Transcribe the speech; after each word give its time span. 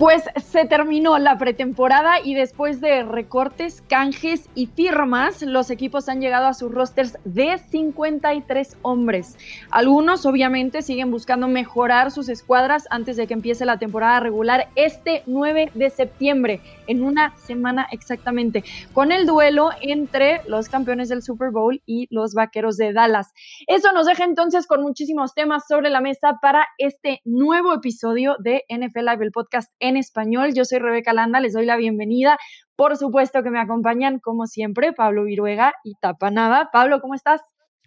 Pues 0.00 0.22
se 0.42 0.64
terminó 0.64 1.18
la 1.18 1.36
pretemporada 1.36 2.20
y 2.24 2.32
después 2.32 2.80
de 2.80 3.02
recortes, 3.02 3.82
canjes 3.86 4.48
y 4.54 4.64
firmas, 4.64 5.42
los 5.42 5.68
equipos 5.68 6.08
han 6.08 6.22
llegado 6.22 6.46
a 6.46 6.54
sus 6.54 6.72
rosters 6.72 7.18
de 7.24 7.58
53 7.58 8.78
hombres. 8.80 9.36
Algunos 9.70 10.24
obviamente 10.24 10.80
siguen 10.80 11.10
buscando 11.10 11.48
mejorar 11.48 12.10
sus 12.10 12.30
escuadras 12.30 12.86
antes 12.88 13.18
de 13.18 13.26
que 13.26 13.34
empiece 13.34 13.66
la 13.66 13.78
temporada 13.78 14.20
regular 14.20 14.68
este 14.74 15.22
9 15.26 15.72
de 15.74 15.90
septiembre, 15.90 16.62
en 16.86 17.02
una 17.02 17.36
semana 17.36 17.86
exactamente, 17.92 18.64
con 18.94 19.12
el 19.12 19.26
duelo 19.26 19.68
entre 19.82 20.40
los 20.46 20.70
campeones 20.70 21.10
del 21.10 21.22
Super 21.22 21.50
Bowl 21.50 21.82
y 21.84 22.08
los 22.10 22.32
Vaqueros 22.32 22.78
de 22.78 22.94
Dallas. 22.94 23.34
Eso 23.66 23.92
nos 23.92 24.06
deja 24.06 24.24
entonces 24.24 24.66
con 24.66 24.80
muchísimos 24.80 25.34
temas 25.34 25.64
sobre 25.68 25.90
la 25.90 26.00
mesa 26.00 26.38
para 26.40 26.66
este 26.78 27.20
nuevo 27.26 27.74
episodio 27.74 28.36
de 28.38 28.64
NFL 28.70 29.00
Live, 29.00 29.24
el 29.26 29.30
podcast 29.30 29.70
en 29.89 29.89
español. 29.96 30.52
Yo 30.54 30.64
soy 30.64 30.78
Rebeca 30.78 31.12
Landa, 31.12 31.40
les 31.40 31.52
doy 31.52 31.66
la 31.66 31.76
bienvenida. 31.76 32.38
Por 32.76 32.96
supuesto 32.96 33.42
que 33.42 33.50
me 33.50 33.60
acompañan, 33.60 34.18
como 34.18 34.46
siempre, 34.46 34.92
Pablo 34.92 35.24
Viruega 35.24 35.72
y 35.84 35.94
Tapa 36.00 36.30
Nava. 36.30 36.70
Pablo, 36.72 37.00
¿cómo 37.00 37.14
estás? 37.14 37.40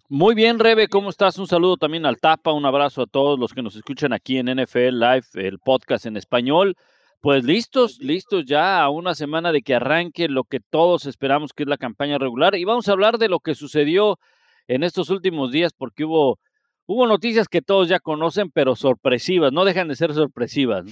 Muy 0.09 0.35
bien, 0.35 0.59
Rebe, 0.59 0.87
¿cómo 0.89 1.09
estás? 1.09 1.39
Un 1.39 1.47
saludo 1.47 1.77
también 1.77 2.05
al 2.05 2.19
Tapa, 2.19 2.51
un 2.51 2.65
abrazo 2.65 3.01
a 3.01 3.07
todos 3.07 3.39
los 3.39 3.53
que 3.53 3.63
nos 3.63 3.75
escuchan 3.75 4.13
aquí 4.13 4.37
en 4.37 4.45
NFL 4.45 4.99
Live, 4.99 5.25
el 5.33 5.59
podcast 5.59 6.05
en 6.05 6.17
español. 6.17 6.75
Pues 7.21 7.45
listos, 7.45 7.99
listos 7.99 8.43
ya 8.45 8.83
a 8.83 8.89
una 8.89 9.15
semana 9.15 9.53
de 9.53 9.61
que 9.61 9.73
arranque 9.73 10.27
lo 10.27 10.43
que 10.43 10.59
todos 10.59 11.05
esperamos 11.05 11.53
que 11.53 11.63
es 11.63 11.69
la 11.69 11.77
campaña 11.77 12.17
regular. 12.17 12.53
Y 12.55 12.65
vamos 12.65 12.87
a 12.87 12.91
hablar 12.91 13.17
de 13.17 13.29
lo 13.29 13.39
que 13.39 13.55
sucedió 13.55 14.19
en 14.67 14.83
estos 14.83 15.09
últimos 15.09 15.51
días, 15.51 15.71
porque 15.73 16.03
hubo, 16.03 16.37
hubo 16.85 17.07
noticias 17.07 17.47
que 17.47 17.61
todos 17.61 17.87
ya 17.87 17.99
conocen, 17.99 18.51
pero 18.51 18.75
sorpresivas, 18.75 19.51
no 19.51 19.65
dejan 19.65 19.87
de 19.87 19.95
ser 19.95 20.13
sorpresivas. 20.13 20.85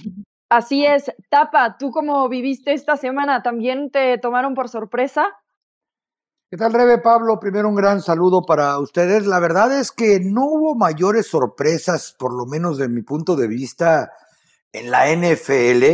Así 0.52 0.84
es, 0.84 1.10
Tapa, 1.30 1.78
¿tú 1.78 1.90
cómo 1.90 2.28
viviste 2.28 2.74
esta 2.74 2.98
semana? 2.98 3.42
¿También 3.42 3.90
te 3.90 4.18
tomaron 4.18 4.52
por 4.54 4.68
sorpresa? 4.68 5.24
¿Qué 6.50 6.58
tal, 6.58 6.74
Rebe 6.74 6.98
Pablo? 6.98 7.40
Primero 7.40 7.70
un 7.70 7.74
gran 7.74 8.02
saludo 8.02 8.42
para 8.42 8.78
ustedes. 8.78 9.24
La 9.24 9.40
verdad 9.40 9.72
es 9.80 9.92
que 9.92 10.20
no 10.20 10.44
hubo 10.44 10.74
mayores 10.74 11.26
sorpresas, 11.26 12.14
por 12.18 12.34
lo 12.34 12.44
menos 12.44 12.76
de 12.76 12.90
mi 12.90 13.00
punto 13.00 13.34
de 13.34 13.48
vista, 13.48 14.12
en 14.72 14.90
la 14.90 15.10
NFL, 15.10 15.86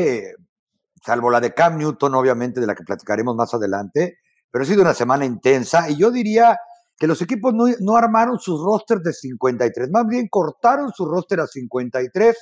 salvo 1.07 1.31
la 1.31 1.39
de 1.39 1.55
Cam 1.55 1.79
Newton, 1.79 2.17
obviamente, 2.17 2.59
de 2.61 2.67
la 2.67 2.75
que 2.75 2.83
platicaremos 2.83 3.37
más 3.37 3.55
adelante, 3.55 4.19
pero 4.51 4.65
ha 4.65 4.67
sido 4.67 4.83
una 4.83 4.93
semana 4.93 5.25
intensa 5.25 5.89
y 5.89 5.97
yo 5.97 6.11
diría 6.11 6.59
que 6.97 7.07
los 7.07 7.23
equipos 7.23 7.55
no, 7.55 7.67
no 7.79 7.95
armaron 7.95 8.41
sus 8.41 8.61
rosters 8.61 9.05
de 9.05 9.13
53, 9.13 9.89
más 9.93 10.09
bien 10.09 10.27
cortaron 10.29 10.91
su 10.93 11.07
roster 11.07 11.39
a 11.39 11.47
53 11.47 12.37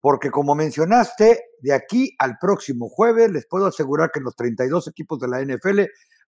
porque 0.00 0.30
como 0.30 0.54
mencionaste, 0.54 1.40
de 1.60 1.72
aquí 1.72 2.14
al 2.18 2.38
próximo 2.40 2.88
jueves 2.88 3.30
les 3.30 3.46
puedo 3.46 3.66
asegurar 3.66 4.10
que 4.10 4.20
en 4.20 4.24
los 4.24 4.36
32 4.36 4.88
equipos 4.88 5.18
de 5.18 5.28
la 5.28 5.42
NFL 5.42 5.80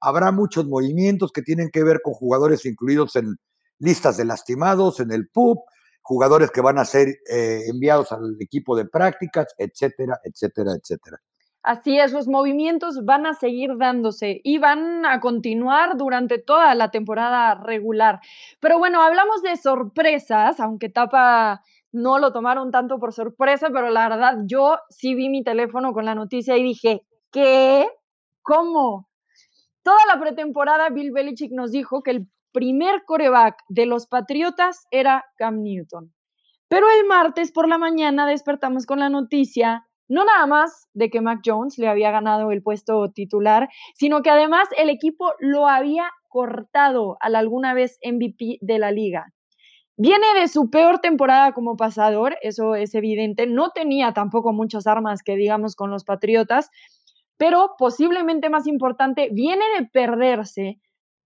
habrá 0.01 0.33
muchos 0.33 0.67
movimientos 0.67 1.33
que 1.33 1.43
tienen 1.43 1.71
que 1.71 1.85
ver 1.85 2.01
con 2.03 2.15
jugadores 2.15 2.65
incluidos 2.67 3.17
en 3.17 3.37
listas 3.79 4.17
de 4.17 4.25
lastimados, 4.25 5.01
en 5.01 5.13
el 5.13 5.29
PUB, 5.29 5.59
jugadores 6.03 6.51
que 6.51 6.61
van 6.61 6.79
a 6.79 6.85
ser 6.85 7.09
eh, 7.31 7.63
enviados 7.69 8.13
al 8.13 8.37
equipo 8.41 8.77
de 8.77 8.87
prácticas, 8.87 9.55
etcétera, 9.59 10.19
etcétera, 10.25 10.73
etcétera. 10.73 11.19
Así 11.63 11.99
es, 11.99 12.13
los 12.13 12.27
movimientos 12.27 13.05
van 13.05 13.27
a 13.27 13.35
seguir 13.35 13.77
dándose 13.77 14.41
y 14.43 14.57
van 14.57 15.05
a 15.05 15.21
continuar 15.21 15.99
durante 15.99 16.39
toda 16.39 16.75
la 16.75 16.91
temporada 16.91 17.55
regular. 17.55 18.21
Pero 18.61 18.79
bueno, 18.79 19.03
hablamos 19.03 19.43
de 19.43 19.57
sorpresas, 19.59 20.59
aunque 20.59 20.89
tapa 20.89 21.63
no 21.93 22.19
lo 22.19 22.33
tomaron 22.33 22.71
tanto 22.71 22.99
por 22.99 23.13
sorpresa, 23.13 23.69
pero 23.73 23.91
la 23.91 24.09
verdad 24.09 24.39
yo 24.47 24.79
sí 24.89 25.15
vi 25.15 25.29
mi 25.29 25.43
teléfono 25.43 25.93
con 25.93 26.05
la 26.05 26.15
noticia 26.15 26.57
y 26.57 26.63
dije, 26.63 27.03
¿qué? 27.33 27.89
¿Cómo? 28.43 29.09
Toda 29.83 30.01
la 30.13 30.21
pretemporada 30.21 30.91
Bill 30.91 31.13
Belichick 31.13 31.53
nos 31.53 31.73
dijo 31.73 32.03
que 32.03 32.11
el 32.13 32.29
primer 32.53 33.05
coreback 33.05 33.57
de 33.69 33.87
los 33.87 34.07
Patriotas 34.07 34.87
era 34.91 35.25
Cam 35.37 35.63
Newton. 35.63 36.13
Pero 36.69 36.87
el 36.91 37.07
martes 37.07 37.53
por 37.53 37.69
la 37.69 37.79
mañana 37.79 38.27
despertamos 38.27 38.87
con 38.87 39.01
la 39.01 39.09
noticia 39.09 39.87
no 40.11 40.25
nada 40.25 40.45
más 40.47 40.89
de 40.93 41.09
que 41.09 41.21
Mac 41.21 41.41
Jones 41.45 41.79
le 41.79 41.89
había 41.89 42.11
ganado 42.11 42.51
el 42.51 42.63
puesto 42.63 43.13
titular, 43.13 43.69
sino 43.95 44.23
que 44.23 44.31
además 44.31 44.69
el 44.77 44.91
equipo 44.91 45.33
lo 45.39 45.69
había 45.69 46.11
cortado 46.27 47.17
al 47.21 47.37
alguna 47.37 47.75
vez 47.75 47.97
MVP 48.05 48.59
de 48.61 48.79
la 48.81 48.91
liga. 48.91 49.33
Viene 50.03 50.25
de 50.41 50.49
su 50.49 50.71
peor 50.71 51.01
temporada 51.01 51.53
como 51.53 51.77
pasador, 51.77 52.39
eso 52.41 52.75
es 52.75 52.95
evidente. 52.95 53.47
No 53.47 53.69
tenía 53.69 54.15
tampoco 54.15 54.55
muchas 54.55 54.87
armas 54.87 55.23
que 55.23 55.37
digamos 55.37 55.77
con 55.77 55.91
los 55.91 56.05
Patriotas, 56.05 56.71
pero 57.37 57.73
posiblemente 57.77 58.49
más 58.49 58.67
importante, 58.67 59.29
viene 59.31 59.63
de 59.79 59.85
perderse 59.85 60.81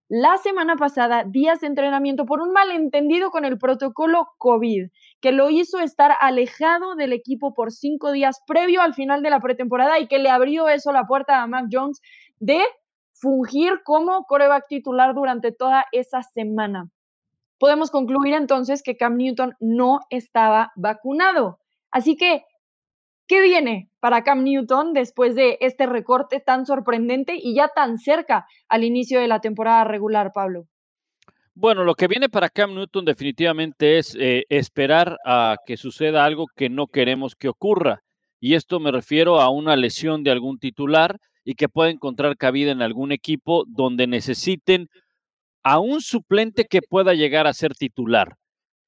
la 0.09 0.39
semana 0.39 0.75
pasada 0.75 1.23
días 1.23 1.61
de 1.61 1.69
entrenamiento 1.69 2.27
por 2.27 2.41
un 2.41 2.51
malentendido 2.51 3.31
con 3.31 3.45
el 3.45 3.59
protocolo 3.59 4.27
COVID, 4.39 4.89
que 5.21 5.31
lo 5.31 5.51
hizo 5.51 5.79
estar 5.79 6.11
alejado 6.21 6.97
del 6.97 7.13
equipo 7.13 7.55
por 7.55 7.71
cinco 7.71 8.11
días 8.11 8.43
previo 8.45 8.83
al 8.83 8.95
final 8.95 9.23
de 9.23 9.31
la 9.31 9.39
pretemporada 9.39 10.01
y 10.01 10.09
que 10.09 10.19
le 10.19 10.31
abrió 10.31 10.69
eso 10.69 10.91
la 10.91 11.07
puerta 11.07 11.41
a 11.41 11.47
Mac 11.47 11.67
Jones 11.71 12.01
de 12.41 12.59
fungir 13.13 13.85
como 13.85 14.25
coreback 14.25 14.67
titular 14.67 15.15
durante 15.15 15.53
toda 15.53 15.85
esa 15.93 16.25
semana 16.25 16.91
podemos 17.65 17.91
concluir 17.91 18.35
entonces 18.35 18.83
que 18.83 18.99
Cam 18.99 19.17
Newton 19.17 19.55
no 19.59 20.01
estaba 20.11 20.71
vacunado. 20.77 21.61
Así 21.91 22.15
que, 22.15 22.43
¿qué 23.27 23.41
viene 23.41 23.89
para 24.01 24.23
Cam 24.23 24.45
Newton 24.45 24.93
después 24.93 25.35
de 25.35 25.57
este 25.63 25.87
recorte 25.87 26.41
tan 26.41 26.67
sorprendente 26.67 27.39
y 27.43 27.55
ya 27.55 27.69
tan 27.75 27.97
cerca 27.97 28.45
al 28.69 28.85
inicio 28.85 29.19
de 29.19 29.29
la 29.29 29.41
temporada 29.41 29.83
regular, 29.85 30.33
Pablo? 30.35 30.67
Bueno, 31.55 31.85
lo 31.85 31.95
que 31.95 32.07
viene 32.07 32.29
para 32.29 32.51
Cam 32.51 32.75
Newton 32.75 33.07
definitivamente 33.07 33.97
es 33.97 34.15
eh, 34.21 34.45
esperar 34.51 35.17
a 35.25 35.57
que 35.65 35.79
suceda 35.79 36.27
algo 36.27 36.45
que 36.55 36.69
no 36.69 36.89
queremos 36.89 37.35
que 37.35 37.49
ocurra. 37.49 38.03
Y 38.41 38.57
esto 38.57 38.79
me 38.79 38.93
refiero 38.93 39.41
a 39.41 39.49
una 39.49 39.75
lesión 39.75 40.23
de 40.23 40.33
algún 40.33 40.59
titular 40.59 41.17
y 41.45 41.55
que 41.55 41.71
pueda 41.71 41.89
encontrar 41.89 42.37
cabida 42.37 42.73
en 42.73 42.83
algún 42.83 43.11
equipo 43.11 43.65
donde 43.67 44.07
necesiten 44.07 44.89
a 45.65 45.81
un 45.81 46.03
suplente 46.03 46.67
que 46.67 46.83
pueda 46.83 47.15
llegar 47.15 47.47
a 47.47 47.55
ser 47.55 47.75
titular. 47.75 48.37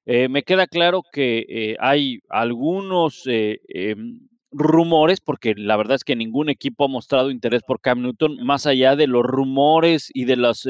Eh, 0.05 0.29
me 0.29 0.43
queda 0.45 0.69
claro 0.69 1.03
que 1.11 1.45
eh, 1.49 1.77
hay 1.81 2.21
algunos 2.29 3.23
eh, 3.27 3.59
em, 3.69 4.21
rumores, 4.53 5.21
porque 5.21 5.55
la 5.57 5.77
verdad 5.77 5.97
es 5.97 6.05
que 6.05 6.15
ningún 6.15 6.49
equipo 6.49 6.85
ha 6.85 6.89
mostrado 6.89 7.31
interés 7.31 7.63
por 7.67 7.81
Cam 7.81 8.03
Newton, 8.03 8.37
más 8.45 8.67
allá 8.67 8.95
de 8.95 9.09
los 9.09 9.25
rumores 9.25 10.11
y 10.15 10.25
de 10.25 10.37
las 10.37 10.69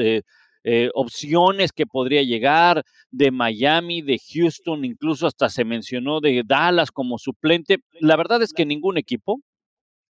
opciones 0.95 1.71
que 1.71 1.85
podría 1.85 2.23
llegar 2.23 2.83
de 3.09 3.31
Miami, 3.31 4.01
de 4.01 4.19
Houston, 4.33 4.83
incluso 4.83 5.25
hasta 5.25 5.47
se 5.47 5.63
mencionó 5.63 6.19
de 6.19 6.43
Dallas 6.45 6.91
como 6.91 7.17
suplente. 7.17 7.77
La 8.01 8.17
verdad 8.17 8.41
es 8.41 8.51
que 8.51 8.65
ningún 8.65 8.97
equipo, 8.97 9.39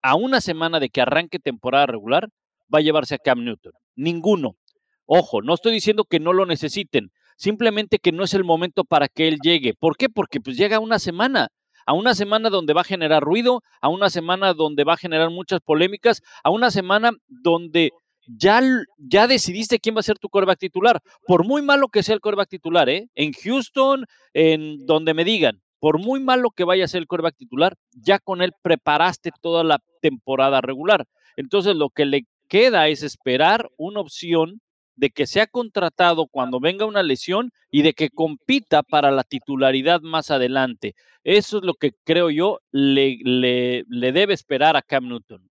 a 0.01 0.15
una 0.15 0.39
semana 0.39 0.79
de 0.79 0.89
que 0.89 1.01
arranque 1.01 1.39
temporada 1.39 1.87
regular, 1.87 2.29
va 2.73 2.79
a 2.79 2.81
llevarse 2.81 3.15
a 3.15 3.17
Cam 3.17 3.43
Newton. 3.43 3.73
Ninguno. 3.97 4.55
Ojo, 5.05 5.41
no 5.41 5.53
estoy 5.53 5.73
diciendo 5.73 6.05
que 6.05 6.19
no 6.19 6.33
lo 6.33 6.45
necesiten, 6.45 7.11
simplemente 7.37 7.99
que 7.99 8.11
no 8.11 8.23
es 8.23 8.33
el 8.33 8.43
momento 8.43 8.83
para 8.83 9.07
que 9.07 9.27
él 9.27 9.37
llegue. 9.41 9.73
¿Por 9.73 9.97
qué? 9.97 10.09
Porque 10.09 10.39
pues 10.39 10.57
llega 10.57 10.79
una 10.79 10.99
semana, 10.99 11.49
a 11.85 11.93
una 11.93 12.15
semana 12.15 12.49
donde 12.49 12.73
va 12.73 12.81
a 12.81 12.85
generar 12.85 13.23
ruido, 13.23 13.61
a 13.81 13.89
una 13.89 14.09
semana 14.09 14.53
donde 14.53 14.83
va 14.83 14.93
a 14.93 14.97
generar 14.97 15.29
muchas 15.29 15.61
polémicas, 15.61 16.21
a 16.43 16.49
una 16.49 16.71
semana 16.71 17.11
donde 17.27 17.91
ya, 18.27 18.61
ya 18.97 19.27
decidiste 19.27 19.79
quién 19.79 19.95
va 19.95 19.99
a 19.99 20.03
ser 20.03 20.17
tu 20.17 20.29
coreback 20.29 20.59
titular. 20.59 20.99
Por 21.27 21.45
muy 21.45 21.61
malo 21.61 21.89
que 21.89 22.01
sea 22.01 22.15
el 22.15 22.21
coreback 22.21 22.49
titular, 22.49 22.89
¿eh? 22.89 23.07
En 23.13 23.33
Houston, 23.33 24.05
en 24.33 24.85
donde 24.85 25.13
me 25.13 25.23
digan, 25.23 25.61
por 25.79 25.99
muy 25.99 26.19
malo 26.19 26.49
que 26.49 26.63
vaya 26.63 26.85
a 26.85 26.87
ser 26.87 27.01
el 27.01 27.07
coreback 27.07 27.35
titular, 27.35 27.75
ya 27.91 28.17
con 28.17 28.41
él 28.41 28.53
preparaste 28.63 29.31
toda 29.41 29.63
la 29.63 29.79
temporada 30.01 30.61
regular. 30.61 31.05
Entonces 31.37 31.75
lo 31.75 31.89
que 31.89 32.05
le 32.05 32.23
queda 32.47 32.87
es 32.87 33.03
esperar 33.03 33.69
una 33.77 33.99
opción 33.99 34.61
de 34.95 35.09
que 35.09 35.27
sea 35.27 35.47
contratado 35.47 36.27
cuando 36.27 36.59
venga 36.59 36.85
una 36.85 37.03
lesión 37.03 37.51
y 37.69 37.81
de 37.81 37.93
que 37.93 38.09
compita 38.09 38.83
para 38.83 39.11
la 39.11 39.23
titularidad 39.23 40.01
más 40.01 40.31
adelante. 40.31 40.95
Eso 41.23 41.57
es 41.57 41.63
lo 41.63 41.73
que 41.73 41.93
creo 42.03 42.29
yo 42.29 42.59
le, 42.71 43.17
le, 43.23 44.11
debe 44.11 44.33
esperar 44.33 44.75
a 44.75 44.81
Cam 44.81 45.07
Newton. 45.07 45.49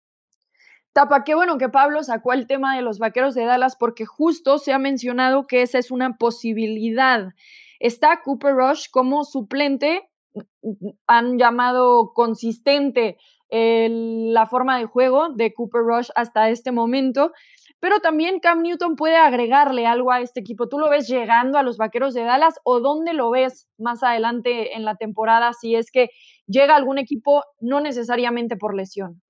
Tapa, 0.92 1.24
qué 1.24 1.34
bueno 1.34 1.56
que 1.56 1.70
Pablo 1.70 2.02
sacó 2.02 2.34
el 2.34 2.46
tema 2.46 2.76
de 2.76 2.82
los 2.82 2.98
vaqueros 2.98 3.34
de 3.34 3.46
Dallas 3.46 3.76
porque 3.76 4.04
justo 4.04 4.58
se 4.58 4.72
ha 4.72 4.78
mencionado 4.78 5.46
que 5.46 5.62
esa 5.62 5.78
es 5.78 5.90
una 5.90 6.18
posibilidad. 6.18 7.30
Está 7.80 8.20
Cooper 8.22 8.54
Rush 8.54 8.88
como 8.90 9.24
suplente, 9.24 10.10
han 11.06 11.38
llamado 11.38 12.12
consistente 12.14 13.16
la 13.50 14.46
forma 14.46 14.78
de 14.78 14.86
juego 14.86 15.28
de 15.30 15.52
Cooper 15.52 15.82
Rush 15.82 16.08
hasta 16.14 16.48
este 16.48 16.72
momento 16.72 17.32
pero 17.82 17.98
también 17.98 18.38
Cam 18.38 18.62
Newton 18.62 18.94
puede 18.94 19.16
agregarle 19.16 19.88
algo 19.88 20.12
a 20.12 20.20
este 20.20 20.38
equipo. 20.38 20.68
¿Tú 20.68 20.78
lo 20.78 20.88
ves 20.88 21.08
llegando 21.08 21.58
a 21.58 21.64
los 21.64 21.78
Vaqueros 21.78 22.14
de 22.14 22.22
Dallas 22.22 22.54
o 22.62 22.78
dónde 22.78 23.12
lo 23.12 23.28
ves 23.32 23.66
más 23.76 24.04
adelante 24.04 24.76
en 24.76 24.84
la 24.84 24.94
temporada 24.94 25.52
si 25.52 25.74
es 25.74 25.90
que 25.90 26.10
llega 26.46 26.76
algún 26.76 26.98
equipo 26.98 27.42
no 27.58 27.80
necesariamente 27.80 28.56
por 28.56 28.76
lesión? 28.76 29.20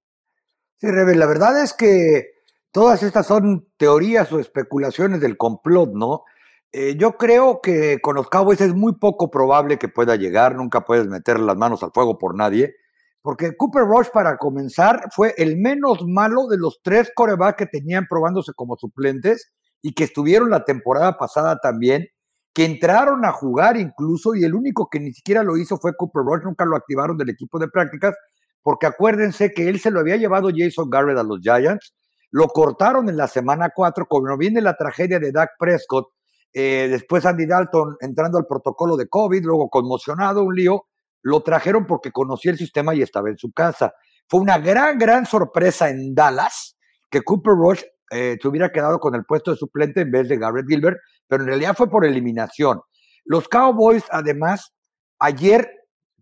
Sí, 0.77 0.87
Rebe, 0.91 1.15
la 1.15 1.25
verdad 1.25 1.63
es 1.63 1.73
que 1.73 2.27
todas 2.73 3.03
estas 3.03 3.27
son 3.27 3.69
teorías 3.79 4.31
o 4.33 4.39
especulaciones 4.39 5.23
del 5.23 5.39
complot, 5.39 5.95
¿no? 5.95 6.25
Eh, 6.73 6.97
yo 6.99 7.17
creo 7.17 7.63
que 7.63 8.01
con 8.03 8.17
los 8.17 8.29
Cowboys 8.29 8.61
es 8.61 8.75
muy 8.75 8.97
poco 8.99 9.31
probable 9.31 9.79
que 9.79 9.89
pueda 9.89 10.17
llegar, 10.17 10.57
nunca 10.57 10.85
puedes 10.85 11.07
meter 11.07 11.41
las 11.41 11.57
manos 11.57 11.83
al 11.83 11.93
fuego 11.95 12.19
por 12.19 12.37
nadie, 12.37 12.75
porque 13.23 13.57
Cooper 13.57 13.85
Rush, 13.85 14.09
para 14.13 14.37
comenzar, 14.37 15.09
fue 15.13 15.35
el 15.39 15.57
menos 15.57 16.05
malo 16.07 16.49
de 16.49 16.59
los 16.59 16.81
tres 16.83 17.11
corebacks 17.15 17.57
que 17.57 17.67
tenían 17.67 18.07
probándose 18.09 18.53
como 18.55 18.77
suplentes 18.77 19.53
y 19.81 19.95
que 19.95 20.05
estuvieron 20.05 20.51
la 20.51 20.65
temporada 20.65 21.17
pasada 21.17 21.59
también, 21.61 22.09
que 22.53 22.65
entraron 22.65 23.25
a 23.25 23.33
jugar 23.33 23.77
incluso, 23.77 24.35
y 24.35 24.45
el 24.45 24.55
único 24.55 24.89
que 24.91 25.01
ni 25.01 25.13
siquiera 25.13 25.43
lo 25.43 25.57
hizo 25.57 25.79
fue 25.79 25.97
Cooper 25.97 26.23
Rush, 26.25 26.43
nunca 26.45 26.65
lo 26.65 26.77
activaron 26.77 27.17
del 27.17 27.31
equipo 27.31 27.59
de 27.59 27.69
prácticas, 27.69 28.15
porque 28.61 28.87
acuérdense 28.87 29.53
que 29.53 29.69
él 29.69 29.81
se 29.81 29.91
lo 29.91 30.01
había 30.01 30.17
llevado 30.17 30.51
Jason 30.55 30.91
Garrett 30.91 31.19
a 31.19 31.23
los 31.23 31.41
Giants, 31.41 31.95
lo 32.31 32.49
cortaron 32.49 33.09
en 33.09 33.17
la 33.17 33.29
semana 33.29 33.71
4, 33.75 34.07
cuando 34.09 34.37
viene 34.37 34.61
la 34.61 34.77
tragedia 34.77 35.21
de 35.21 35.33
Dak 35.33 35.51
Prescott, 35.59 36.09
eh, 36.53 36.89
después 36.91 37.25
Andy 37.25 37.47
Dalton 37.47 37.97
entrando 38.01 38.39
al 38.39 38.47
protocolo 38.47 38.97
de 38.97 39.09
COVID, 39.09 39.45
luego 39.45 39.69
conmocionado, 39.71 40.45
un 40.45 40.55
lío, 40.55 40.85
lo 41.23 41.43
trajeron 41.43 41.87
porque 41.87 42.13
conocía 42.13 42.53
el 42.53 42.59
sistema 42.59 42.95
y 42.95 43.03
estaba 43.03 43.31
en 43.31 43.39
su 43.39 43.53
casa. 43.53 43.95
Fue 44.29 44.41
una 44.41 44.59
gran, 44.59 44.99
gran 44.99 45.27
sorpresa 45.27 45.89
en 45.89 46.15
Dallas 46.15 46.77
que 47.11 47.23
Cooper 47.23 47.55
Rush 47.55 47.83
eh, 48.11 48.39
se 48.41 48.49
hubiera 48.49 48.71
quedado 48.73 48.99
con 48.99 49.15
el 49.15 49.25
puesto 49.25 49.51
de 49.51 49.57
suplente 49.57 50.03
en 50.03 50.11
vez 50.11 50.29
de 50.29 50.39
Garrett 50.39 50.67
Gilbert, 50.69 50.99
pero 51.27 51.43
en 51.43 51.49
realidad 51.49 51.75
fue 51.77 51.89
por 51.89 52.05
eliminación. 52.05 52.81
Los 53.25 53.49
Cowboys, 53.49 54.05
además, 54.11 54.75
ayer 55.19 55.71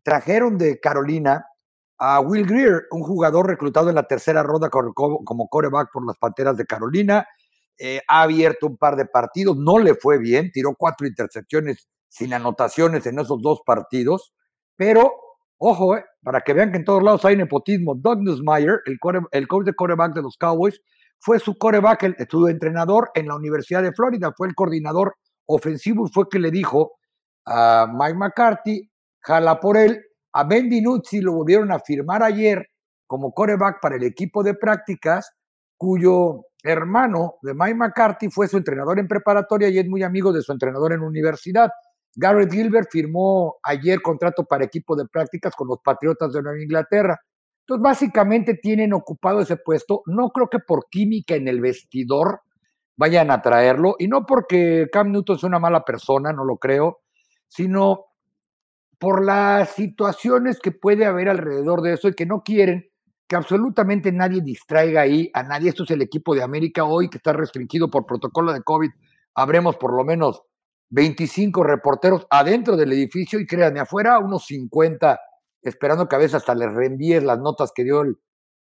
trajeron 0.02 0.58
de 0.58 0.79
Carolina 0.79 1.44
a 1.99 2.20
Will 2.20 2.47
Greer, 2.47 2.87
un 2.91 3.02
jugador 3.02 3.47
reclutado 3.47 3.88
en 3.88 3.94
la 3.94 4.05
tercera 4.05 4.43
ronda 4.43 4.70
como 4.70 5.49
coreback 5.49 5.91
por 5.93 6.06
las 6.06 6.17
Panteras 6.19 6.56
de 6.56 6.64
Carolina. 6.64 7.26
Eh, 7.79 8.00
ha 8.08 8.23
abierto 8.23 8.67
un 8.67 8.76
par 8.76 8.97
de 8.97 9.06
partidos, 9.06 9.56
no 9.56 9.79
le 9.79 9.94
fue 9.94 10.19
bien, 10.19 10.50
tiró 10.52 10.75
cuatro 10.76 11.06
intercepciones 11.06 11.88
sin 12.08 12.35
anotaciones 12.35 13.06
en 13.06 13.19
esos 13.19 13.41
dos 13.41 13.61
partidos, 13.64 14.32
pero 14.80 15.12
ojo, 15.58 15.94
eh, 15.94 16.04
para 16.22 16.40
que 16.40 16.54
vean 16.54 16.72
que 16.72 16.78
en 16.78 16.86
todos 16.86 17.02
lados 17.02 17.22
hay 17.26 17.36
nepotismo, 17.36 17.94
Doug 17.94 18.22
Nussmeier, 18.22 18.80
el, 18.86 18.98
el 19.32 19.46
coach 19.46 19.66
de 19.66 19.74
coreback 19.74 20.14
de 20.14 20.22
los 20.22 20.38
Cowboys, 20.38 20.80
fue 21.18 21.38
su 21.38 21.58
coreback, 21.58 22.02
el, 22.04 22.16
su 22.30 22.48
entrenador 22.48 23.10
en 23.14 23.28
la 23.28 23.36
Universidad 23.36 23.82
de 23.82 23.92
Florida, 23.92 24.32
fue 24.34 24.48
el 24.48 24.54
coordinador 24.54 25.16
ofensivo 25.44 26.06
y 26.06 26.10
fue 26.10 26.30
que 26.30 26.38
le 26.38 26.50
dijo 26.50 26.92
a 27.44 27.92
Mike 27.92 28.14
McCarthy, 28.14 28.90
jala 29.20 29.60
por 29.60 29.76
él, 29.76 30.02
a 30.32 30.44
Ben 30.44 30.70
DiNuzzi 30.70 31.20
lo 31.20 31.34
volvieron 31.34 31.70
a 31.72 31.80
firmar 31.80 32.22
ayer 32.22 32.66
como 33.06 33.34
coreback 33.34 33.82
para 33.82 33.96
el 33.96 34.04
equipo 34.04 34.42
de 34.42 34.54
prácticas, 34.54 35.30
cuyo 35.76 36.46
hermano 36.62 37.34
de 37.42 37.52
Mike 37.52 37.74
McCarthy 37.74 38.30
fue 38.30 38.48
su 38.48 38.56
entrenador 38.56 38.98
en 38.98 39.08
preparatoria 39.08 39.68
y 39.68 39.78
es 39.78 39.86
muy 39.86 40.02
amigo 40.02 40.32
de 40.32 40.40
su 40.40 40.52
entrenador 40.52 40.94
en 40.94 41.02
universidad. 41.02 41.68
Garrett 42.14 42.52
Gilbert 42.52 42.88
firmó 42.90 43.56
ayer 43.62 44.02
contrato 44.02 44.44
para 44.44 44.64
equipo 44.64 44.96
de 44.96 45.06
prácticas 45.06 45.54
con 45.54 45.68
los 45.68 45.78
Patriotas 45.82 46.32
de 46.32 46.42
Nueva 46.42 46.62
Inglaterra. 46.62 47.20
Entonces, 47.60 47.82
básicamente 47.82 48.54
tienen 48.54 48.92
ocupado 48.92 49.40
ese 49.40 49.56
puesto. 49.56 50.02
No 50.06 50.30
creo 50.30 50.48
que 50.48 50.58
por 50.58 50.88
química 50.90 51.34
en 51.34 51.46
el 51.48 51.60
vestidor 51.60 52.40
vayan 52.96 53.30
a 53.30 53.40
traerlo, 53.40 53.96
y 53.98 54.08
no 54.08 54.26
porque 54.26 54.86
Cam 54.92 55.10
Newton 55.10 55.36
es 55.36 55.42
una 55.42 55.58
mala 55.58 55.86
persona, 55.86 56.34
no 56.34 56.44
lo 56.44 56.58
creo, 56.58 56.98
sino 57.48 58.04
por 58.98 59.24
las 59.24 59.70
situaciones 59.70 60.60
que 60.60 60.72
puede 60.72 61.06
haber 61.06 61.30
alrededor 61.30 61.80
de 61.80 61.94
eso 61.94 62.08
y 62.08 62.12
que 62.12 62.26
no 62.26 62.42
quieren 62.42 62.90
que 63.26 63.36
absolutamente 63.36 64.12
nadie 64.12 64.42
distraiga 64.42 65.00
ahí 65.00 65.30
a 65.32 65.42
nadie. 65.42 65.70
Esto 65.70 65.84
es 65.84 65.90
el 65.92 66.02
equipo 66.02 66.34
de 66.34 66.42
América 66.42 66.84
hoy 66.84 67.08
que 67.08 67.16
está 67.16 67.32
restringido 67.32 67.88
por 67.88 68.04
protocolo 68.04 68.52
de 68.52 68.62
COVID. 68.62 68.90
Habremos 69.34 69.76
por 69.76 69.94
lo 69.94 70.04
menos 70.04 70.42
25 70.90 71.62
reporteros 71.64 72.26
adentro 72.31 72.76
del 72.76 72.92
edificio 72.92 73.40
y 73.40 73.46
créanme, 73.46 73.81
afuera 73.81 74.19
unos 74.19 74.44
50 74.46 75.19
esperando 75.62 76.08
que 76.08 76.16
a 76.16 76.19
veces 76.19 76.37
hasta 76.37 76.54
les 76.54 76.72
reenvíes 76.72 77.22
las 77.22 77.38
notas 77.38 77.72
que 77.75 77.84
dio 77.84 78.02
el, 78.02 78.19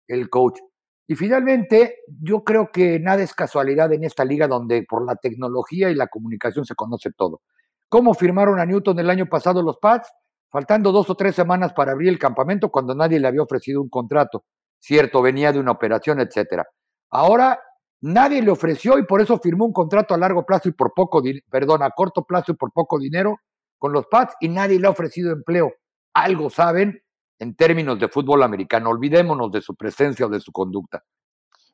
el 0.07 0.29
coach. 0.29 0.59
Y 1.07 1.15
finalmente, 1.15 1.97
yo 2.21 2.43
creo 2.43 2.71
que 2.71 2.99
nada 2.99 3.23
es 3.23 3.33
casualidad 3.33 3.91
en 3.93 4.03
esta 4.03 4.23
liga 4.23 4.47
donde 4.47 4.85
por 4.87 5.05
la 5.05 5.15
tecnología 5.15 5.89
y 5.89 5.95
la 5.95 6.07
comunicación 6.07 6.65
se 6.65 6.75
conoce 6.75 7.11
todo. 7.11 7.41
¿Cómo 7.89 8.13
firmaron 8.13 8.59
a 8.59 8.65
Newton 8.65 8.99
el 8.99 9.09
año 9.09 9.27
pasado 9.27 9.61
los 9.61 9.77
Pats? 9.77 10.09
faltando 10.53 10.91
dos 10.91 11.09
o 11.09 11.15
tres 11.15 11.33
semanas 11.33 11.73
para 11.73 11.93
abrir 11.93 12.09
el 12.09 12.19
campamento 12.19 12.69
cuando 12.69 12.93
nadie 12.93 13.19
le 13.19 13.27
había 13.27 13.41
ofrecido 13.41 13.81
un 13.81 13.89
contrato. 13.89 14.45
Cierto, 14.77 15.19
venía 15.23 15.51
de 15.51 15.59
una 15.59 15.71
operación, 15.71 16.19
etcétera. 16.19 16.67
Ahora 17.09 17.59
nadie 18.03 18.41
le 18.41 18.51
ofreció 18.51 18.99
y 18.99 19.05
por 19.05 19.21
eso 19.21 19.39
firmó 19.39 19.65
un 19.65 19.73
contrato 19.73 20.13
a 20.13 20.17
largo 20.17 20.45
plazo 20.45 20.67
y 20.69 20.73
por 20.73 20.93
poco, 20.93 21.23
perdón, 21.49 21.83
a 21.83 21.89
corto 21.91 22.23
plazo 22.23 22.51
y 22.51 22.55
por 22.55 22.71
poco 22.71 22.99
dinero 22.99 23.37
con 23.79 23.93
los 23.93 24.07
Pats 24.07 24.35
y 24.41 24.49
nadie 24.49 24.79
le 24.79 24.87
ha 24.87 24.91
ofrecido 24.91 25.31
empleo. 25.31 25.73
Algo 26.13 26.49
saben 26.49 27.01
en 27.39 27.55
términos 27.55 27.97
de 27.99 28.09
fútbol 28.09 28.43
americano. 28.43 28.89
Olvidémonos 28.89 29.51
de 29.51 29.61
su 29.61 29.75
presencia 29.75 30.25
o 30.25 30.29
de 30.29 30.41
su 30.41 30.51
conducta. 30.51 31.03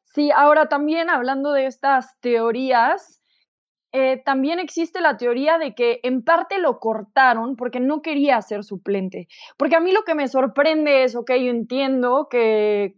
Sí, 0.05 0.31
ahora 0.31 0.69
también 0.69 1.09
hablando 1.09 1.51
de 1.51 1.65
estas 1.65 2.19
teorías, 2.19 3.21
eh, 3.91 4.21
también 4.23 4.59
existe 4.59 5.01
la 5.01 5.17
teoría 5.17 5.57
de 5.57 5.73
que 5.73 5.99
en 6.03 6.23
parte 6.23 6.59
lo 6.59 6.79
cortaron 6.79 7.55
porque 7.55 7.79
no 7.79 8.01
quería 8.01 8.39
ser 8.41 8.63
suplente. 8.63 9.27
Porque 9.57 9.75
a 9.75 9.79
mí 9.79 9.91
lo 9.91 10.03
que 10.03 10.15
me 10.15 10.27
sorprende 10.27 11.03
es, 11.03 11.15
ok, 11.15 11.31
yo 11.31 11.49
entiendo 11.49 12.27
que 12.29 12.95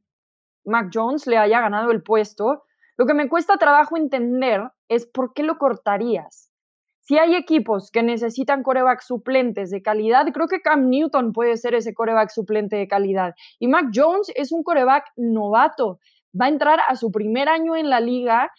Mac 0.66 0.90
Jones 0.94 1.28
le 1.28 1.38
haya 1.38 1.62
ganado 1.62 1.92
el 1.92 2.04
puesto. 2.04 2.64
Lo 3.02 3.08
que 3.08 3.16
me 3.16 3.30
cuesta 3.30 3.58
trabajo 3.58 3.98
entender 3.98 4.62
es 4.88 5.08
por 5.08 5.34
qué 5.34 5.42
lo 5.42 5.58
cortarías. 5.58 6.52
Si 7.00 7.18
hay 7.18 7.34
equipos 7.34 7.90
que 7.90 8.04
necesitan 8.04 8.62
coreback 8.62 9.02
suplentes 9.02 9.72
de 9.72 9.82
calidad, 9.82 10.28
creo 10.32 10.48
que 10.48 10.62
Cam 10.62 10.88
Newton 10.88 11.34
puede 11.34 11.58
ser 11.58 11.74
ese 11.74 11.96
coreback 11.96 12.30
suplente 12.30 12.76
de 12.76 12.88
calidad. 12.88 13.34
Y 13.58 13.70
Mac 13.70 13.88
Jones 13.92 14.32
es 14.36 14.52
un 14.52 14.62
coreback 14.62 15.06
novato. 15.16 15.98
Va 16.40 16.46
a 16.46 16.50
entrar 16.50 16.80
a 16.88 16.96
su 16.96 17.12
primer 17.12 17.50
año 17.50 17.76
en 17.76 17.90
la 17.90 18.02
liga. 18.02 18.52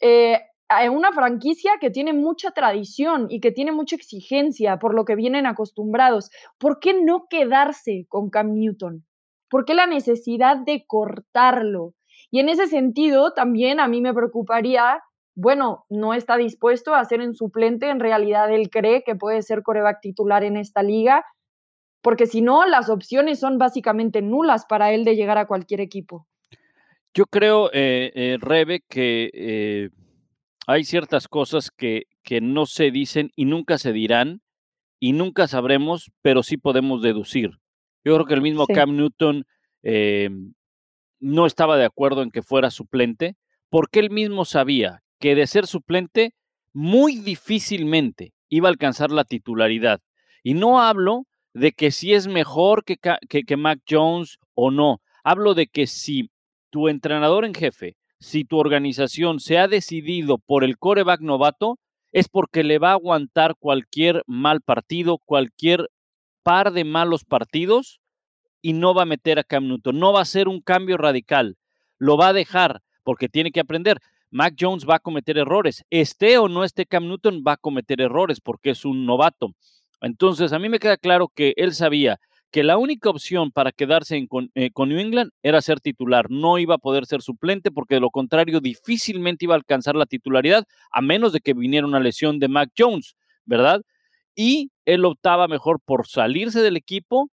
Eh, 0.00 0.38
es 0.80 0.88
una 0.88 1.10
franquicia 1.10 1.72
que 1.80 1.90
tiene 1.90 2.12
mucha 2.12 2.52
tradición 2.52 3.26
y 3.28 3.40
que 3.40 3.50
tiene 3.50 3.72
mucha 3.72 3.96
exigencia 3.96 4.78
por 4.78 4.94
lo 4.94 5.04
que 5.04 5.16
vienen 5.16 5.46
acostumbrados. 5.46 6.30
¿Por 6.58 6.78
qué 6.78 6.94
no 7.02 7.26
quedarse 7.28 8.06
con 8.08 8.30
Cam 8.30 8.54
Newton? 8.54 9.04
¿Por 9.50 9.64
qué 9.64 9.74
la 9.74 9.88
necesidad 9.88 10.58
de 10.58 10.84
cortarlo? 10.86 11.94
Y 12.34 12.40
en 12.40 12.48
ese 12.48 12.66
sentido, 12.66 13.32
también 13.32 13.78
a 13.78 13.86
mí 13.86 14.00
me 14.00 14.12
preocuparía, 14.12 15.00
bueno, 15.36 15.84
no 15.88 16.14
está 16.14 16.36
dispuesto 16.36 16.92
a 16.92 17.04
ser 17.04 17.20
en 17.20 17.32
suplente, 17.32 17.88
en 17.88 18.00
realidad 18.00 18.52
él 18.52 18.70
cree 18.70 19.04
que 19.04 19.14
puede 19.14 19.40
ser 19.42 19.62
coreback 19.62 20.00
titular 20.00 20.42
en 20.42 20.56
esta 20.56 20.82
liga, 20.82 21.24
porque 22.02 22.26
si 22.26 22.42
no, 22.42 22.66
las 22.66 22.90
opciones 22.90 23.38
son 23.38 23.56
básicamente 23.56 24.20
nulas 24.20 24.66
para 24.68 24.92
él 24.92 25.04
de 25.04 25.14
llegar 25.14 25.38
a 25.38 25.46
cualquier 25.46 25.80
equipo. 25.80 26.26
Yo 27.14 27.26
creo, 27.26 27.70
eh, 27.72 28.10
eh 28.16 28.36
Rebe, 28.40 28.80
que 28.88 29.30
eh, 29.32 29.90
hay 30.66 30.82
ciertas 30.82 31.28
cosas 31.28 31.70
que, 31.70 32.06
que 32.24 32.40
no 32.40 32.66
se 32.66 32.90
dicen 32.90 33.30
y 33.36 33.44
nunca 33.44 33.78
se 33.78 33.92
dirán 33.92 34.42
y 34.98 35.12
nunca 35.12 35.46
sabremos, 35.46 36.10
pero 36.20 36.42
sí 36.42 36.56
podemos 36.56 37.00
deducir. 37.00 37.50
Yo 38.04 38.16
creo 38.16 38.26
que 38.26 38.34
el 38.34 38.42
mismo 38.42 38.66
Cam 38.66 38.96
Newton 38.96 39.44
eh, 39.84 40.30
no 41.24 41.46
estaba 41.46 41.76
de 41.76 41.84
acuerdo 41.84 42.22
en 42.22 42.30
que 42.30 42.42
fuera 42.42 42.70
suplente, 42.70 43.36
porque 43.70 44.00
él 44.00 44.10
mismo 44.10 44.44
sabía 44.44 45.02
que 45.18 45.34
de 45.34 45.46
ser 45.46 45.66
suplente 45.66 46.34
muy 46.72 47.16
difícilmente 47.16 48.32
iba 48.48 48.68
a 48.68 48.72
alcanzar 48.72 49.10
la 49.10 49.24
titularidad. 49.24 50.00
Y 50.42 50.54
no 50.54 50.80
hablo 50.80 51.24
de 51.54 51.72
que 51.72 51.90
si 51.90 52.14
es 52.14 52.26
mejor 52.26 52.84
que, 52.84 52.96
que, 53.28 53.44
que 53.44 53.56
Mac 53.56 53.80
Jones 53.88 54.38
o 54.54 54.70
no. 54.70 55.00
Hablo 55.22 55.54
de 55.54 55.66
que 55.66 55.86
si 55.86 56.30
tu 56.70 56.88
entrenador 56.88 57.44
en 57.44 57.54
jefe 57.54 57.96
si 58.24 58.44
tu 58.44 58.56
organización 58.56 59.38
se 59.38 59.58
ha 59.58 59.68
decidido 59.68 60.38
por 60.38 60.64
el 60.64 60.78
coreback 60.78 61.20
novato, 61.20 61.78
es 62.10 62.28
porque 62.28 62.64
le 62.64 62.78
va 62.78 62.90
a 62.90 62.94
aguantar 62.94 63.54
cualquier 63.58 64.22
mal 64.26 64.62
partido, 64.62 65.18
cualquier 65.18 65.90
par 66.42 66.72
de 66.72 66.84
malos 66.84 67.24
partidos 67.24 68.00
y 68.64 68.72
no 68.72 68.94
va 68.94 69.02
a 69.02 69.04
meter 69.04 69.38
a 69.38 69.44
Cam 69.44 69.68
Newton. 69.68 69.98
No 69.98 70.14
va 70.14 70.22
a 70.22 70.24
ser 70.24 70.48
un 70.48 70.62
cambio 70.62 70.96
radical. 70.96 71.58
Lo 71.98 72.16
va 72.16 72.28
a 72.28 72.32
dejar 72.32 72.80
porque 73.02 73.28
tiene 73.28 73.52
que 73.52 73.60
aprender. 73.60 73.98
Mac 74.30 74.54
Jones 74.58 74.86
va 74.88 74.94
a 74.94 75.00
cometer 75.00 75.36
errores. 75.36 75.84
Esté 75.90 76.38
o 76.38 76.48
no 76.48 76.64
esté 76.64 76.86
Cam 76.86 77.06
Newton, 77.06 77.44
va 77.46 77.52
a 77.52 77.56
cometer 77.58 78.00
errores 78.00 78.40
porque 78.40 78.70
es 78.70 78.86
un 78.86 79.04
novato. 79.04 79.50
Entonces, 80.00 80.54
a 80.54 80.58
mí 80.58 80.70
me 80.70 80.78
queda 80.78 80.96
claro 80.96 81.28
que 81.28 81.52
él 81.58 81.74
sabía 81.74 82.18
que 82.50 82.62
la 82.62 82.78
única 82.78 83.10
opción 83.10 83.50
para 83.52 83.70
quedarse 83.70 84.16
eh, 84.54 84.70
con, 84.72 84.88
New 84.88 84.98
England 84.98 85.32
era 85.42 85.60
ser 85.60 85.80
titular, 85.80 86.30
no 86.30 86.56
iba 86.56 86.76
a 86.76 86.78
poder 86.78 87.04
ser 87.04 87.20
suplente 87.20 87.70
porque 87.70 87.96
de 87.96 88.00
lo 88.00 88.08
contrario 88.08 88.60
difícilmente 88.60 89.44
iba 89.44 89.54
a 89.54 89.58
alcanzar 89.58 89.94
la 89.94 90.06
titularidad 90.06 90.64
a 90.90 91.02
menos 91.02 91.34
de 91.34 91.40
que 91.40 91.52
viniera 91.52 91.86
una 91.86 92.00
lesión 92.00 92.38
de 92.38 92.48
Mac 92.48 92.70
Jones, 92.78 93.14
¿verdad? 93.44 93.82
Y 94.34 94.70
él 94.86 95.04
optaba 95.04 95.48
mejor 95.48 95.80
por 95.84 96.06
salirse 96.06 96.62
del 96.62 96.78
equipo 96.78 97.28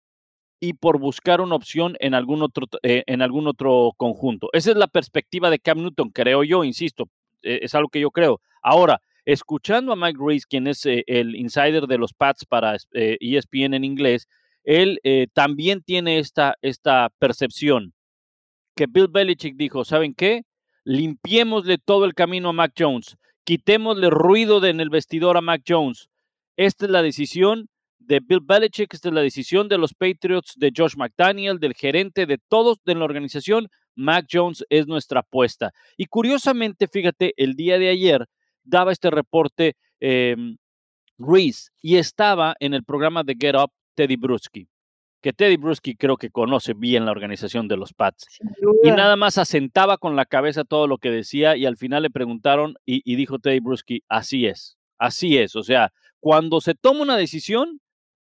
y 0.60 0.74
por 0.74 0.98
buscar 0.98 1.40
una 1.40 1.54
opción 1.54 1.96
en 2.00 2.14
algún 2.14 2.42
otro, 2.42 2.66
eh, 2.82 3.02
en 3.06 3.22
algún 3.22 3.48
otro 3.48 3.92
conjunto. 3.96 4.50
Esa 4.52 4.70
es 4.70 4.76
la 4.76 4.86
perspectiva 4.86 5.48
de 5.48 5.58
Cam 5.58 5.78
Newton, 5.78 6.10
creo 6.10 6.44
yo, 6.44 6.62
insisto, 6.64 7.08
eh, 7.42 7.60
es 7.62 7.74
algo 7.74 7.88
que 7.88 8.00
yo 8.00 8.10
creo. 8.10 8.40
Ahora, 8.62 9.00
escuchando 9.24 9.92
a 9.92 9.96
Mike 9.96 10.18
Reese, 10.22 10.46
quien 10.48 10.66
es 10.66 10.84
eh, 10.84 11.02
el 11.06 11.34
insider 11.34 11.86
de 11.86 11.96
los 11.96 12.12
Pats 12.12 12.44
para 12.44 12.76
ESPN 12.92 13.72
e 13.72 13.76
en 13.76 13.84
inglés, 13.84 14.28
él 14.62 15.00
también 15.32 15.82
tiene 15.82 16.18
esta, 16.18 16.54
esta 16.60 17.10
percepción 17.18 17.94
que 18.76 18.86
Bill 18.86 19.08
Belichick 19.08 19.56
dijo, 19.56 19.86
¿saben 19.86 20.14
qué? 20.14 20.42
Limpiémosle 20.84 21.78
todo 21.78 22.04
el 22.04 22.14
camino 22.14 22.50
a 22.50 22.52
Mac 22.52 22.72
Jones, 22.78 23.16
quitémosle 23.44 24.10
ruido 24.10 24.64
en 24.64 24.80
el 24.80 24.90
vestidor 24.90 25.38
a 25.38 25.40
Mac 25.40 25.62
Jones. 25.66 26.10
Esta 26.56 26.84
es 26.84 26.90
la 26.90 27.02
decisión 27.02 27.70
de 28.10 28.18
Bill 28.18 28.40
Belichick, 28.42 28.92
esta 28.92 29.08
es 29.08 29.14
la 29.14 29.20
decisión 29.20 29.68
de 29.68 29.78
los 29.78 29.94
Patriots, 29.94 30.54
de 30.56 30.72
Josh 30.76 30.96
McDaniel, 30.96 31.60
del 31.60 31.74
gerente, 31.74 32.26
de 32.26 32.38
todos 32.38 32.78
de 32.84 32.96
la 32.96 33.04
organización. 33.04 33.68
Mac 33.94 34.26
Jones 34.28 34.64
es 34.68 34.88
nuestra 34.88 35.20
apuesta. 35.20 35.72
Y 35.96 36.06
curiosamente, 36.06 36.88
fíjate, 36.88 37.34
el 37.36 37.54
día 37.54 37.78
de 37.78 37.88
ayer 37.88 38.26
daba 38.64 38.90
este 38.90 39.12
reporte 39.12 39.76
em, 40.00 40.56
Reese 41.18 41.70
y 41.80 41.98
estaba 41.98 42.56
en 42.58 42.74
el 42.74 42.82
programa 42.82 43.22
de 43.22 43.36
Get 43.40 43.54
Up 43.54 43.70
Teddy 43.94 44.16
Bruschi, 44.16 44.66
que 45.22 45.32
Teddy 45.32 45.56
Bruschi 45.56 45.94
creo 45.94 46.16
que 46.16 46.30
conoce 46.30 46.74
bien 46.74 47.04
la 47.04 47.12
organización 47.12 47.68
de 47.68 47.76
los 47.76 47.92
Pats. 47.92 48.26
Y 48.82 48.90
nada 48.90 49.14
más 49.14 49.38
asentaba 49.38 49.98
con 49.98 50.16
la 50.16 50.26
cabeza 50.26 50.64
todo 50.64 50.88
lo 50.88 50.98
que 50.98 51.12
decía 51.12 51.56
y 51.56 51.64
al 51.64 51.76
final 51.76 52.02
le 52.02 52.10
preguntaron 52.10 52.74
y, 52.84 53.02
y 53.04 53.14
dijo 53.14 53.38
Teddy 53.38 53.60
Bruschi, 53.60 54.02
así 54.08 54.46
es, 54.46 54.78
así 54.98 55.38
es. 55.38 55.54
O 55.54 55.62
sea, 55.62 55.92
cuando 56.18 56.60
se 56.60 56.74
toma 56.74 57.02
una 57.02 57.16
decisión, 57.16 57.80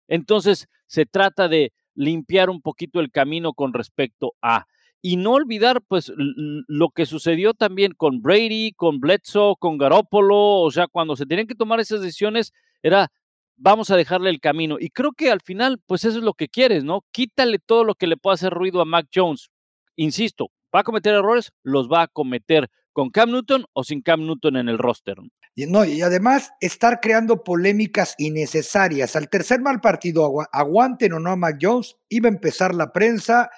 entonces 0.08 0.68
se 0.86 1.06
trata 1.06 1.48
de 1.48 1.72
limpiar 1.94 2.50
un 2.50 2.60
poquito 2.60 3.00
el 3.00 3.10
camino 3.10 3.52
con 3.54 3.72
respecto 3.72 4.34
a 4.42 4.66
y 5.02 5.16
no 5.16 5.32
olvidar 5.34 5.82
pues 5.86 6.12
lo 6.16 6.88
que 6.90 7.06
sucedió 7.06 7.54
también 7.54 7.92
con 7.92 8.22
Brady, 8.22 8.72
con 8.72 8.98
Bledsoe, 8.98 9.54
con 9.58 9.78
Garoppolo, 9.78 10.60
o 10.60 10.70
sea, 10.70 10.88
cuando 10.88 11.14
se 11.16 11.26
tienen 11.26 11.46
que 11.46 11.54
tomar 11.54 11.80
esas 11.80 12.00
decisiones 12.00 12.52
era 12.82 13.08
vamos 13.56 13.90
a 13.90 13.96
dejarle 13.96 14.30
el 14.30 14.40
camino 14.40 14.76
y 14.78 14.90
creo 14.90 15.12
que 15.12 15.30
al 15.30 15.40
final 15.40 15.78
pues 15.86 16.04
eso 16.04 16.18
es 16.18 16.24
lo 16.24 16.34
que 16.34 16.48
quieres, 16.48 16.84
¿no? 16.84 17.04
Quítale 17.12 17.58
todo 17.58 17.84
lo 17.84 17.94
que 17.94 18.06
le 18.06 18.16
pueda 18.16 18.34
hacer 18.34 18.52
ruido 18.52 18.80
a 18.80 18.84
Mac 18.84 19.06
Jones. 19.14 19.50
Insisto, 19.96 20.50
va 20.74 20.80
a 20.80 20.84
cometer 20.84 21.14
errores, 21.14 21.52
los 21.62 21.88
va 21.88 22.02
a 22.02 22.08
cometer 22.08 22.68
con 22.96 23.10
Cam 23.10 23.30
Newton 23.30 23.66
o 23.74 23.84
sin 23.84 24.00
Cam 24.00 24.24
Newton 24.24 24.56
en 24.56 24.70
el 24.70 24.78
roster. 24.78 25.18
No, 25.54 25.84
y 25.84 26.00
además 26.00 26.52
estar 26.62 26.98
creando 26.98 27.44
polémicas 27.44 28.14
innecesarias. 28.16 29.16
Al 29.16 29.28
tercer 29.28 29.60
mal 29.60 29.82
partido, 29.82 30.32
aguanten 30.50 31.12
o 31.12 31.20
no 31.20 31.32
a 31.32 31.36
Mac 31.36 31.58
Jones, 31.60 31.94
iba 32.08 32.30
a 32.30 32.32
empezar 32.32 32.74
la 32.74 32.92
prensa 32.92 33.50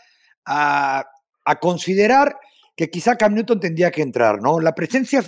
a, 0.45 1.07
considerar 1.61 2.37
que 2.75 2.91
quizá 2.91 3.15
Cam 3.15 3.35
Newton 3.35 3.61
tendría 3.61 3.93
que 3.93 4.03
entrar, 4.03 4.43
¿no? 4.43 4.59
La 4.59 4.75
presencia 4.75 5.23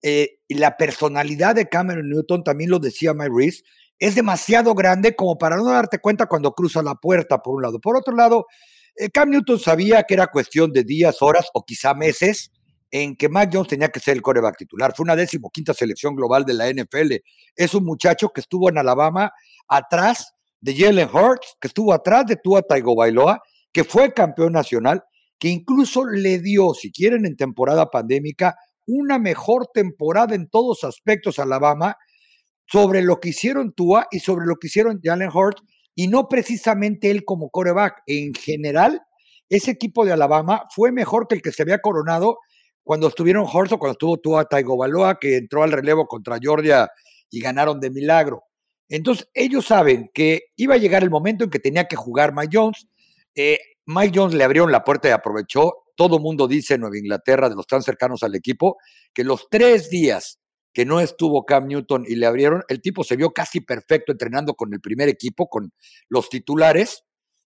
eh, 0.00 0.38
y 0.46 0.54
la 0.54 0.76
personalidad 0.76 1.56
de 1.56 1.68
Cameron 1.68 2.08
Newton, 2.08 2.44
también 2.44 2.70
lo 2.70 2.78
decía 2.78 3.14
Mike 3.14 3.32
Reese, 3.36 3.64
es 3.98 4.14
demasiado 4.14 4.76
grande 4.76 5.16
como 5.16 5.38
para 5.38 5.56
no 5.56 5.64
darte 5.64 5.98
cuenta 5.98 6.26
cuando 6.26 6.52
cruza 6.52 6.84
la 6.84 6.94
puerta, 6.94 7.42
por 7.42 7.56
un 7.56 7.62
lado. 7.62 7.80
Por 7.80 7.96
otro 7.96 8.14
lado, 8.14 8.46
eh, 8.94 9.10
Cam 9.10 9.30
Newton 9.30 9.58
sabía 9.58 10.04
que 10.04 10.14
era 10.14 10.28
cuestión 10.28 10.72
de 10.72 10.84
días, 10.84 11.20
horas 11.20 11.48
o 11.52 11.64
quizá 11.64 11.94
meses 11.94 12.52
en 13.02 13.14
que 13.14 13.28
Mac 13.28 13.50
Jones 13.52 13.68
tenía 13.68 13.90
que 13.90 14.00
ser 14.00 14.16
el 14.16 14.22
coreback 14.22 14.56
titular. 14.56 14.94
Fue 14.96 15.04
una 15.04 15.14
decimoquinta 15.14 15.74
selección 15.74 16.16
global 16.16 16.46
de 16.46 16.54
la 16.54 16.70
NFL. 16.70 17.16
Es 17.54 17.74
un 17.74 17.84
muchacho 17.84 18.30
que 18.30 18.40
estuvo 18.40 18.70
en 18.70 18.78
Alabama 18.78 19.32
atrás 19.68 20.32
de 20.62 20.74
Jalen 20.74 21.10
Hurts, 21.12 21.56
que 21.60 21.68
estuvo 21.68 21.92
atrás 21.92 22.24
de 22.24 22.36
Tua 22.36 22.62
Tagovailoa, 22.62 23.42
que 23.70 23.84
fue 23.84 24.14
campeón 24.14 24.54
nacional, 24.54 25.04
que 25.38 25.48
incluso 25.48 26.06
le 26.06 26.38
dio, 26.38 26.72
si 26.72 26.90
quieren, 26.90 27.26
en 27.26 27.36
temporada 27.36 27.90
pandémica, 27.90 28.56
una 28.86 29.18
mejor 29.18 29.68
temporada 29.74 30.34
en 30.34 30.48
todos 30.48 30.82
aspectos 30.82 31.38
a 31.38 31.42
Alabama 31.42 31.96
sobre 32.66 33.02
lo 33.02 33.20
que 33.20 33.28
hicieron 33.28 33.74
Tua 33.74 34.06
y 34.10 34.20
sobre 34.20 34.46
lo 34.46 34.56
que 34.56 34.68
hicieron 34.68 35.00
Jalen 35.02 35.28
Hurts, 35.28 35.62
y 35.94 36.08
no 36.08 36.28
precisamente 36.28 37.10
él 37.10 37.26
como 37.26 37.50
coreback. 37.50 38.02
En 38.06 38.32
general, 38.32 39.02
ese 39.50 39.72
equipo 39.72 40.06
de 40.06 40.12
Alabama 40.12 40.62
fue 40.74 40.92
mejor 40.92 41.28
que 41.28 41.34
el 41.34 41.42
que 41.42 41.52
se 41.52 41.60
había 41.60 41.80
coronado 41.80 42.38
cuando 42.86 43.08
estuvieron 43.08 43.48
Horst 43.52 43.72
cuando 43.72 43.94
estuvo 43.94 44.16
Tua 44.16 44.44
Tagovailoa, 44.44 45.18
que 45.18 45.38
entró 45.38 45.64
al 45.64 45.72
relevo 45.72 46.06
contra 46.06 46.38
Georgia 46.38 46.88
y 47.28 47.40
ganaron 47.40 47.80
de 47.80 47.90
milagro. 47.90 48.44
Entonces, 48.88 49.28
ellos 49.34 49.66
saben 49.66 50.08
que 50.14 50.42
iba 50.54 50.74
a 50.74 50.78
llegar 50.78 51.02
el 51.02 51.10
momento 51.10 51.42
en 51.42 51.50
que 51.50 51.58
tenía 51.58 51.86
que 51.88 51.96
jugar 51.96 52.32
Mike 52.32 52.56
Jones. 52.56 52.86
Eh, 53.34 53.58
Mike 53.86 54.16
Jones 54.16 54.36
le 54.36 54.44
abrieron 54.44 54.70
la 54.70 54.84
puerta 54.84 55.08
y 55.08 55.10
aprovechó. 55.10 55.74
Todo 55.96 56.20
mundo 56.20 56.46
dice 56.46 56.74
en 56.74 56.82
Nueva 56.82 56.96
Inglaterra, 56.96 57.48
de 57.48 57.56
los 57.56 57.66
tan 57.66 57.82
cercanos 57.82 58.22
al 58.22 58.36
equipo, 58.36 58.76
que 59.12 59.24
los 59.24 59.48
tres 59.50 59.90
días 59.90 60.38
que 60.72 60.84
no 60.84 61.00
estuvo 61.00 61.44
Cam 61.44 61.66
Newton 61.66 62.04
y 62.06 62.14
le 62.14 62.26
abrieron, 62.26 62.62
el 62.68 62.80
tipo 62.80 63.02
se 63.02 63.16
vio 63.16 63.32
casi 63.32 63.62
perfecto 63.62 64.12
entrenando 64.12 64.54
con 64.54 64.72
el 64.72 64.80
primer 64.80 65.08
equipo, 65.08 65.48
con 65.48 65.72
los 66.08 66.28
titulares. 66.28 67.02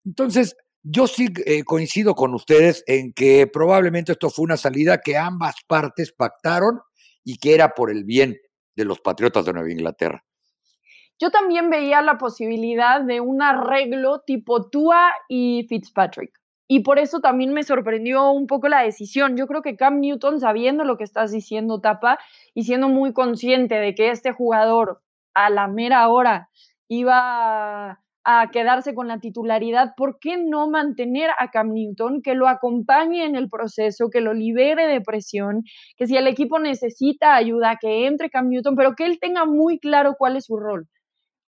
Entonces, 0.06 0.56
yo 0.88 1.08
sí 1.08 1.30
eh, 1.48 1.64
coincido 1.64 2.14
con 2.14 2.36
ustedes 2.36 2.84
en 2.86 3.12
que 3.12 3.48
probablemente 3.48 4.12
esto 4.12 4.30
fue 4.30 4.44
una 4.44 4.56
salida 4.56 5.02
que 5.02 5.18
ambas 5.18 5.56
partes 5.68 6.14
pactaron 6.14 6.80
y 7.24 7.38
que 7.38 7.56
era 7.56 7.74
por 7.74 7.90
el 7.90 8.04
bien 8.04 8.38
de 8.76 8.86
los 8.86 9.00
Patriotas 9.00 9.46
de 9.46 9.54
Nueva 9.54 9.72
Inglaterra. 9.72 10.24
Yo 11.20 11.32
también 11.32 11.72
veía 11.72 12.04
la 12.04 12.20
posibilidad 12.20 13.02
de 13.02 13.20
un 13.20 13.42
arreglo 13.42 14.22
tipo 14.28 14.70
Tua 14.70 15.12
y 15.28 15.66
Fitzpatrick. 15.68 16.32
Y 16.68 16.82
por 16.82 17.00
eso 17.00 17.20
también 17.20 17.52
me 17.54 17.64
sorprendió 17.64 18.30
un 18.32 18.46
poco 18.46 18.68
la 18.68 18.82
decisión. 18.82 19.38
Yo 19.38 19.48
creo 19.48 19.64
que 19.64 19.78
Cam 19.78 20.00
Newton, 20.02 20.40
sabiendo 20.40 20.84
lo 20.84 20.98
que 20.98 21.04
estás 21.04 21.32
diciendo, 21.32 21.80
Tapa, 21.80 22.20
y 22.54 22.64
siendo 22.64 22.90
muy 22.90 23.12
consciente 23.12 23.76
de 23.76 23.96
que 23.96 24.10
este 24.10 24.34
jugador 24.34 25.02
a 25.34 25.50
la 25.50 25.68
mera 25.68 26.08
hora 26.10 26.50
iba 26.88 28.04
a 28.26 28.50
quedarse 28.52 28.96
con 28.96 29.08
la 29.08 29.20
titularidad, 29.20 29.94
¿por 29.96 30.18
qué 30.20 30.38
no 30.38 30.68
mantener 30.70 31.30
a 31.40 31.52
Cam 31.52 31.72
Newton, 31.74 32.22
que 32.24 32.34
lo 32.36 32.48
acompañe 32.48 33.24
en 33.26 33.36
el 33.36 33.50
proceso, 33.50 34.10
que 34.10 34.22
lo 34.22 34.34
libere 34.34 34.88
de 34.88 35.02
presión, 35.02 35.64
que 35.96 36.08
si 36.08 36.18
el 36.18 36.28
equipo 36.28 36.60
necesita 36.60 37.36
ayuda, 37.36 37.78
que 37.80 38.08
entre 38.08 38.30
Cam 38.32 38.50
Newton, 38.50 38.76
pero 38.76 38.96
que 38.96 39.06
él 39.06 39.20
tenga 39.22 39.46
muy 39.46 39.80
claro 39.80 40.16
cuál 40.18 40.38
es 40.38 40.46
su 40.46 40.58
rol? 40.58 40.88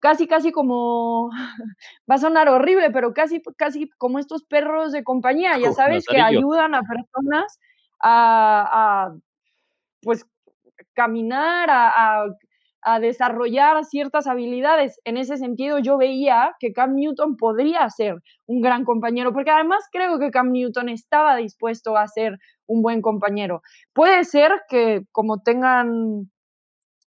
Casi, 0.00 0.26
casi 0.28 0.52
como, 0.52 1.30
va 2.10 2.16
a 2.16 2.18
sonar 2.18 2.48
horrible, 2.48 2.90
pero 2.90 3.14
casi, 3.14 3.42
casi 3.56 3.88
como 3.98 4.18
estos 4.18 4.44
perros 4.44 4.92
de 4.92 5.04
compañía, 5.04 5.58
ya 5.58 5.72
sabes, 5.72 6.06
que 6.06 6.20
ayudan 6.20 6.74
a 6.74 6.82
personas 6.82 7.58
a, 8.02 9.12
pues, 10.02 10.26
caminar, 10.94 11.70
a 11.70 12.24
a 12.24 12.26
desarrollar 13.00 13.84
ciertas 13.84 14.26
habilidades. 14.26 15.00
En 15.04 15.16
ese 15.16 15.36
sentido, 15.36 15.78
yo 15.78 15.98
veía 15.98 16.54
que 16.60 16.72
Cam 16.72 16.94
Newton 16.94 17.36
podría 17.36 17.88
ser 17.90 18.16
un 18.46 18.60
gran 18.60 18.84
compañero, 18.84 19.32
porque 19.32 19.50
además 19.50 19.84
creo 19.90 20.18
que 20.18 20.30
Cam 20.30 20.52
Newton 20.52 20.88
estaba 20.88 21.36
dispuesto 21.36 21.96
a 21.96 22.06
ser 22.06 22.38
un 22.66 22.82
buen 22.82 23.02
compañero. 23.02 23.62
Puede 23.92 24.24
ser 24.24 24.52
que 24.68 25.02
como 25.12 25.42
tengan 25.42 26.30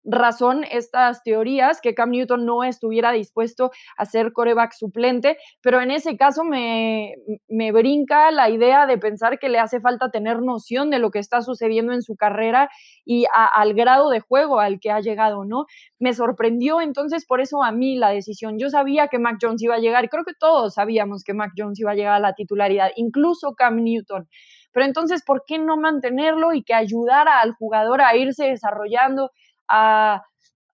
razón 0.09 0.63
estas 0.69 1.23
teorías, 1.23 1.81
que 1.81 1.93
Cam 1.93 2.11
Newton 2.11 2.45
no 2.45 2.63
estuviera 2.63 3.11
dispuesto 3.11 3.71
a 3.97 4.05
ser 4.05 4.33
coreback 4.33 4.73
suplente, 4.73 5.37
pero 5.61 5.81
en 5.81 5.91
ese 5.91 6.17
caso 6.17 6.43
me, 6.43 7.15
me, 7.47 7.71
brinca 7.71 8.31
la 8.31 8.49
idea 8.49 8.87
de 8.87 8.97
pensar 8.97 9.39
que 9.39 9.49
le 9.49 9.59
hace 9.59 9.79
falta 9.79 10.11
tener 10.11 10.41
noción 10.41 10.89
de 10.89 10.99
lo 10.99 11.11
que 11.11 11.19
está 11.19 11.41
sucediendo 11.41 11.93
en 11.93 12.01
su 12.01 12.15
carrera 12.15 12.69
y 13.05 13.25
al 13.53 13.73
grado 13.73 14.09
de 14.09 14.19
juego 14.19 14.59
al 14.59 14.79
que 14.79 14.91
ha 14.91 14.99
llegado, 14.99 15.45
¿no? 15.45 15.65
Me 15.99 16.13
sorprendió 16.13 16.81
entonces 16.81 17.25
por 17.25 17.41
eso 17.41 17.63
a 17.63 17.71
mí 17.71 17.95
la 17.95 18.09
decisión. 18.09 18.57
Yo 18.59 18.69
sabía 18.69 19.07
que 19.07 19.19
Mac 19.19 19.37
Jones 19.41 19.61
iba 19.61 19.75
a 19.75 19.79
llegar, 19.79 20.09
creo 20.09 20.23
que 20.23 20.33
todos 20.37 20.73
sabíamos 20.75 21.23
que 21.23 21.33
Mac 21.33 21.51
Jones 21.57 21.79
iba 21.79 21.91
a 21.91 21.95
llegar 21.95 22.13
a 22.13 22.19
la 22.19 22.33
titularidad, 22.33 22.89
incluso 22.95 23.53
Cam 23.55 23.83
Newton. 23.83 24.27
Pero 24.71 24.85
entonces, 24.85 25.23
¿por 25.25 25.43
qué 25.47 25.57
no 25.57 25.77
mantenerlo 25.77 26.53
y 26.53 26.63
que 26.63 26.73
ayudara 26.73 27.39
al 27.41 27.53
jugador 27.53 28.01
a 28.01 28.15
irse 28.15 28.45
desarrollando? 28.45 29.31
A, 29.69 30.23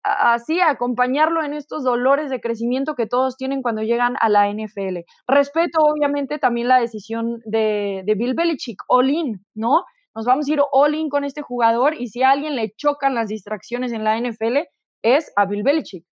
así 0.03 0.59
acompañarlo 0.59 1.43
en 1.43 1.53
estos 1.53 1.83
dolores 1.83 2.29
de 2.29 2.41
crecimiento 2.41 2.95
que 2.95 3.07
todos 3.07 3.37
tienen 3.37 3.61
cuando 3.61 3.81
llegan 3.81 4.15
a 4.19 4.29
la 4.29 4.51
NFL. 4.51 4.99
Respeto 5.27 5.79
obviamente 5.81 6.39
también 6.39 6.67
la 6.67 6.79
decisión 6.79 7.39
de, 7.45 8.03
de 8.05 8.15
Bill 8.15 8.35
Belichick, 8.35 8.81
all 8.87 9.09
in, 9.09 9.45
¿no? 9.55 9.83
Nos 10.15 10.25
vamos 10.25 10.47
a 10.47 10.51
ir 10.51 10.59
all 10.71 10.93
in 10.93 11.09
con 11.09 11.23
este 11.23 11.41
jugador 11.41 11.95
y 11.95 12.07
si 12.07 12.21
a 12.21 12.31
alguien 12.31 12.55
le 12.55 12.73
chocan 12.75 13.15
las 13.15 13.29
distracciones 13.29 13.91
en 13.93 14.03
la 14.03 14.19
NFL 14.19 14.57
es 15.01 15.31
a 15.35 15.45
Bill 15.45 15.63
Belichick. 15.63 16.05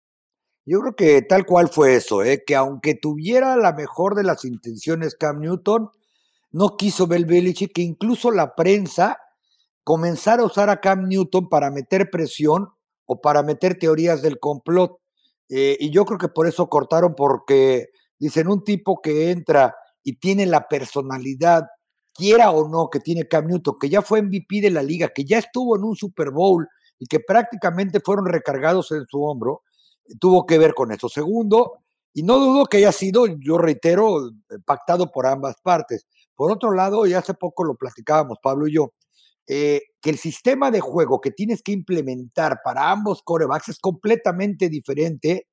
Yo 0.66 0.80
creo 0.80 0.96
que 0.96 1.22
tal 1.24 1.46
cual 1.46 1.70
fue 1.70 1.96
eso, 1.96 2.24
¿eh? 2.24 2.44
que 2.46 2.56
aunque 2.56 2.96
tuviera 2.96 3.56
la 3.58 3.74
mejor 3.74 4.16
de 4.16 4.24
las 4.24 4.46
intenciones 4.46 5.16
Cam 5.16 5.40
Newton, 5.40 5.90
no 6.52 6.78
quiso 6.78 7.08
Bill 7.08 7.26
Belichick, 7.26 7.74
que 7.74 7.82
incluso 7.82 8.32
la 8.32 8.56
prensa 8.56 9.18
comenzar 9.92 10.40
a 10.40 10.46
usar 10.46 10.70
a 10.70 10.80
Cam 10.80 11.10
Newton 11.10 11.50
para 11.50 11.70
meter 11.70 12.10
presión 12.10 12.70
o 13.06 13.20
para 13.20 13.44
meter 13.44 13.78
teorías 13.78 14.22
del 14.22 14.40
complot. 14.40 14.98
Eh, 15.50 15.76
y 15.82 15.90
yo 15.90 16.06
creo 16.06 16.18
que 16.18 16.30
por 16.30 16.48
eso 16.48 16.70
cortaron, 16.70 17.14
porque 17.14 17.90
dicen 18.18 18.48
un 18.48 18.64
tipo 18.64 19.02
que 19.02 19.32
entra 19.32 19.76
y 20.02 20.18
tiene 20.18 20.46
la 20.46 20.70
personalidad, 20.70 21.64
quiera 22.14 22.52
o 22.52 22.70
no, 22.70 22.90
que 22.90 23.02
tiene 23.02 23.28
Cam 23.28 23.48
Newton, 23.48 23.76
que 23.82 23.90
ya 23.90 24.02
fue 24.02 24.22
MVP 24.22 24.62
de 24.62 24.72
la 24.72 24.82
liga, 24.82 25.10
que 25.14 25.26
ya 25.26 25.40
estuvo 25.40 25.76
en 25.76 25.84
un 25.84 25.98
Super 25.98 26.32
Bowl 26.32 26.66
y 26.98 27.06
que 27.06 27.20
prácticamente 27.20 28.00
fueron 28.00 28.28
recargados 28.28 28.94
en 28.94 29.06
su 29.08 29.22
hombro, 29.22 29.64
tuvo 30.22 30.46
que 30.46 30.58
ver 30.58 30.74
con 30.74 30.94
eso. 30.94 31.10
Segundo, 31.10 31.80
y 32.14 32.24
no 32.24 32.40
dudo 32.40 32.66
que 32.68 32.78
haya 32.78 32.94
sido, 32.94 33.26
yo 33.28 33.58
reitero, 33.58 34.32
pactado 34.64 35.12
por 35.12 35.26
ambas 35.26 35.58
partes. 35.62 36.08
Por 36.34 36.50
otro 36.50 36.72
lado, 36.72 37.06
y 37.06 37.14
hace 37.14 37.34
poco 37.34 37.66
lo 37.66 37.76
platicábamos 37.76 38.38
Pablo 38.42 38.70
y 38.70 38.76
yo, 38.76 38.94
eh, 39.54 39.82
que 40.02 40.12
el 40.12 40.18
sistema 40.18 40.72
de 40.72 40.80
juego 40.80 41.20
que 41.20 41.32
tienes 41.32 41.62
que 41.62 41.74
implementar 41.74 42.62
para 42.64 42.90
ambos 42.90 43.22
corebacks 43.22 43.68
es 43.68 43.80
completamente 43.80 44.70
diferente, 44.70 45.48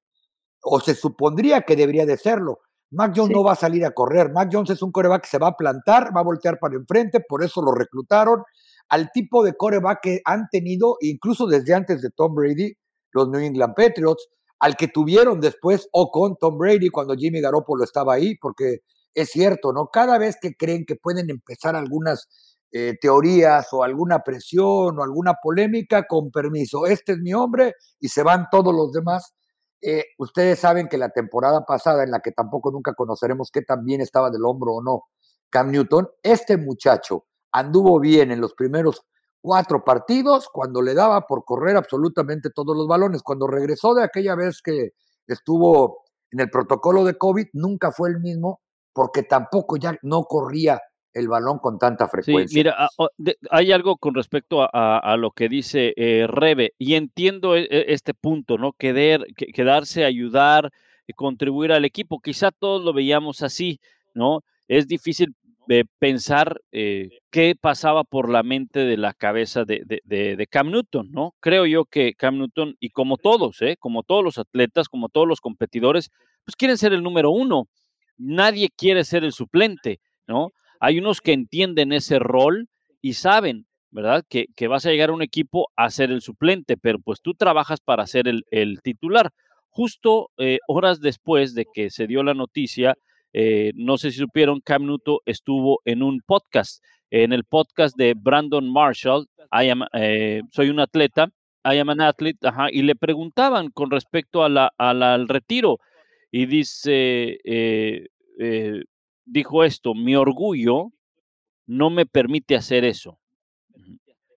o 0.63 0.79
se 0.79 0.95
supondría 0.95 1.63
que 1.63 1.75
debería 1.75 2.07
de 2.07 2.17
serlo. 2.17 2.61
Mac 2.93 3.13
Jones 3.17 3.35
no 3.35 3.43
va 3.43 3.55
a 3.55 3.57
salir 3.57 3.85
a 3.85 3.91
correr. 3.91 4.31
Mac 4.31 4.51
Jones 4.53 4.71
es 4.71 4.83
un 4.83 4.93
coreback 4.93 5.23
que 5.23 5.31
se 5.31 5.39
va 5.39 5.49
a 5.49 5.57
plantar, 5.57 6.17
va 6.17 6.21
a 6.21 6.25
voltear 6.25 6.61
para 6.61 6.77
enfrente, 6.77 7.19
por 7.29 7.43
eso 7.43 7.61
lo 7.61 7.73
reclutaron 7.73 8.45
al 8.89 9.11
tipo 9.11 9.43
de 9.43 9.55
coreback 9.55 9.99
que 10.01 10.21
han 10.25 10.47
tenido, 10.49 10.95
incluso 11.01 11.49
desde 11.49 11.75
antes 11.75 12.01
de 12.01 12.11
Tom 12.15 12.37
Brady, 12.37 12.75
los 13.11 13.29
New 13.29 13.41
England 13.41 13.75
Patriots, 13.75 14.29
al 14.61 14.77
que 14.77 14.87
tuvieron 14.87 15.41
después 15.41 15.89
o 15.91 16.13
con 16.13 16.37
Tom 16.37 16.57
Brady 16.57 16.91
cuando 16.91 17.17
Jimmy 17.17 17.41
Garoppolo 17.41 17.83
estaba 17.83 18.15
ahí, 18.15 18.37
porque 18.41 18.79
es 19.13 19.31
cierto, 19.31 19.73
¿no? 19.73 19.89
Cada 19.93 20.19
vez 20.19 20.37
que 20.41 20.55
creen 20.55 20.85
que 20.87 20.95
pueden 20.95 21.31
empezar 21.31 21.75
algunas 21.75 22.29
eh, 22.71 22.97
teorías 23.01 23.67
o 23.73 23.83
alguna 23.83 24.21
presión 24.21 24.99
o 24.99 25.03
alguna 25.03 25.35
polémica, 25.43 26.07
con 26.07 26.31
permiso, 26.31 26.87
este 26.87 27.13
es 27.13 27.19
mi 27.19 27.33
hombre 27.33 27.75
y 28.01 28.09
se 28.09 28.23
van 28.23 28.47
todos 28.51 28.75
los 28.75 28.93
demás. 28.93 29.35
Eh, 29.81 30.05
ustedes 30.19 30.59
saben 30.59 30.89
que 30.89 30.99
la 30.99 31.11
temporada 31.11 31.65
pasada, 31.65 32.05
en 32.05 32.11
la 32.11 32.21
que 32.21 32.33
tampoco 32.33 32.71
nunca 32.71 32.95
conoceremos 32.95 33.51
qué 33.53 33.63
tan 33.63 33.85
bien 33.85 34.01
estaba 34.01 34.31
del 34.31 34.45
hombro 34.45 34.75
o 34.75 34.83
no 34.83 35.05
Cam 35.51 35.71
Newton, 35.71 36.09
este 36.23 36.57
muchacho 36.57 37.27
anduvo 37.53 37.99
bien 38.01 38.31
en 38.33 38.41
los 38.41 38.55
primeros 38.55 39.03
cuatro 39.41 39.85
partidos 39.85 40.49
cuando 40.53 40.83
le 40.83 40.95
daba 40.95 41.23
por 41.23 41.45
correr 41.45 41.77
absolutamente 41.77 42.51
todos 42.51 42.77
los 42.77 42.87
balones. 42.87 43.23
Cuando 43.23 43.47
regresó 43.47 43.95
de 43.95 44.05
aquella 44.05 44.35
vez 44.35 44.61
que 44.63 44.91
estuvo 45.27 46.05
en 46.31 46.41
el 46.41 46.51
protocolo 46.51 47.05
de 47.05 47.17
COVID, 47.17 47.47
nunca 47.55 47.93
fue 47.93 48.11
el 48.11 48.21
mismo 48.21 48.61
porque 48.93 49.23
tampoco 49.23 49.77
ya 49.77 49.97
no 50.03 50.25
corría 50.25 50.81
el 51.15 51.29
balón 51.29 51.59
con 51.59 51.79
tanta 51.79 52.09
frecuencia. 52.09 52.49
Sí, 52.49 52.55
mira, 52.55 52.77
ah, 52.79 52.89
hay 53.51 53.73
algo 53.73 53.97
con 53.97 54.15
respecto 54.15 54.69
a, 54.73 55.17
lo 55.17 55.31
que 55.33 55.49
dice 55.49 55.95
eh, 55.97 56.27
Rebe, 56.29 56.75
y 56.79 56.95
entiendo 56.95 57.57
e, 57.57 57.63
e, 57.71 57.93
este 57.93 58.15
punto, 58.15 58.59
¿no? 58.59 58.73
Quedar, 58.73 59.25
quedarse, 59.35 60.05
ayudar, 60.05 60.71
contribuir 61.17 61.73
al 61.73 61.85
equipo. 61.85 62.21
Quizá 62.21 62.51
todos 62.51 62.85
lo 62.85 62.93
veíamos 62.93 63.43
así, 63.43 63.81
¿no? 64.15 64.43
Es 64.69 64.87
difícil 64.87 65.35
eh, 65.71 65.85
pensar 65.99 66.63
eh, 66.73 67.11
qué 67.31 67.55
pasaba 67.55 68.03
por 68.05 68.31
la 68.31 68.43
mente 68.43 68.81
de 68.81 68.97
la 68.97 69.13
cabeza 69.13 69.65
de, 69.65 69.83
de, 69.85 70.47
Cam 70.47 70.71
Newton, 70.71 71.11
¿no? 71.13 71.35
Creo 71.41 71.67
yo 71.67 71.85
que 71.85 72.15
Cam 72.15 72.39
Newton, 72.39 72.77
y 72.81 72.89
como 72.89 73.19
todos, 73.19 73.61
¿eh? 73.61 73.77
Como 73.79 74.03
todos 74.03 74.25
los 74.25 74.39
atletas, 74.39 74.89
como 74.89 75.11
todos 75.11 75.29
los 75.29 75.43
competidores, 75.43 76.11
pues 76.45 76.57
quieren 76.57 76.79
ser 76.79 76.95
el 76.95 77.03
número 77.03 77.31
uno. 77.31 77.69
Nadie 78.17 78.71
quiere 78.75 79.05
ser 79.05 79.25
el 79.25 79.33
suplente, 79.33 80.01
¿no? 80.27 80.53
Hay 80.81 80.99
unos 80.99 81.21
que 81.21 81.33
entienden 81.33 81.93
ese 81.93 82.19
rol 82.19 82.69
y 83.01 83.15
saben, 83.15 83.67
¿verdad? 83.91 84.25
Que, 84.29 84.69
vas 84.69 84.87
a 84.87 84.91
llegar 84.91 85.11
a 85.11 85.15
un 85.15 85.23
equipo 85.23 85.69
a 85.77 85.91
ser 85.91 86.11
el 86.11 86.21
suplente, 86.21 86.77
pero 86.77 86.99
pues 86.99 87.21
tú 87.21 87.35
trabajas 87.35 87.81
para 87.81 88.07
ser 88.07 88.29
el, 88.29 88.81
titular. 88.83 89.31
Justo 89.71 90.31
eh, 90.39 90.59
horas 90.67 91.01
después 91.01 91.55
de 91.55 91.67
que 91.73 91.91
se 91.91 92.07
dio 92.07 92.23
la 92.23 92.35
noticia, 92.35 92.97
eh, 93.33 93.73
no 93.75 93.99
sé 93.99 94.11
si 94.11 94.19
supieron, 94.19 94.61
Cam 94.61 94.87
Newton 94.87 95.19
estuvo 95.27 95.81
en 95.85 96.03
un 96.03 96.21
podcast, 96.25 96.83
en 97.11 97.33
el 97.33 97.45
podcast 97.45 97.97
de 97.97 98.15
Brandon 98.17 98.71
Marshall, 98.71 99.27
eh, 99.93 100.43
soy 100.51 100.71
un 100.71 100.81
atleta, 100.81 101.31
I 101.65 101.79
am 101.79 101.91
an 101.91 102.01
athlete, 102.01 102.49
y 102.73 102.83
le 102.83 102.95
preguntaban 102.95 103.71
con 103.71 103.91
respecto 103.91 104.43
al 104.45 105.29
retiro, 105.29 105.79
y 106.31 106.47
dice, 106.47 107.39
dijo 109.29 109.65
esto, 109.65 109.95
mi 109.95 110.17
orgullo 110.17 110.93
no 111.67 111.91
me 111.91 112.07
permite 112.07 112.57
hacer 112.57 112.85
eso. 112.85 113.19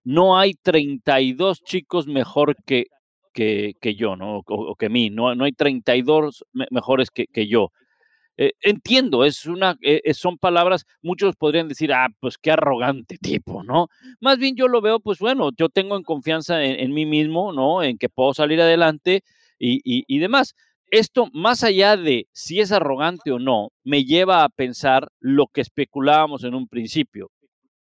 No 0.04 0.38
hay 0.38 0.54
32 0.54 1.62
chicos 1.62 2.06
mejor 2.06 2.56
que, 2.64 2.86
que, 3.32 3.74
que 3.80 3.94
yo, 3.94 4.16
¿no? 4.16 4.42
O, 4.46 4.74
que 4.76 4.88
mí, 4.88 5.10
no, 5.10 5.34
no 5.34 5.44
hay 5.44 5.52
32 5.52 6.44
mejores 6.70 7.10
que, 7.10 7.26
que 7.26 7.46
yo. 7.46 7.70
Eh, 8.36 8.52
entiendo, 8.62 9.24
es 9.24 9.46
una, 9.46 9.76
eh, 9.82 10.12
son 10.14 10.38
palabras, 10.38 10.86
muchos 11.02 11.36
podrían 11.36 11.68
decir, 11.68 11.92
ah, 11.92 12.08
pues 12.18 12.38
qué 12.38 12.50
arrogante 12.50 13.18
tipo, 13.18 13.62
¿no? 13.62 13.88
Más 14.20 14.38
bien 14.38 14.56
yo 14.56 14.68
lo 14.68 14.80
veo, 14.80 15.00
pues 15.00 15.18
bueno, 15.18 15.50
yo 15.56 15.68
tengo 15.68 15.96
en 15.96 16.02
confianza 16.02 16.62
en, 16.64 16.92
mí 16.92 17.06
mismo, 17.06 17.52
¿no? 17.52 17.82
En 17.82 17.98
que 17.98 18.08
puedo 18.08 18.34
salir 18.34 18.60
adelante 18.60 19.22
y, 19.58 19.80
y 19.84 20.18
demás 20.18 20.54
esto, 20.92 21.28
más 21.32 21.64
allá 21.64 21.96
de 21.96 22.28
si 22.32 22.60
es 22.60 22.70
arrogante 22.70 23.32
o 23.32 23.38
no, 23.38 23.70
me 23.82 24.04
lleva 24.04 24.44
a 24.44 24.50
pensar 24.50 25.08
lo 25.20 25.46
que 25.46 25.62
especulábamos 25.62 26.44
en 26.44 26.54
un 26.54 26.68
principio. 26.68 27.30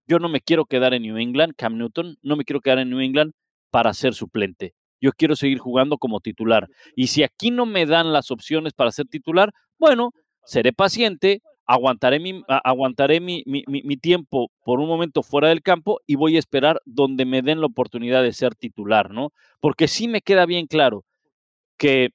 Yo 0.07 0.17
no 0.17 0.27
me 0.27 0.41
quiero 0.41 0.65
quedar 0.65 0.95
en 0.95 1.03
New 1.03 1.17
England, 1.17 1.53
Cam 1.55 1.77
Newton, 1.77 2.17
no 2.23 2.35
me 2.35 2.43
quiero 2.43 2.61
quedar 2.61 2.79
en 2.79 2.89
New 2.89 2.99
England 2.99 3.33
para 3.69 3.93
ser 3.93 4.15
suplente. 4.15 4.73
Yo 4.99 5.11
quiero 5.11 5.35
seguir 5.35 5.59
jugando 5.59 5.99
como 5.99 6.19
titular. 6.19 6.67
Y 6.95 7.07
si 7.07 7.21
aquí 7.21 7.51
no 7.51 7.67
me 7.67 7.85
dan 7.85 8.11
las 8.11 8.31
opciones 8.31 8.73
para 8.73 8.91
ser 8.91 9.05
titular, 9.05 9.51
bueno, 9.77 10.11
seré 10.43 10.73
paciente, 10.73 11.43
aguantaré 11.67 12.19
mi, 12.19 12.41
aguantaré 12.47 13.19
mi, 13.19 13.43
mi, 13.45 13.97
tiempo 13.97 14.49
por 14.63 14.79
un 14.79 14.87
momento 14.87 15.21
fuera 15.21 15.49
del 15.49 15.61
campo 15.61 15.99
y 16.07 16.15
voy 16.15 16.37
a 16.37 16.39
esperar 16.39 16.81
donde 16.85 17.25
me 17.25 17.43
den 17.43 17.59
la 17.59 17.67
oportunidad 17.67 18.23
de 18.23 18.33
ser 18.33 18.55
titular, 18.55 19.11
¿no? 19.11 19.31
Porque 19.59 19.87
sí 19.87 20.07
me 20.07 20.21
queda 20.21 20.47
bien 20.47 20.65
claro 20.65 21.03
que 21.77 22.09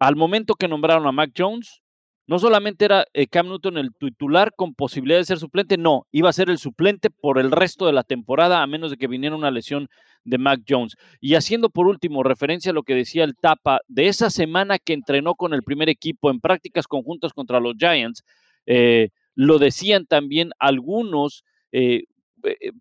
al 0.00 0.16
momento 0.16 0.54
que 0.54 0.66
nombraron 0.66 1.06
a 1.06 1.12
Mac 1.12 1.30
Jones, 1.36 1.82
no 2.26 2.38
solamente 2.38 2.86
era 2.86 3.04
eh, 3.12 3.26
Cam 3.26 3.48
Newton 3.48 3.76
el 3.76 3.90
titular 3.94 4.52
con 4.56 4.74
posibilidad 4.74 5.18
de 5.18 5.24
ser 5.24 5.38
suplente, 5.38 5.76
no, 5.76 6.06
iba 6.10 6.30
a 6.30 6.32
ser 6.32 6.48
el 6.48 6.58
suplente 6.58 7.10
por 7.10 7.38
el 7.38 7.50
resto 7.50 7.86
de 7.86 7.92
la 7.92 8.02
temporada, 8.02 8.62
a 8.62 8.66
menos 8.66 8.90
de 8.90 8.96
que 8.96 9.08
viniera 9.08 9.36
una 9.36 9.50
lesión 9.50 9.88
de 10.24 10.38
Mac 10.38 10.62
Jones. 10.66 10.96
Y 11.20 11.34
haciendo 11.34 11.68
por 11.68 11.86
último 11.86 12.22
referencia 12.22 12.70
a 12.70 12.74
lo 12.74 12.82
que 12.82 12.94
decía 12.94 13.24
el 13.24 13.36
Tapa, 13.36 13.80
de 13.88 14.08
esa 14.08 14.30
semana 14.30 14.78
que 14.78 14.94
entrenó 14.94 15.34
con 15.34 15.52
el 15.52 15.62
primer 15.62 15.90
equipo 15.90 16.30
en 16.30 16.40
prácticas 16.40 16.86
conjuntas 16.86 17.32
contra 17.34 17.60
los 17.60 17.74
Giants, 17.78 18.22
eh, 18.64 19.10
lo 19.34 19.58
decían 19.58 20.06
también 20.06 20.50
algunos 20.58 21.44
eh, 21.72 22.04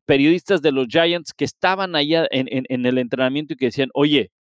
periodistas 0.06 0.62
de 0.62 0.72
los 0.72 0.88
Giants 0.88 1.34
que 1.34 1.44
estaban 1.44 1.96
allá 1.98 2.26
en 2.32 2.86
el 2.86 2.98
entrenamiento 2.98 3.54
y 3.54 3.58
que 3.58 3.66
decían, 3.66 3.90
oye, 3.94 4.32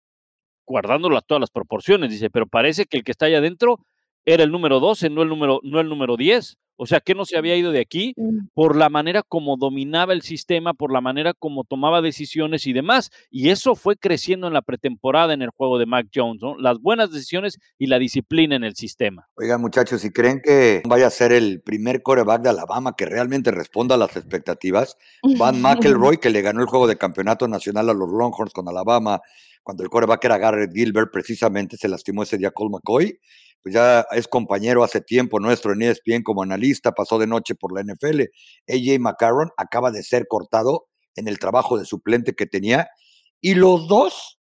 guardándolo 0.69 1.17
a 1.17 1.21
todas 1.21 1.41
las 1.41 1.49
proporciones, 1.49 2.11
dice, 2.11 2.29
pero 2.29 2.47
parece 2.47 2.85
que 2.85 2.97
el 2.97 3.03
que 3.03 3.11
está 3.11 3.25
allá 3.25 3.39
adentro 3.39 3.79
era 4.23 4.43
el 4.43 4.51
número 4.51 4.79
12, 4.79 5.09
no 5.09 5.23
el 5.23 5.29
número, 5.29 5.59
no 5.63 5.79
el 5.79 5.89
número 5.89 6.15
10. 6.15 6.57
O 6.81 6.85
sea, 6.85 7.01
que 7.01 7.13
no 7.13 7.25
se 7.25 7.37
había 7.37 7.57
ido 7.57 7.73
de 7.73 7.81
aquí 7.81 8.15
por 8.53 8.77
la 8.77 8.87
manera 8.87 9.21
como 9.21 9.57
dominaba 9.57 10.13
el 10.13 10.21
sistema, 10.21 10.73
por 10.73 10.93
la 10.93 11.01
manera 11.01 11.33
como 11.33 11.65
tomaba 11.65 12.01
decisiones 12.01 12.67
y 12.67 12.71
demás. 12.71 13.11
Y 13.29 13.49
eso 13.49 13.75
fue 13.75 13.97
creciendo 13.97 14.47
en 14.47 14.53
la 14.53 14.61
pretemporada 14.61 15.33
en 15.33 15.41
el 15.41 15.49
juego 15.49 15.77
de 15.77 15.85
Mac 15.85 16.07
Jones, 16.15 16.41
¿no? 16.41 16.57
Las 16.57 16.79
buenas 16.79 17.11
decisiones 17.11 17.59
y 17.77 17.87
la 17.87 17.99
disciplina 17.99 18.55
en 18.55 18.63
el 18.63 18.77
sistema. 18.77 19.27
Oigan, 19.35 19.59
muchachos, 19.59 19.99
si 19.99 20.11
creen 20.11 20.39
que 20.41 20.81
vaya 20.87 21.07
a 21.07 21.09
ser 21.09 21.33
el 21.33 21.61
primer 21.61 22.01
coreback 22.01 22.43
de 22.43 22.49
Alabama 22.49 22.95
que 22.95 23.05
realmente 23.05 23.51
responda 23.51 23.95
a 23.95 23.97
las 23.97 24.15
expectativas, 24.15 24.95
Van 25.37 25.61
McElroy, 25.61 26.17
que 26.19 26.29
le 26.29 26.41
ganó 26.41 26.61
el 26.61 26.67
juego 26.67 26.87
de 26.87 26.97
campeonato 26.97 27.49
nacional 27.49 27.89
a 27.89 27.93
los 27.93 28.07
Longhorns 28.07 28.53
con 28.53 28.69
Alabama, 28.69 29.19
cuando 29.69 29.83
el 29.83 29.89
coreback 29.91 30.25
era 30.25 30.39
Garrett 30.39 30.73
Gilbert, 30.73 31.11
precisamente 31.13 31.77
se 31.77 31.87
lastimó 31.87 32.23
ese 32.23 32.39
día 32.39 32.49
Cole 32.49 32.71
McCoy, 32.71 33.19
pues 33.61 33.75
ya 33.75 34.03
es 34.13 34.27
compañero 34.27 34.83
hace 34.83 34.99
tiempo 34.99 35.39
nuestro 35.39 35.73
en 35.73 35.83
ESPN 35.83 36.23
como 36.23 36.41
analista, 36.41 36.93
pasó 36.93 37.19
de 37.19 37.27
noche 37.27 37.53
por 37.53 37.71
la 37.71 37.83
NFL. 37.83 38.21
AJ 38.67 38.99
McCarron 38.99 39.51
acaba 39.57 39.91
de 39.91 40.01
ser 40.01 40.25
cortado 40.27 40.87
en 41.13 41.27
el 41.27 41.37
trabajo 41.37 41.77
de 41.77 41.85
suplente 41.85 42.33
que 42.33 42.47
tenía 42.47 42.89
y 43.41 43.53
los 43.53 43.87
dos 43.87 44.39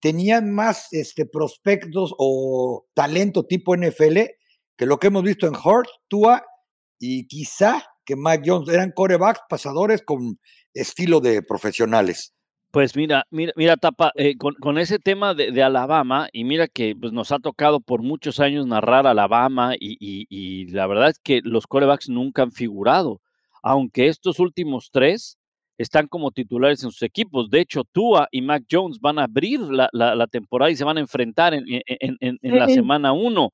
tenían 0.00 0.50
más 0.50 0.86
este, 0.92 1.26
prospectos 1.26 2.14
o 2.16 2.86
talento 2.94 3.44
tipo 3.44 3.76
NFL 3.76 4.18
que 4.78 4.86
lo 4.86 4.98
que 4.98 5.08
hemos 5.08 5.24
visto 5.24 5.46
en 5.46 5.56
Hurt, 5.56 5.90
Tua 6.08 6.42
y 6.98 7.26
quizá 7.26 7.84
que 8.06 8.16
Mike 8.16 8.44
Jones 8.46 8.70
eran 8.70 8.92
corebacks 8.92 9.42
pasadores 9.46 10.00
con 10.00 10.40
estilo 10.72 11.20
de 11.20 11.42
profesionales. 11.42 12.32
Pues 12.70 12.94
mira, 12.94 13.26
mira, 13.30 13.52
mira, 13.56 13.76
Tapa, 13.76 14.12
eh, 14.14 14.36
con, 14.36 14.78
ese 14.78 15.00
tema 15.00 15.34
de, 15.34 15.60
Alabama, 15.60 16.28
y 16.32 16.44
mira 16.44 16.68
que 16.68 16.94
pues, 16.94 17.12
nos 17.12 17.32
ha 17.32 17.40
tocado 17.40 17.80
por 17.80 18.02
muchos 18.02 18.38
años 18.38 18.64
narrar 18.64 19.08
Alabama, 19.08 19.74
y, 19.78 20.66
la 20.70 20.86
verdad 20.86 21.08
es 21.10 21.18
que 21.18 21.40
los 21.42 21.66
corebacks 21.66 22.08
nunca 22.08 22.42
han 22.42 22.52
figurado, 22.52 23.20
aunque 23.62 24.06
estos 24.06 24.38
últimos 24.38 24.90
tres 24.92 25.36
están 25.78 26.06
como 26.06 26.30
titulares 26.30 26.84
en 26.84 26.92
sus 26.92 27.02
equipos. 27.02 27.50
De 27.50 27.60
hecho, 27.60 27.82
Tua 27.84 28.28
y 28.30 28.40
Mac 28.40 28.62
Jones 28.70 29.00
van 29.00 29.18
a 29.18 29.24
abrir 29.24 29.60
la, 29.60 30.26
temporada 30.30 30.70
y 30.70 30.76
se 30.76 30.84
van 30.84 30.98
a 30.98 31.00
enfrentar 31.00 31.54
en, 31.54 31.64
la 32.42 32.68
semana 32.68 33.12
uno. 33.12 33.52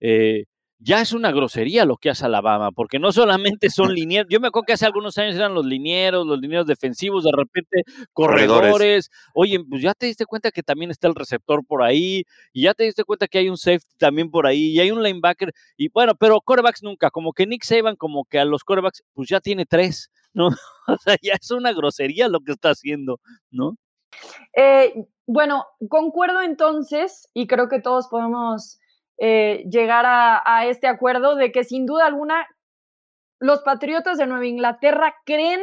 Eh, 0.00 0.44
ya 0.78 1.00
es 1.00 1.12
una 1.12 1.30
grosería 1.32 1.84
lo 1.84 1.96
que 1.96 2.10
hace 2.10 2.26
Alabama, 2.26 2.70
porque 2.72 2.98
no 2.98 3.12
solamente 3.12 3.70
son 3.70 3.94
linieros, 3.94 4.28
yo 4.30 4.40
me 4.40 4.48
acuerdo 4.48 4.66
que 4.66 4.72
hace 4.74 4.86
algunos 4.86 5.16
años 5.18 5.36
eran 5.36 5.54
los 5.54 5.64
linieros, 5.64 6.26
los 6.26 6.38
linieros 6.40 6.66
defensivos, 6.66 7.24
de 7.24 7.32
repente 7.32 7.82
corredores. 8.12 9.10
Oye, 9.34 9.60
pues 9.68 9.82
ya 9.82 9.94
te 9.94 10.06
diste 10.06 10.26
cuenta 10.26 10.50
que 10.50 10.62
también 10.62 10.90
está 10.90 11.08
el 11.08 11.14
receptor 11.14 11.64
por 11.66 11.82
ahí, 11.82 12.24
y 12.52 12.62
ya 12.62 12.74
te 12.74 12.84
diste 12.84 13.04
cuenta 13.04 13.28
que 13.28 13.38
hay 13.38 13.48
un 13.48 13.56
safety 13.56 13.96
también 13.98 14.30
por 14.30 14.46
ahí, 14.46 14.72
y 14.72 14.80
hay 14.80 14.90
un 14.90 15.02
linebacker, 15.02 15.52
y 15.76 15.88
bueno, 15.88 16.14
pero 16.14 16.40
corebacks 16.40 16.82
nunca, 16.82 17.10
como 17.10 17.32
que 17.32 17.46
Nick 17.46 17.64
Saban, 17.64 17.96
como 17.96 18.24
que 18.24 18.38
a 18.38 18.44
los 18.44 18.64
corebacks, 18.64 19.02
pues 19.14 19.28
ya 19.28 19.40
tiene 19.40 19.66
tres, 19.66 20.10
¿no? 20.32 20.48
O 20.86 20.98
sea, 20.98 21.16
ya 21.22 21.32
es 21.40 21.50
una 21.50 21.72
grosería 21.72 22.28
lo 22.28 22.40
que 22.40 22.52
está 22.52 22.68
haciendo, 22.68 23.18
¿no? 23.50 23.78
Eh, 24.54 24.92
bueno, 25.26 25.64
concuerdo 25.88 26.42
entonces, 26.42 27.28
y 27.32 27.46
creo 27.46 27.70
que 27.70 27.80
todos 27.80 28.08
podemos 28.08 28.78
eh, 29.18 29.64
llegar 29.70 30.04
a, 30.06 30.66
este 30.66 30.86
acuerdo 30.88 31.36
de 31.36 31.52
que 31.52 31.64
sin 31.64 31.86
duda 31.86 32.06
alguna 32.06 32.46
los 33.40 33.62
Patriotas 33.62 34.18
de 34.18 34.26
Nueva 34.26 34.46
Inglaterra 34.46 35.14
creen 35.24 35.60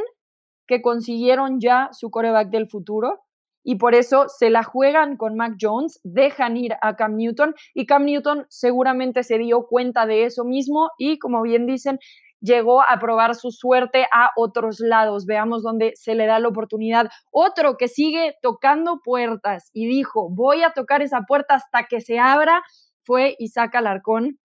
que 0.68 0.82
consiguieron 0.82 1.60
ya 1.60 1.90
su 1.92 2.12
coreback 2.12 2.50
del 2.50 2.70
futuro 2.70 3.22
y 3.64 3.76
por 3.76 3.94
eso 3.94 4.28
se 4.28 4.50
la 4.50 4.64
juegan 4.64 5.18
con 5.18 5.36
Mac 5.36 5.54
Jones, 5.60 6.00
dejan 6.04 6.58
ir 6.58 6.76
a 6.82 6.96
Cam 6.96 7.16
Newton 7.16 7.54
y 7.74 7.86
Cam 7.86 8.06
Newton 8.06 8.46
seguramente 8.50 9.24
se 9.24 9.38
dio 9.38 9.68
cuenta 9.68 10.06
de 10.06 10.26
eso 10.26 10.44
mismo 10.44 10.90
y 10.98 11.20
como 11.20 11.42
bien 11.42 11.66
dicen, 11.66 12.00
llegó 12.42 12.82
a 12.82 13.00
probar 13.00 13.36
su 13.36 13.52
suerte 13.52 14.08
a 14.12 14.32
otros 14.36 14.80
lados. 14.80 15.26
Veamos 15.26 15.64
dónde 15.64 15.94
se 15.96 16.16
le 16.16 16.26
da 16.26 16.40
la 16.40 16.48
oportunidad. 16.48 17.08
Otro 17.32 17.78
que 17.78 17.88
sigue 17.88 18.36
tocando 18.42 19.00
puertas 19.04 19.70
y 19.74 19.88
dijo, 19.88 20.30
voy 20.30 20.64
a 20.64 20.72
tocar 20.72 21.02
esa 21.02 21.22
puerta 21.28 21.56
hasta 21.56 21.86
que 21.88 22.02
se 22.02 22.20
abra 22.20 22.64
fue 23.04 23.36
Isaac 23.40 23.76
Alarcón, 23.76 24.40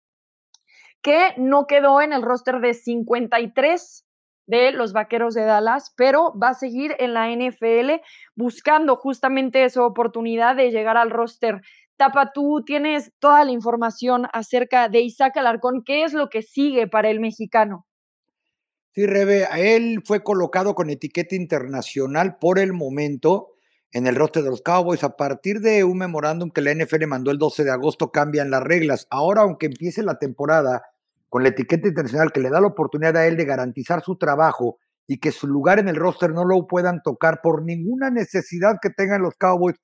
que 1.02 1.34
no 1.36 1.66
quedó 1.66 2.00
en 2.00 2.12
el 2.12 2.22
roster 2.22 2.60
de 2.60 2.74
53 2.74 4.06
de 4.46 4.72
los 4.72 4.92
Vaqueros 4.92 5.34
de 5.34 5.44
Dallas, 5.44 5.92
pero 5.96 6.32
va 6.38 6.50
a 6.50 6.54
seguir 6.54 6.94
en 6.98 7.14
la 7.14 7.30
NFL 7.30 8.02
buscando 8.34 8.96
justamente 8.96 9.64
esa 9.64 9.84
oportunidad 9.84 10.56
de 10.56 10.70
llegar 10.70 10.96
al 10.96 11.10
roster. 11.10 11.60
Tapa, 11.96 12.32
tú 12.32 12.62
tienes 12.64 13.12
toda 13.18 13.44
la 13.44 13.52
información 13.52 14.26
acerca 14.32 14.88
de 14.88 15.00
Isaac 15.00 15.36
Alarcón. 15.38 15.82
¿Qué 15.84 16.04
es 16.04 16.12
lo 16.12 16.28
que 16.28 16.42
sigue 16.42 16.86
para 16.86 17.10
el 17.10 17.20
mexicano? 17.20 17.86
Sí, 18.92 19.06
Rebe, 19.06 19.46
él 19.56 20.02
fue 20.04 20.22
colocado 20.22 20.74
con 20.74 20.90
etiqueta 20.90 21.34
internacional 21.34 22.38
por 22.38 22.58
el 22.58 22.72
momento 22.72 23.55
en 23.96 24.06
el 24.06 24.14
roster 24.14 24.42
de 24.42 24.50
los 24.50 24.60
Cowboys. 24.60 25.02
A 25.04 25.16
partir 25.16 25.60
de 25.60 25.82
un 25.82 25.96
memorándum 25.96 26.50
que 26.50 26.60
la 26.60 26.74
NFL 26.74 27.06
mandó 27.06 27.30
el 27.30 27.38
12 27.38 27.64
de 27.64 27.70
agosto, 27.70 28.12
cambian 28.12 28.50
las 28.50 28.62
reglas. 28.62 29.06
Ahora, 29.08 29.40
aunque 29.40 29.66
empiece 29.66 30.02
la 30.02 30.18
temporada 30.18 30.82
con 31.30 31.42
la 31.42 31.48
etiqueta 31.48 31.88
internacional 31.88 32.30
que 32.30 32.40
le 32.40 32.50
da 32.50 32.60
la 32.60 32.66
oportunidad 32.66 33.16
a 33.16 33.26
él 33.26 33.38
de 33.38 33.46
garantizar 33.46 34.02
su 34.02 34.16
trabajo 34.16 34.78
y 35.06 35.18
que 35.18 35.32
su 35.32 35.46
lugar 35.46 35.78
en 35.78 35.88
el 35.88 35.96
roster 35.96 36.30
no 36.32 36.44
lo 36.44 36.66
puedan 36.66 37.00
tocar 37.02 37.40
por 37.42 37.62
ninguna 37.62 38.10
necesidad 38.10 38.76
que 38.82 38.90
tengan 38.90 39.22
los 39.22 39.34
Cowboys, 39.36 39.76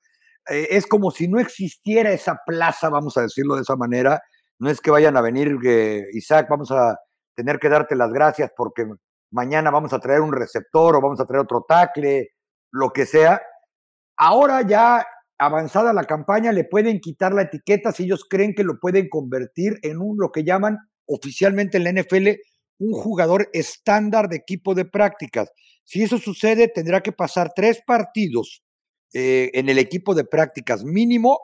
eh, 0.51 0.69
es 0.71 0.87
como 0.87 1.11
si 1.11 1.27
no 1.27 1.41
existiera 1.41 2.13
esa 2.13 2.39
plaza, 2.45 2.91
vamos 2.91 3.17
a 3.17 3.23
decirlo 3.23 3.55
de 3.57 3.63
esa 3.63 3.77
manera. 3.77 4.21
No 4.59 4.69
es 4.69 4.83
que 4.83 4.91
vayan 4.91 5.17
a 5.17 5.23
venir, 5.23 5.57
eh, 5.65 6.05
Isaac, 6.13 6.49
vamos 6.51 6.71
a 6.71 6.99
tener 7.35 7.59
que 7.59 7.71
darte 7.71 7.97
las 7.97 8.13
gracias 8.13 8.53
porque 8.55 8.85
mañana 9.31 9.71
vamos 9.71 9.95
a 9.95 10.01
traer 10.01 10.21
un 10.21 10.35
receptor 10.35 10.97
o 10.97 11.01
vamos 11.01 11.19
a 11.19 11.25
traer 11.25 11.41
otro 11.41 11.65
tackle, 11.67 12.29
lo 12.73 12.91
que 12.91 13.07
sea 13.07 13.41
Ahora 14.25 14.65
ya 14.65 15.05
avanzada 15.37 15.93
la 15.93 16.05
campaña 16.05 16.53
le 16.53 16.63
pueden 16.63 17.01
quitar 17.01 17.35
la 17.35 17.43
etiqueta 17.43 17.91
si 17.91 18.05
ellos 18.05 18.25
creen 18.31 18.55
que 18.55 18.63
lo 18.63 18.79
pueden 18.79 19.09
convertir 19.09 19.81
en 19.83 20.01
un 20.01 20.17
lo 20.17 20.31
que 20.31 20.45
llaman 20.45 20.79
oficialmente 21.07 21.77
en 21.79 21.83
la 21.83 21.91
NFL 21.91 22.29
un 22.79 22.93
jugador 22.93 23.51
estándar 23.53 24.29
de 24.29 24.37
equipo 24.37 24.77
de 24.77 24.85
prácticas. 24.85 25.51
Si 25.83 26.05
eso 26.05 26.19
sucede, 26.19 26.69
tendrá 26.69 27.01
que 27.01 27.11
pasar 27.11 27.51
tres 27.53 27.83
partidos 27.85 28.63
eh, 29.13 29.51
en 29.55 29.69
el 29.69 29.81
equipo 29.81 30.15
de 30.15 30.23
prácticas 30.23 30.85
mínimo 30.85 31.41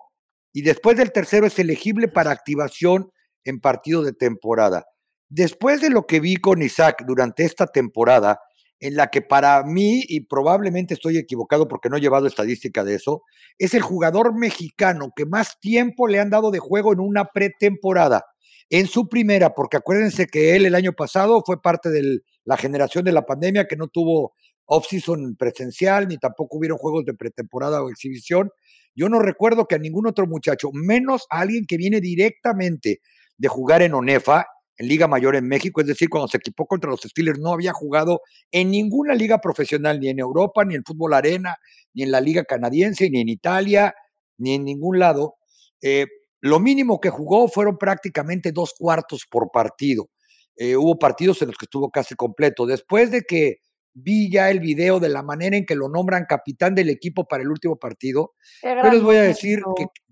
y 0.52 0.62
después 0.62 0.96
del 0.96 1.10
tercero 1.10 1.48
es 1.48 1.58
elegible 1.58 2.06
para 2.06 2.30
activación 2.30 3.10
en 3.42 3.58
partido 3.58 4.04
de 4.04 4.12
temporada. 4.12 4.84
Después 5.28 5.80
de 5.80 5.90
lo 5.90 6.06
que 6.06 6.20
vi 6.20 6.36
con 6.36 6.62
Isaac 6.62 7.02
durante 7.04 7.42
esta 7.42 7.66
temporada, 7.66 8.38
en 8.80 8.96
la 8.96 9.08
que 9.08 9.22
para 9.22 9.62
mí, 9.64 10.02
y 10.08 10.26
probablemente 10.26 10.94
estoy 10.94 11.18
equivocado 11.18 11.66
porque 11.68 11.88
no 11.88 11.96
he 11.96 12.00
llevado 12.00 12.26
estadística 12.26 12.84
de 12.84 12.94
eso, 12.94 13.22
es 13.58 13.74
el 13.74 13.82
jugador 13.82 14.38
mexicano 14.38 15.12
que 15.14 15.26
más 15.26 15.58
tiempo 15.60 16.06
le 16.06 16.20
han 16.20 16.30
dado 16.30 16.50
de 16.50 16.58
juego 16.58 16.92
en 16.92 17.00
una 17.00 17.26
pretemporada. 17.26 18.24
En 18.70 18.86
su 18.86 19.08
primera, 19.08 19.54
porque 19.54 19.78
acuérdense 19.78 20.26
que 20.26 20.54
él 20.54 20.66
el 20.66 20.74
año 20.74 20.92
pasado 20.92 21.42
fue 21.44 21.60
parte 21.62 21.88
de 21.90 22.20
la 22.44 22.56
generación 22.56 23.04
de 23.04 23.12
la 23.12 23.24
pandemia 23.24 23.66
que 23.66 23.76
no 23.76 23.88
tuvo 23.88 24.34
off-season 24.66 25.36
presencial, 25.36 26.06
ni 26.08 26.18
tampoco 26.18 26.58
hubieron 26.58 26.78
juegos 26.78 27.04
de 27.06 27.14
pretemporada 27.14 27.82
o 27.82 27.88
exhibición. 27.88 28.50
Yo 28.94 29.08
no 29.08 29.20
recuerdo 29.20 29.66
que 29.66 29.76
a 29.76 29.78
ningún 29.78 30.06
otro 30.06 30.26
muchacho, 30.26 30.68
menos 30.72 31.26
a 31.30 31.40
alguien 31.40 31.64
que 31.66 31.78
viene 31.78 32.00
directamente 32.00 33.00
de 33.38 33.48
jugar 33.48 33.82
en 33.82 33.94
ONEFA, 33.94 34.46
en 34.78 34.88
Liga 34.88 35.08
Mayor 35.08 35.34
en 35.34 35.46
México, 35.46 35.80
es 35.80 35.88
decir, 35.88 36.08
cuando 36.08 36.28
se 36.28 36.38
equipó 36.38 36.66
contra 36.66 36.88
los 36.88 37.00
Steelers 37.00 37.40
no 37.40 37.52
había 37.52 37.72
jugado 37.72 38.22
en 38.52 38.70
ninguna 38.70 39.14
liga 39.14 39.38
profesional, 39.38 39.98
ni 39.98 40.08
en 40.08 40.20
Europa, 40.20 40.64
ni 40.64 40.76
en 40.76 40.84
fútbol 40.84 41.14
arena, 41.14 41.56
ni 41.94 42.04
en 42.04 42.12
la 42.12 42.20
liga 42.20 42.44
canadiense, 42.44 43.10
ni 43.10 43.20
en 43.20 43.28
Italia, 43.28 43.94
ni 44.38 44.54
en 44.54 44.64
ningún 44.64 45.00
lado. 45.00 45.34
Eh, 45.82 46.06
lo 46.40 46.60
mínimo 46.60 47.00
que 47.00 47.10
jugó 47.10 47.48
fueron 47.48 47.76
prácticamente 47.76 48.52
dos 48.52 48.72
cuartos 48.78 49.26
por 49.28 49.50
partido. 49.50 50.10
Eh, 50.56 50.76
hubo 50.76 50.96
partidos 50.96 51.42
en 51.42 51.48
los 51.48 51.56
que 51.56 51.64
estuvo 51.64 51.90
casi 51.90 52.14
completo. 52.14 52.64
Después 52.64 53.10
de 53.10 53.22
que 53.22 53.56
vi 53.94 54.30
ya 54.30 54.48
el 54.48 54.60
video 54.60 55.00
de 55.00 55.08
la 55.08 55.24
manera 55.24 55.56
en 55.56 55.66
que 55.66 55.74
lo 55.74 55.88
nombran 55.88 56.26
capitán 56.28 56.76
del 56.76 56.88
equipo 56.88 57.24
para 57.24 57.42
el 57.42 57.50
último 57.50 57.76
partido, 57.76 58.34
yo 58.62 58.90
les 58.90 59.02
voy 59.02 59.16
a 59.16 59.22
decir 59.22 59.60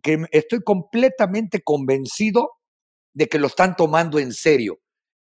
que 0.03 0.25
estoy 0.33 0.61
completamente 0.65 1.61
convencido 1.63 2.51
de 3.17 3.29
que 3.29 3.39
lo 3.39 3.47
están 3.47 3.77
tomando 3.77 4.19
en 4.19 4.31
serio 4.31 4.79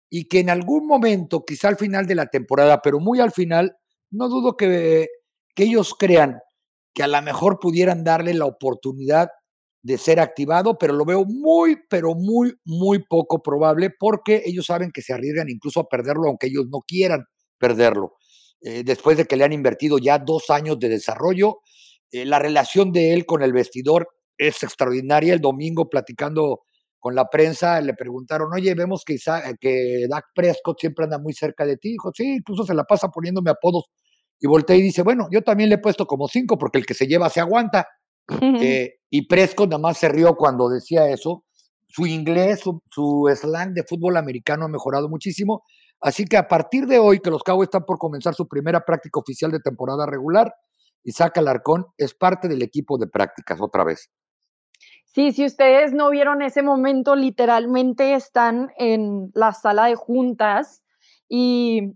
y 0.09 0.29
que 0.29 0.39
en 0.39 0.49
algún 0.49 0.87
momento, 0.87 1.43
quizá 1.45 1.67
al 1.67 1.75
final 1.75 2.07
de 2.07 2.15
la 2.15 2.27
temporada, 2.27 2.81
pero 2.81 3.01
muy 3.01 3.19
al 3.19 3.33
final, 3.33 3.75
no 4.09 4.29
dudo 4.29 4.55
que, 4.55 5.09
que 5.53 5.63
ellos 5.63 5.93
crean 5.99 6.39
que 6.93 7.03
a 7.03 7.07
lo 7.07 7.21
mejor 7.21 7.59
pudieran 7.59 8.05
darle 8.05 8.33
la 8.33 8.45
oportunidad 8.45 9.27
de 9.83 9.97
ser 9.97 10.21
activado, 10.21 10.77
pero 10.77 10.93
lo 10.93 11.03
veo 11.03 11.25
muy, 11.25 11.79
pero 11.89 12.15
muy, 12.15 12.53
muy 12.63 13.03
poco 13.03 13.41
probable 13.41 13.89
porque 13.99 14.41
ellos 14.45 14.67
saben 14.67 14.91
que 14.93 15.01
se 15.01 15.11
arriesgan 15.11 15.49
incluso 15.49 15.81
a 15.81 15.89
perderlo, 15.89 16.29
aunque 16.29 16.47
ellos 16.47 16.67
no 16.71 16.79
quieran 16.87 17.25
perderlo. 17.57 18.13
Eh, 18.61 18.83
después 18.85 19.17
de 19.17 19.25
que 19.25 19.35
le 19.35 19.43
han 19.43 19.51
invertido 19.51 19.97
ya 19.97 20.17
dos 20.17 20.49
años 20.49 20.79
de 20.79 20.87
desarrollo, 20.87 21.59
eh, 22.09 22.23
la 22.23 22.39
relación 22.39 22.93
de 22.93 23.13
él 23.13 23.25
con 23.25 23.43
el 23.43 23.51
vestidor 23.51 24.07
es 24.37 24.63
extraordinaria. 24.63 25.33
El 25.33 25.41
domingo 25.41 25.89
platicando 25.89 26.61
con 27.01 27.15
la 27.15 27.27
prensa 27.27 27.81
le 27.81 27.95
preguntaron, 27.95 28.53
oye, 28.53 28.75
vemos 28.75 29.03
que, 29.03 29.17
que 29.59 30.05
Dak 30.07 30.25
Prescott 30.35 30.79
siempre 30.79 31.05
anda 31.05 31.17
muy 31.17 31.33
cerca 31.33 31.65
de 31.65 31.75
ti. 31.75 31.89
Dijo, 31.93 32.11
sí, 32.13 32.35
incluso 32.35 32.63
se 32.63 32.75
la 32.75 32.83
pasa 32.83 33.09
poniéndome 33.09 33.49
apodos. 33.49 33.85
Y 34.39 34.47
voltea 34.47 34.75
y 34.75 34.83
dice, 34.83 35.01
bueno, 35.01 35.27
yo 35.31 35.41
también 35.41 35.69
le 35.69 35.75
he 35.75 35.79
puesto 35.79 36.05
como 36.05 36.27
cinco 36.27 36.59
porque 36.59 36.77
el 36.77 36.85
que 36.85 36.93
se 36.93 37.07
lleva 37.07 37.29
se 37.31 37.39
aguanta. 37.39 37.87
Eh, 38.39 38.99
y 39.09 39.27
Prescott 39.27 39.69
nada 39.69 39.81
más 39.81 39.97
se 39.97 40.09
rió 40.09 40.35
cuando 40.35 40.69
decía 40.69 41.09
eso. 41.09 41.43
Su 41.87 42.05
inglés, 42.05 42.59
su, 42.59 42.81
su, 42.91 43.27
slang 43.35 43.73
de 43.73 43.83
fútbol 43.83 44.15
americano 44.15 44.65
ha 44.65 44.69
mejorado 44.69 45.09
muchísimo. 45.09 45.63
Así 45.99 46.25
que 46.25 46.37
a 46.37 46.47
partir 46.47 46.85
de 46.85 46.99
hoy, 46.99 47.19
que 47.19 47.31
los 47.31 47.41
Cowboys 47.41 47.65
están 47.65 47.83
por 47.83 47.97
comenzar 47.97 48.35
su 48.35 48.47
primera 48.47 48.85
práctica 48.85 49.19
oficial 49.19 49.51
de 49.51 49.59
temporada 49.59 50.05
regular, 50.05 50.53
Isaac 51.03 51.39
Alarcón 51.39 51.87
es 51.97 52.13
parte 52.13 52.47
del 52.47 52.61
equipo 52.61 52.99
de 52.99 53.07
prácticas 53.07 53.59
otra 53.59 53.83
vez. 53.83 54.11
Sí, 55.13 55.33
si 55.33 55.45
ustedes 55.45 55.91
no 55.93 56.09
vieron 56.09 56.41
ese 56.41 56.61
momento, 56.61 57.17
literalmente 57.17 58.13
están 58.13 58.71
en 58.77 59.29
la 59.35 59.51
sala 59.51 59.87
de 59.87 59.95
juntas 59.95 60.83
y 61.27 61.95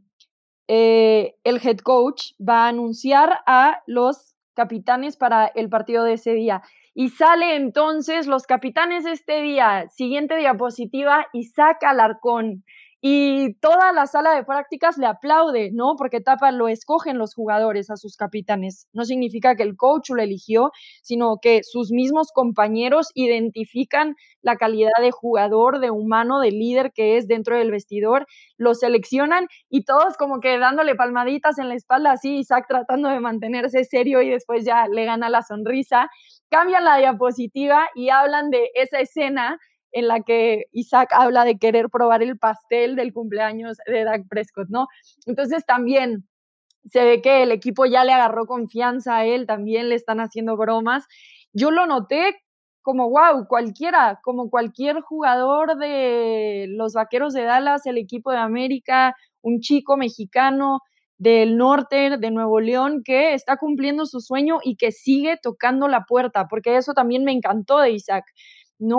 eh, 0.68 1.36
el 1.46 1.66
head 1.66 1.78
coach 1.78 2.34
va 2.38 2.66
a 2.66 2.68
anunciar 2.68 3.40
a 3.46 3.82
los 3.88 4.36
capitanes 4.54 5.16
para 5.16 5.48
el 5.48 5.70
partido 5.70 6.04
de 6.04 6.14
ese 6.14 6.34
día. 6.34 6.62
Y 6.94 7.10
sale 7.10 7.56
entonces 7.56 8.28
los 8.28 8.44
capitanes 8.44 9.06
este 9.06 9.42
día, 9.42 9.88
siguiente 9.90 10.36
diapositiva, 10.36 11.28
Isaac 11.32 11.86
Alarcón 11.86 12.66
y 13.08 13.54
toda 13.60 13.92
la 13.92 14.08
sala 14.08 14.34
de 14.34 14.44
prácticas 14.44 14.98
le 14.98 15.06
aplaude, 15.06 15.70
¿no? 15.72 15.94
Porque 15.96 16.22
Tapa 16.22 16.52
lo 16.52 16.68
escogen 16.68 17.20
los 17.20 17.36
jugadores 17.36 17.92
a 17.92 17.98
sus 17.98 18.18
capitanes. 18.18 18.88
No 18.94 19.06
significa 19.06 19.56
que 19.56 19.62
el 19.62 19.78
coach 19.78 20.10
lo 20.10 20.24
eligió, 20.24 20.72
sino 21.04 21.38
que 21.40 21.62
sus 21.62 21.92
mismos 21.92 22.32
compañeros 22.34 23.10
identifican 23.14 24.16
la 24.42 24.56
calidad 24.56 24.90
de 25.00 25.12
jugador, 25.12 25.82
de 25.82 25.92
humano, 25.92 26.40
de 26.40 26.50
líder 26.50 26.94
que 26.96 27.18
es 27.18 27.28
dentro 27.28 27.56
del 27.60 27.70
vestidor, 27.70 28.26
lo 28.58 28.74
seleccionan 28.74 29.50
y 29.70 29.84
todos 29.86 30.18
como 30.18 30.40
que 30.40 30.58
dándole 30.58 30.96
palmaditas 30.96 31.60
en 31.60 31.70
la 31.70 31.76
espalda, 31.76 32.14
así 32.14 32.38
Isaac 32.38 32.66
tratando 32.68 33.10
de 33.10 33.20
mantenerse 33.20 33.84
serio 33.84 34.24
y 34.24 34.32
después 34.32 34.66
ya 34.66 34.88
le 34.88 35.06
gana 35.06 35.30
la 35.30 35.44
sonrisa. 35.44 36.10
Cambian 36.50 36.84
la 36.84 36.98
diapositiva 36.98 37.88
y 37.94 38.10
hablan 38.10 38.50
de 38.50 38.72
esa 38.74 39.00
escena 39.00 39.60
en 39.96 40.10
la 40.10 40.22
que 40.22 40.66
Isaac 40.74 41.10
habla 41.14 41.46
de 41.46 41.58
querer 41.58 41.90
probar 41.90 42.22
el 42.22 42.38
pastel 42.38 42.98
del 42.98 43.14
cumpleaños 43.14 43.78
de 43.88 44.04
Dak 44.04 44.28
Prescott, 44.30 44.68
¿no? 44.70 44.88
Entonces 45.26 45.66
también 45.66 46.28
se 46.86 47.04
ve 47.06 47.22
que 47.22 47.44
el 47.44 47.52
equipo 47.52 47.86
ya 47.86 48.04
le 48.04 48.14
agarró 48.14 48.46
confianza 48.46 49.18
a 49.18 49.26
él, 49.26 49.48
también 49.48 49.90
le 49.90 49.96
están 49.96 50.20
haciendo 50.20 50.58
bromas. 50.58 51.06
Yo 51.54 51.72
lo 51.72 51.88
noté 51.88 52.36
como, 52.82 53.10
wow, 53.10 53.48
cualquiera, 53.48 54.20
como 54.24 54.50
cualquier 54.50 55.02
jugador 55.02 55.78
de 55.78 56.68
los 56.70 56.94
Vaqueros 56.94 57.34
de 57.34 57.44
Dallas, 57.44 57.86
el 57.86 57.98
equipo 57.98 58.32
de 58.32 58.38
América, 58.38 59.16
un 59.42 59.62
chico 59.62 59.98
mexicano 59.98 60.82
del 61.18 61.58
norte 61.58 62.18
de 62.18 62.32
Nuevo 62.32 62.60
León 62.60 63.02
que 63.06 63.34
está 63.34 63.58
cumpliendo 63.58 64.06
su 64.06 64.20
sueño 64.20 64.60
y 64.62 64.76
que 64.76 64.92
sigue 64.92 65.38
tocando 65.42 65.88
la 65.88 66.04
puerta, 66.04 66.48
porque 66.50 66.76
eso 66.78 66.94
también 66.94 67.24
me 67.24 67.32
encantó 67.32 67.80
de 67.80 67.92
Isaac, 67.92 68.26
¿no? 68.78 68.98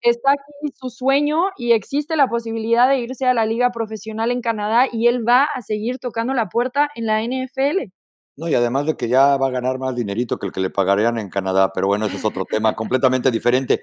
Está 0.00 0.32
aquí 0.32 0.72
su 0.74 0.90
sueño 0.90 1.46
y 1.56 1.72
existe 1.72 2.16
la 2.16 2.28
posibilidad 2.28 2.88
de 2.88 2.98
irse 2.98 3.26
a 3.26 3.34
la 3.34 3.46
liga 3.46 3.70
profesional 3.70 4.30
en 4.30 4.40
Canadá 4.40 4.86
y 4.90 5.06
él 5.08 5.26
va 5.26 5.44
a 5.44 5.62
seguir 5.62 5.98
tocando 5.98 6.34
la 6.34 6.48
puerta 6.48 6.88
en 6.94 7.06
la 7.06 7.22
NFL. 7.22 7.92
No, 8.36 8.48
y 8.48 8.54
además 8.54 8.86
de 8.86 8.96
que 8.96 9.08
ya 9.08 9.36
va 9.36 9.48
a 9.48 9.50
ganar 9.50 9.78
más 9.80 9.96
dinerito 9.96 10.38
que 10.38 10.46
el 10.46 10.52
que 10.52 10.60
le 10.60 10.70
pagarían 10.70 11.18
en 11.18 11.28
Canadá, 11.28 11.72
pero 11.72 11.88
bueno, 11.88 12.06
ese 12.06 12.18
es 12.18 12.24
otro 12.24 12.44
tema 12.44 12.76
completamente 12.76 13.32
diferente. 13.32 13.82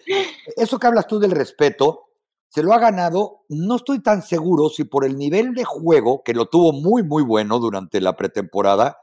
Eso 0.56 0.80
que 0.80 0.88
hablas 0.88 1.08
tú 1.08 1.20
del 1.20 1.32
respeto, 1.32 2.06
se 2.48 2.64
lo 2.64 2.72
ha 2.72 2.80
ganado, 2.80 3.44
no 3.50 3.76
estoy 3.76 4.02
tan 4.02 4.22
seguro 4.22 4.70
si 4.70 4.86
por 4.86 5.04
el 5.04 5.18
nivel 5.18 5.54
de 5.54 5.66
juego, 5.66 6.24
que 6.24 6.34
lo 6.34 6.46
tuvo 6.46 6.72
muy, 6.72 7.04
muy 7.04 7.22
bueno 7.22 7.60
durante 7.60 8.00
la 8.00 8.16
pretemporada, 8.16 8.98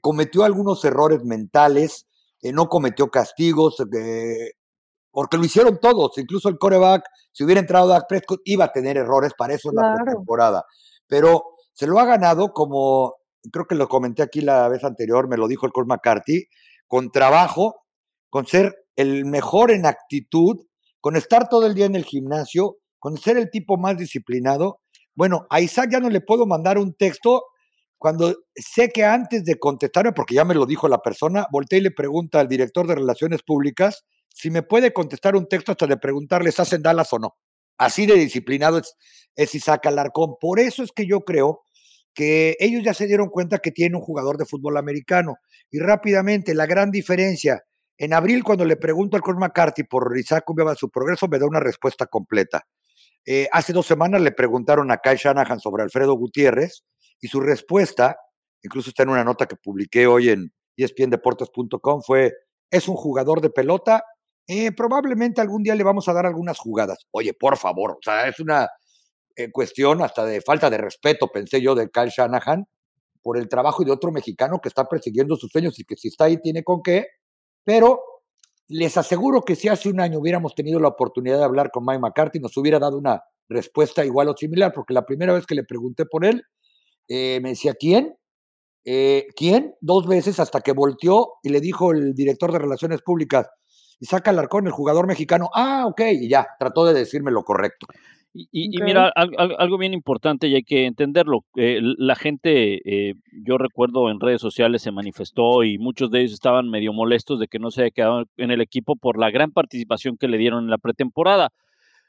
cometió 0.00 0.42
algunos 0.42 0.84
errores 0.84 1.22
mentales, 1.24 2.06
eh, 2.42 2.52
no 2.52 2.68
cometió 2.68 3.08
castigos, 3.08 3.76
eh, 3.80 4.52
porque 5.16 5.38
lo 5.38 5.46
hicieron 5.46 5.78
todos, 5.80 6.18
incluso 6.18 6.50
el 6.50 6.58
coreback, 6.58 7.02
si 7.32 7.42
hubiera 7.42 7.58
entrado 7.58 7.88
Dak 7.88 8.04
Prescott, 8.06 8.42
iba 8.44 8.66
a 8.66 8.72
tener 8.72 8.98
errores, 8.98 9.32
para 9.34 9.54
eso 9.54 9.70
es 9.70 9.74
la 9.74 9.94
pretemporada. 9.94 10.66
Pero 11.06 11.42
se 11.72 11.86
lo 11.86 11.98
ha 12.00 12.04
ganado 12.04 12.52
como, 12.52 13.14
creo 13.50 13.64
que 13.64 13.76
lo 13.76 13.88
comenté 13.88 14.22
aquí 14.22 14.42
la 14.42 14.68
vez 14.68 14.84
anterior, 14.84 15.26
me 15.26 15.38
lo 15.38 15.48
dijo 15.48 15.64
el 15.64 15.72
Coach 15.72 15.86
McCarthy, 15.86 16.48
con 16.86 17.10
trabajo, 17.12 17.76
con 18.28 18.46
ser 18.46 18.74
el 18.94 19.24
mejor 19.24 19.70
en 19.70 19.86
actitud, 19.86 20.66
con 21.00 21.16
estar 21.16 21.48
todo 21.48 21.64
el 21.64 21.72
día 21.72 21.86
en 21.86 21.94
el 21.96 22.04
gimnasio, 22.04 22.76
con 22.98 23.16
ser 23.16 23.38
el 23.38 23.50
tipo 23.50 23.78
más 23.78 23.96
disciplinado. 23.96 24.80
Bueno, 25.14 25.46
a 25.48 25.62
Isaac 25.62 25.88
ya 25.92 26.00
no 26.00 26.10
le 26.10 26.20
puedo 26.20 26.44
mandar 26.44 26.76
un 26.76 26.92
texto 26.92 27.44
cuando 27.96 28.34
sé 28.54 28.90
que 28.90 29.06
antes 29.06 29.44
de 29.44 29.58
contestarme, 29.58 30.12
porque 30.12 30.34
ya 30.34 30.44
me 30.44 30.54
lo 30.54 30.66
dijo 30.66 30.88
la 30.88 30.98
persona, 30.98 31.46
volteé 31.50 31.78
y 31.78 31.84
le 31.84 31.90
pregunta 31.90 32.38
al 32.38 32.48
director 32.48 32.86
de 32.86 32.96
Relaciones 32.96 33.42
Públicas 33.42 34.04
si 34.28 34.50
me 34.50 34.62
puede 34.62 34.92
contestar 34.92 35.36
un 35.36 35.48
texto 35.48 35.72
hasta 35.72 35.86
de 35.86 35.96
preguntarle, 35.96 36.50
¿estás 36.50 36.72
en 36.72 36.82
Dallas 36.82 37.12
o 37.12 37.18
no? 37.18 37.36
Así 37.78 38.06
de 38.06 38.14
disciplinado 38.14 38.80
es, 39.34 39.54
Isaac 39.54 39.86
Alarcón. 39.86 40.36
Por 40.40 40.60
eso 40.60 40.82
es 40.82 40.92
que 40.92 41.06
yo 41.06 41.20
creo 41.20 41.62
que 42.14 42.56
ellos 42.58 42.82
ya 42.82 42.94
se 42.94 43.06
dieron 43.06 43.28
cuenta 43.28 43.58
que 43.58 43.70
tiene 43.70 43.96
un 43.96 44.02
jugador 44.02 44.38
de 44.38 44.46
fútbol 44.46 44.76
americano. 44.78 45.36
Y 45.70 45.78
rápidamente, 45.78 46.54
la 46.54 46.66
gran 46.66 46.90
diferencia. 46.90 47.62
En 47.98 48.12
abril, 48.14 48.44
cuando 48.44 48.64
le 48.64 48.76
pregunto 48.76 49.16
al 49.16 49.22
Coach 49.22 49.38
McCarthy 49.38 49.84
por 49.84 50.16
Isaac 50.18 50.44
va 50.48 50.74
su 50.74 50.90
progreso, 50.90 51.28
me 51.28 51.38
da 51.38 51.46
una 51.46 51.60
respuesta 51.60 52.06
completa. 52.06 52.66
Eh, 53.24 53.48
hace 53.52 53.72
dos 53.72 53.86
semanas 53.86 54.20
le 54.20 54.32
preguntaron 54.32 54.90
a 54.90 54.98
Kai 54.98 55.16
Shanahan 55.16 55.60
sobre 55.60 55.82
Alfredo 55.82 56.14
Gutiérrez 56.14 56.84
y 57.20 57.28
su 57.28 57.40
respuesta, 57.40 58.16
incluso 58.62 58.90
está 58.90 59.02
en 59.02 59.08
una 59.08 59.24
nota 59.24 59.46
que 59.46 59.56
publiqué 59.56 60.06
hoy 60.06 60.28
en 60.28 60.52
espndeportes.com, 60.76 62.02
fue, 62.02 62.32
es 62.70 62.86
un 62.86 62.94
jugador 62.94 63.40
de 63.40 63.50
pelota, 63.50 64.04
eh, 64.48 64.70
probablemente 64.72 65.40
algún 65.40 65.62
día 65.62 65.74
le 65.74 65.82
vamos 65.82 66.08
a 66.08 66.12
dar 66.12 66.26
algunas 66.26 66.58
jugadas. 66.58 67.06
Oye, 67.10 67.34
por 67.34 67.56
favor, 67.56 67.92
o 67.92 67.98
sea, 68.02 68.28
es 68.28 68.38
una 68.38 68.68
eh, 69.34 69.50
cuestión 69.50 70.02
hasta 70.02 70.24
de 70.24 70.40
falta 70.40 70.70
de 70.70 70.78
respeto, 70.78 71.28
pensé 71.28 71.60
yo, 71.60 71.74
de 71.74 71.90
Kyle 71.90 72.10
Shanahan, 72.10 72.66
por 73.22 73.38
el 73.38 73.48
trabajo 73.48 73.84
de 73.84 73.90
otro 73.90 74.12
mexicano 74.12 74.60
que 74.62 74.68
está 74.68 74.84
persiguiendo 74.84 75.36
sus 75.36 75.50
sueños 75.50 75.78
y 75.80 75.84
que 75.84 75.96
si 75.96 76.08
está 76.08 76.26
ahí 76.26 76.40
tiene 76.40 76.62
con 76.62 76.80
qué, 76.82 77.06
pero 77.64 78.00
les 78.68 78.96
aseguro 78.96 79.42
que 79.42 79.56
si 79.56 79.68
hace 79.68 79.88
un 79.88 80.00
año 80.00 80.20
hubiéramos 80.20 80.54
tenido 80.54 80.78
la 80.78 80.88
oportunidad 80.88 81.38
de 81.38 81.44
hablar 81.44 81.70
con 81.72 81.84
Mike 81.84 82.00
McCarthy, 82.00 82.38
nos 82.38 82.56
hubiera 82.56 82.78
dado 82.78 82.98
una 82.98 83.22
respuesta 83.48 84.04
igual 84.04 84.28
o 84.28 84.36
similar, 84.36 84.72
porque 84.72 84.94
la 84.94 85.04
primera 85.04 85.32
vez 85.32 85.44
que 85.44 85.56
le 85.56 85.64
pregunté 85.64 86.04
por 86.06 86.24
él, 86.24 86.44
eh, 87.08 87.40
me 87.42 87.50
decía, 87.50 87.74
¿quién? 87.74 88.16
¿Quién? 88.84 89.74
Dos 89.80 90.06
veces 90.06 90.38
hasta 90.38 90.60
que 90.60 90.70
volteó 90.70 91.32
y 91.42 91.48
le 91.48 91.60
dijo 91.60 91.90
el 91.90 92.14
director 92.14 92.52
de 92.52 92.60
Relaciones 92.60 93.02
Públicas, 93.02 93.48
Isaac 94.00 94.28
Alarcón, 94.28 94.66
el 94.66 94.72
jugador 94.72 95.06
mexicano, 95.06 95.50
ah, 95.54 95.84
ok, 95.86 96.00
y 96.12 96.28
ya, 96.28 96.46
trató 96.58 96.84
de 96.84 96.94
decirme 96.94 97.30
lo 97.30 97.42
correcto. 97.42 97.86
Y, 98.52 98.68
mira, 98.82 99.10
algo, 99.14 99.78
bien 99.78 99.94
importante 99.94 100.46
y 100.46 100.56
hay 100.56 100.62
que 100.62 100.84
entenderlo. 100.84 101.46
Eh, 101.56 101.80
la 101.80 102.14
gente, 102.16 102.80
eh, 102.84 103.14
yo 103.32 103.56
recuerdo 103.56 104.10
en 104.10 104.20
redes 104.20 104.42
sociales 104.42 104.82
se 104.82 104.92
manifestó 104.92 105.64
y 105.64 105.78
muchos 105.78 106.10
de 106.10 106.20
ellos 106.20 106.34
estaban 106.34 106.68
medio 106.68 106.92
molestos 106.92 107.40
de 107.40 107.48
que 107.48 107.58
no 107.58 107.70
se 107.70 107.82
haya 107.82 107.90
quedado 107.92 108.24
en 108.36 108.50
el 108.50 108.60
equipo 108.60 108.96
por 108.96 109.18
la 109.18 109.30
gran 109.30 109.52
participación 109.52 110.18
que 110.18 110.28
le 110.28 110.36
dieron 110.36 110.64
en 110.64 110.70
la 110.70 110.76
pretemporada. 110.76 111.48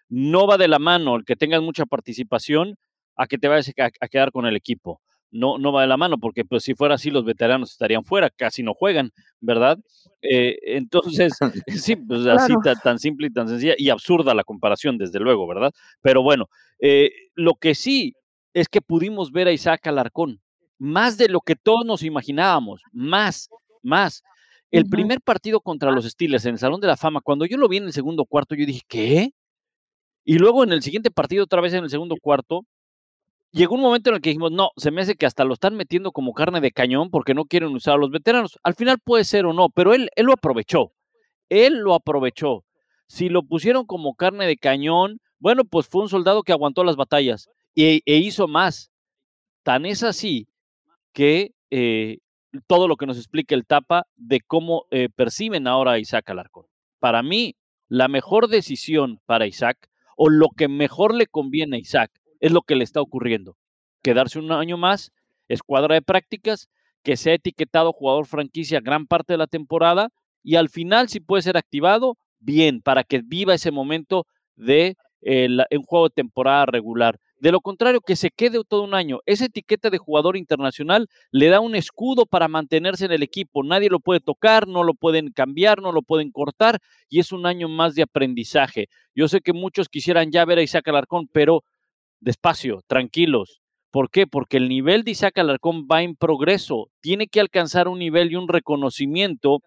No 0.09 0.47
va 0.47 0.57
de 0.57 0.67
la 0.67 0.79
mano 0.79 1.15
el 1.15 1.23
que 1.23 1.37
tengas 1.37 1.61
mucha 1.61 1.85
participación 1.85 2.75
a 3.15 3.27
que 3.27 3.37
te 3.37 3.47
vayas 3.47 3.71
a 3.77 4.07
quedar 4.09 4.31
con 4.31 4.45
el 4.45 4.57
equipo 4.57 4.99
no, 5.31 5.57
no 5.57 5.71
va 5.71 5.81
de 5.81 5.87
la 5.87 5.97
mano, 5.97 6.17
porque 6.17 6.45
pues 6.45 6.63
si 6.63 6.73
fuera 6.73 6.95
así 6.95 7.11
los 7.11 7.25
veteranos 7.25 7.71
estarían 7.71 8.03
fuera, 8.03 8.29
casi 8.29 8.63
no 8.63 8.73
juegan, 8.73 9.11
¿verdad? 9.39 9.77
Eh, 10.21 10.57
entonces, 10.63 11.33
sí, 11.67 11.95
pues 11.95 12.25
así 12.25 12.53
tan, 12.83 12.99
simple 12.99 13.27
y 13.27 13.33
tan 13.33 13.47
sencilla 13.47 13.75
y 13.77 13.89
absurda 13.89 14.33
la 14.33 14.43
comparación, 14.43 14.97
desde 14.97 15.19
luego, 15.19 15.47
¿verdad? 15.47 15.71
Pero 16.01 16.23
bueno, 16.23 16.49
eh, 16.79 17.11
lo 17.35 17.55
que 17.55 17.75
sí 17.75 18.15
es 18.53 18.67
que 18.67 18.81
pudimos 18.81 19.31
ver 19.31 19.47
a 19.47 19.51
Isaac 19.51 19.87
Alarcón, 19.87 20.41
más 20.79 21.17
de 21.17 21.29
lo 21.29 21.41
que 21.41 21.55
todos 21.55 21.85
nos 21.85 22.03
imaginábamos, 22.03 22.81
más, 22.91 23.49
más. 23.83 24.23
El 24.69 24.89
primer 24.89 25.21
partido 25.21 25.61
contra 25.61 25.91
los 25.91 26.05
Steelers 26.05 26.45
en 26.45 26.53
el 26.53 26.59
Salón 26.59 26.81
de 26.81 26.87
la 26.87 26.97
Fama, 26.97 27.21
cuando 27.21 27.45
yo 27.45 27.57
lo 27.57 27.69
vi 27.69 27.77
en 27.77 27.85
el 27.85 27.93
segundo 27.93 28.25
cuarto, 28.25 28.53
yo 28.53 28.65
dije, 28.65 28.81
¿qué? 28.87 29.31
Y 30.25 30.39
luego 30.39 30.63
en 30.63 30.73
el 30.73 30.81
siguiente 30.81 31.09
partido, 31.09 31.45
otra 31.45 31.61
vez 31.61 31.73
en 31.73 31.85
el 31.85 31.89
segundo 31.89 32.17
cuarto, 32.21 32.65
llegó 33.51 33.75
un 33.75 33.81
momento 33.81 34.09
en 34.09 34.15
el 34.15 34.21
que 34.21 34.29
dijimos, 34.29 34.51
no, 34.51 34.71
se 34.77 34.91
me 34.91 35.01
hace 35.01 35.15
que 35.15 35.25
hasta 35.25 35.43
lo 35.43 35.53
están 35.53 35.75
metiendo 35.75 36.11
como 36.11 36.33
carne 36.33 36.61
de 36.61 36.71
cañón 36.71 37.09
porque 37.09 37.33
no 37.33 37.45
quieren 37.45 37.69
usar 37.69 37.95
a 37.95 37.97
los 37.97 38.11
veteranos. 38.11 38.59
Al 38.63 38.75
final 38.75 38.99
puede 39.03 39.23
ser 39.23 39.45
o 39.45 39.53
no, 39.53 39.69
pero 39.69 39.93
él, 39.93 40.09
él 40.15 40.25
lo 40.25 40.33
aprovechó. 40.33 40.93
Él 41.49 41.79
lo 41.79 41.93
aprovechó. 41.93 42.63
Si 43.07 43.29
lo 43.29 43.43
pusieron 43.43 43.85
como 43.85 44.15
carne 44.15 44.47
de 44.47 44.57
cañón, 44.57 45.19
bueno, 45.39 45.63
pues 45.65 45.87
fue 45.87 46.01
un 46.01 46.09
soldado 46.09 46.43
que 46.43 46.51
aguantó 46.51 46.83
las 46.83 46.95
batallas 46.95 47.49
e, 47.75 48.01
e 48.05 48.17
hizo 48.17 48.47
más. 48.47 48.91
Tan 49.63 49.85
es 49.85 50.03
así 50.03 50.47
que 51.13 51.53
eh, 51.69 52.19
todo 52.67 52.87
lo 52.87 52.95
que 52.95 53.05
nos 53.05 53.17
explica 53.17 53.55
el 53.55 53.65
Tapa 53.65 54.07
de 54.15 54.41
cómo 54.41 54.85
eh, 54.91 55.09
perciben 55.13 55.67
ahora 55.67 55.93
a 55.93 55.99
Isaac 55.99 56.29
Alarcón. 56.29 56.65
Para 56.99 57.23
mí, 57.23 57.55
la 57.87 58.07
mejor 58.07 58.47
decisión 58.47 59.19
para 59.25 59.47
Isaac 59.47 59.89
o 60.15 60.29
lo 60.29 60.49
que 60.49 60.67
mejor 60.67 61.13
le 61.13 61.27
conviene 61.27 61.77
a 61.77 61.79
Isaac 61.79 62.11
es 62.39 62.51
lo 62.51 62.61
que 62.61 62.75
le 62.75 62.83
está 62.83 63.01
ocurriendo. 63.01 63.57
Quedarse 64.03 64.39
un 64.39 64.51
año 64.51 64.77
más, 64.77 65.11
escuadra 65.47 65.95
de 65.95 66.01
prácticas, 66.01 66.69
que 67.03 67.17
sea 67.17 67.33
etiquetado 67.33 67.93
jugador 67.93 68.25
franquicia 68.25 68.79
gran 68.81 69.07
parte 69.07 69.33
de 69.33 69.37
la 69.37 69.47
temporada 69.47 70.09
y 70.43 70.55
al 70.55 70.69
final 70.69 71.09
si 71.09 71.19
puede 71.19 71.41
ser 71.41 71.57
activado, 71.57 72.17
bien, 72.39 72.81
para 72.81 73.03
que 73.03 73.21
viva 73.23 73.53
ese 73.53 73.71
momento 73.71 74.25
de 74.55 74.95
un 75.21 75.83
juego 75.83 76.09
de 76.09 76.13
temporada 76.15 76.65
regular. 76.67 77.19
De 77.39 77.51
lo 77.51 77.61
contrario, 77.61 78.01
que 78.01 78.15
se 78.15 78.31
quede 78.31 78.59
todo 78.67 78.83
un 78.83 78.95
año. 78.95 79.19
Esa 79.25 79.45
etiqueta 79.45 79.89
de 79.89 79.99
jugador 79.99 80.37
internacional 80.37 81.07
le 81.31 81.49
da 81.49 81.59
un 81.59 81.75
escudo 81.75 82.25
para 82.25 82.47
mantenerse 82.47 83.05
en 83.05 83.11
el 83.11 83.21
equipo. 83.21 83.63
Nadie 83.63 83.89
lo 83.89 83.99
puede 83.99 84.19
tocar, 84.19 84.67
no 84.67 84.83
lo 84.83 84.95
pueden 84.95 85.31
cambiar, 85.31 85.81
no 85.81 85.91
lo 85.91 86.01
pueden 86.01 86.31
cortar 86.31 86.79
y 87.09 87.19
es 87.19 87.31
un 87.31 87.45
año 87.45 87.69
más 87.69 87.93
de 87.93 88.03
aprendizaje. 88.03 88.89
Yo 89.13 89.27
sé 89.27 89.41
que 89.41 89.53
muchos 89.53 89.87
quisieran 89.87 90.31
ya 90.31 90.45
ver 90.45 90.57
a 90.57 90.63
Isaac 90.63 90.87
Alarcón, 90.87 91.27
pero 91.31 91.63
despacio, 92.19 92.81
tranquilos. 92.87 93.61
¿Por 93.91 94.09
qué? 94.09 94.27
Porque 94.27 94.57
el 94.57 94.69
nivel 94.69 95.03
de 95.03 95.11
Isaac 95.11 95.37
Alarcón 95.37 95.87
va 95.91 96.03
en 96.03 96.15
progreso. 96.15 96.89
Tiene 97.01 97.27
que 97.27 97.39
alcanzar 97.39 97.87
un 97.87 97.99
nivel 97.99 98.31
y 98.31 98.35
un 98.35 98.47
reconocimiento 98.47 99.61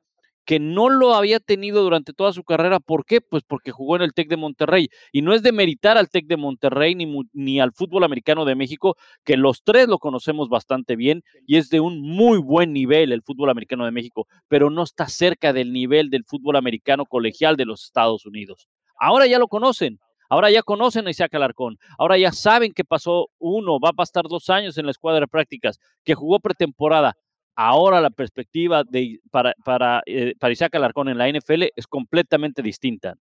que 0.45 0.59
no 0.59 0.89
lo 0.89 1.15
había 1.15 1.39
tenido 1.39 1.83
durante 1.83 2.13
toda 2.13 2.33
su 2.33 2.43
carrera. 2.43 2.81
¿Por 2.81 3.05
qué? 3.05 3.21
Pues 3.21 3.43
porque 3.47 3.71
jugó 3.71 3.97
en 3.97 4.03
el 4.03 4.13
TEC 4.13 4.29
de 4.29 4.37
Monterrey. 4.37 4.89
Y 5.13 5.23
no 5.23 5.33
es 5.33 5.43
de 5.43 5.53
meritar 5.53 5.97
al 5.97 6.09
TEC 6.09 6.27
de 6.27 6.37
Monterrey 6.37 6.95
ni, 6.95 7.07
ni 7.33 7.61
al 7.61 7.73
fútbol 7.73 8.05
americano 8.05 8.45
de 8.45 8.55
México, 8.55 8.97
que 9.25 9.37
los 9.37 9.63
tres 9.63 9.89
lo 9.89 9.99
conocemos 9.99 10.49
bastante 10.49 10.97
bien 10.97 11.23
y 11.47 11.57
es 11.57 11.71
de 11.71 11.81
un 11.81 12.01
muy 12.01 12.39
buen 12.39 12.73
nivel 12.73 13.13
el 13.13 13.23
fútbol 13.23 13.51
americano 13.51 13.85
de 13.85 13.93
México, 13.93 14.27
pero 14.49 14.71
no 14.71 14.83
está 14.83 15.09
cerca 15.09 15.53
del 15.53 15.73
nivel 15.73 16.11
del 16.11 16.25
fútbol 16.25 16.57
americano 16.57 17.05
colegial 17.07 17.57
de 17.57 17.67
los 17.67 17.85
Estados 17.85 18.27
Unidos. 18.27 18.69
Ahora 18.99 19.27
ya 19.27 19.39
lo 19.39 19.49
conocen, 19.49 19.99
Ahora 20.31 20.49
ya 20.51 20.63
conocen 20.63 21.09
a 21.09 21.11
Isaac 21.11 21.35
Alarcón. 21.35 21.77
Ahora 21.99 22.17
ya 22.17 22.31
saben 22.31 22.73
que 22.73 22.85
pasó 22.85 23.29
uno, 23.41 23.81
va 23.81 23.91
a 23.91 23.93
pasar 23.93 24.25
dos 24.29 24.49
años 24.49 24.79
en 24.79 24.87
la 24.87 24.93
escuadra 24.93 25.21
de 25.21 25.27
prácticas, 25.27 25.81
que 26.05 26.15
jugó 26.15 26.39
pretemporada. 26.39 27.15
ahora 27.57 28.01
la 28.01 28.11
perspectiva 28.11 28.85
de, 28.85 29.21
para, 29.31 29.55
para, 29.65 30.03
eh, 30.07 30.35
para 30.39 30.53
Isaac 30.53 30.75
Alarcón 30.77 31.09
en 31.09 31.19
la 31.19 31.29
NFL 31.29 31.65
es 31.77 31.87
completamente 31.87 32.63
distinta. 32.63 33.17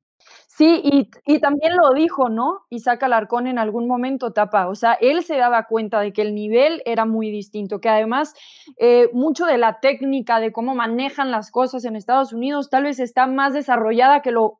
Sí, 0.47 0.81
y, 0.83 1.09
y, 1.25 1.39
también 1.39 1.75
lo 1.75 1.93
dijo, 1.93 2.29
¿no? 2.29 2.65
Isaac 2.69 3.03
Alarcón 3.03 3.47
en 3.47 3.57
algún 3.57 3.87
momento, 3.87 4.31
Tapa. 4.31 4.67
O 4.67 4.75
sea, 4.75 4.93
él 4.93 5.23
se 5.23 5.37
daba 5.37 5.65
cuenta 5.65 6.01
de 6.01 6.13
que 6.13 6.21
el 6.21 6.35
nivel 6.35 6.81
era 6.85 7.05
muy 7.05 7.31
distinto, 7.31 7.79
que 7.79 7.89
además 7.89 8.33
eh, 8.77 9.09
mucho 9.13 9.45
de 9.45 9.57
la 9.57 9.79
técnica 9.79 10.39
de 10.39 10.51
cómo 10.51 10.75
manejan 10.75 11.31
las 11.31 11.51
cosas 11.51 11.85
en 11.85 11.95
Estados 11.95 12.33
Unidos 12.33 12.69
tal 12.69 12.83
vez 12.83 12.99
está 12.99 13.25
más 13.27 13.53
desarrollada 13.53 14.21
que 14.21 14.31
lo, 14.31 14.58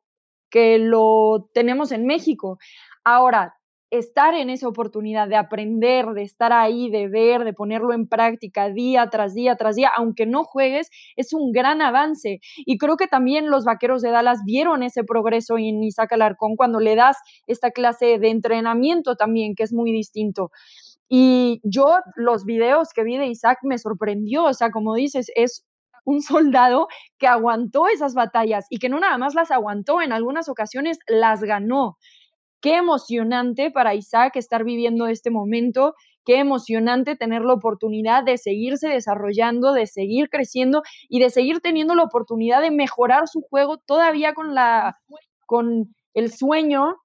que 0.50 0.78
lo 0.78 1.48
tenemos 1.54 1.92
en 1.92 2.06
México. 2.06 2.58
Ahora, 3.04 3.54
estar 3.90 4.34
en 4.34 4.50
esa 4.50 4.68
oportunidad 4.68 5.28
de 5.28 5.36
aprender, 5.36 6.06
de 6.14 6.22
estar 6.22 6.52
ahí, 6.52 6.90
de 6.90 7.08
ver, 7.08 7.44
de 7.44 7.52
ponerlo 7.52 7.92
en 7.92 8.06
práctica 8.08 8.70
día 8.70 9.08
tras 9.10 9.34
día 9.34 9.56
tras 9.56 9.76
día, 9.76 9.90
aunque 9.96 10.26
no 10.26 10.44
juegues, 10.44 10.90
es 11.16 11.32
un 11.32 11.50
gran 11.52 11.82
avance. 11.82 12.40
Y 12.58 12.78
creo 12.78 12.96
que 12.96 13.08
también 13.08 13.50
los 13.50 13.64
vaqueros 13.64 14.02
de 14.02 14.10
Dallas 14.10 14.40
vieron 14.44 14.82
ese 14.82 15.02
progreso 15.04 15.58
en 15.58 15.82
Isaac 15.82 16.12
Alarcón 16.12 16.56
cuando 16.56 16.78
le 16.78 16.94
das 16.94 17.16
esta 17.46 17.72
clase 17.72 18.18
de 18.18 18.30
entrenamiento 18.30 19.16
también, 19.16 19.54
que 19.56 19.64
es 19.64 19.72
muy 19.72 19.92
distinto. 19.92 20.50
Y 21.08 21.60
yo 21.64 21.86
los 22.14 22.44
videos 22.44 22.90
que 22.94 23.02
vi 23.02 23.16
de 23.16 23.26
Isaac 23.26 23.58
me 23.64 23.78
sorprendió, 23.78 24.44
o 24.44 24.54
sea, 24.54 24.70
como 24.70 24.94
dices, 24.94 25.32
es 25.34 25.66
un 26.04 26.22
soldado 26.22 26.88
que 27.18 27.26
aguantó 27.26 27.88
esas 27.88 28.14
batallas 28.14 28.66
y 28.70 28.78
que 28.78 28.88
no 28.88 29.00
nada 29.00 29.18
más 29.18 29.34
las 29.34 29.50
aguantó, 29.50 30.02
en 30.02 30.12
algunas 30.12 30.48
ocasiones 30.48 30.98
las 31.06 31.42
ganó. 31.42 31.98
Qué 32.60 32.76
emocionante 32.76 33.70
para 33.70 33.94
Isaac 33.94 34.36
estar 34.36 34.64
viviendo 34.64 35.06
este 35.06 35.30
momento, 35.30 35.94
qué 36.26 36.38
emocionante 36.38 37.16
tener 37.16 37.42
la 37.42 37.54
oportunidad 37.54 38.22
de 38.22 38.36
seguirse 38.36 38.88
desarrollando, 38.88 39.72
de 39.72 39.86
seguir 39.86 40.28
creciendo 40.28 40.82
y 41.08 41.20
de 41.20 41.30
seguir 41.30 41.60
teniendo 41.60 41.94
la 41.94 42.04
oportunidad 42.04 42.60
de 42.60 42.70
mejorar 42.70 43.28
su 43.28 43.40
juego 43.40 43.78
todavía 43.78 44.34
con 44.34 44.54
la 44.54 44.98
con 45.46 45.94
el 46.14 46.30
sueño 46.32 46.96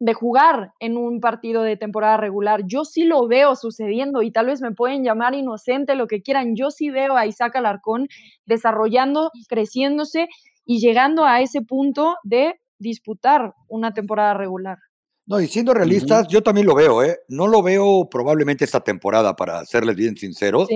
de 0.00 0.14
jugar 0.14 0.72
en 0.80 0.96
un 0.96 1.20
partido 1.20 1.62
de 1.62 1.76
temporada 1.76 2.16
regular. 2.16 2.62
Yo 2.66 2.84
sí 2.84 3.04
lo 3.04 3.28
veo 3.28 3.54
sucediendo 3.54 4.22
y 4.22 4.32
tal 4.32 4.46
vez 4.46 4.62
me 4.62 4.72
pueden 4.72 5.04
llamar 5.04 5.34
inocente, 5.34 5.94
lo 5.94 6.06
que 6.06 6.22
quieran. 6.22 6.56
Yo 6.56 6.70
sí 6.70 6.90
veo 6.90 7.16
a 7.16 7.26
Isaac 7.26 7.56
Alarcón 7.56 8.08
desarrollando, 8.46 9.30
creciéndose 9.48 10.28
y 10.64 10.80
llegando 10.80 11.26
a 11.26 11.42
ese 11.42 11.60
punto 11.60 12.16
de 12.24 12.54
disputar 12.78 13.54
una 13.68 13.92
temporada 13.92 14.32
regular. 14.34 14.78
No, 15.26 15.38
y 15.38 15.46
siendo 15.46 15.74
realistas, 15.74 16.26
yo 16.28 16.42
también 16.42 16.66
lo 16.66 16.74
veo, 16.74 17.04
¿eh? 17.04 17.18
No 17.28 17.46
lo 17.46 17.62
veo 17.62 18.08
probablemente 18.10 18.64
esta 18.64 18.80
temporada, 18.80 19.36
para 19.36 19.64
serles 19.64 19.94
bien 19.94 20.16
sinceros, 20.16 20.68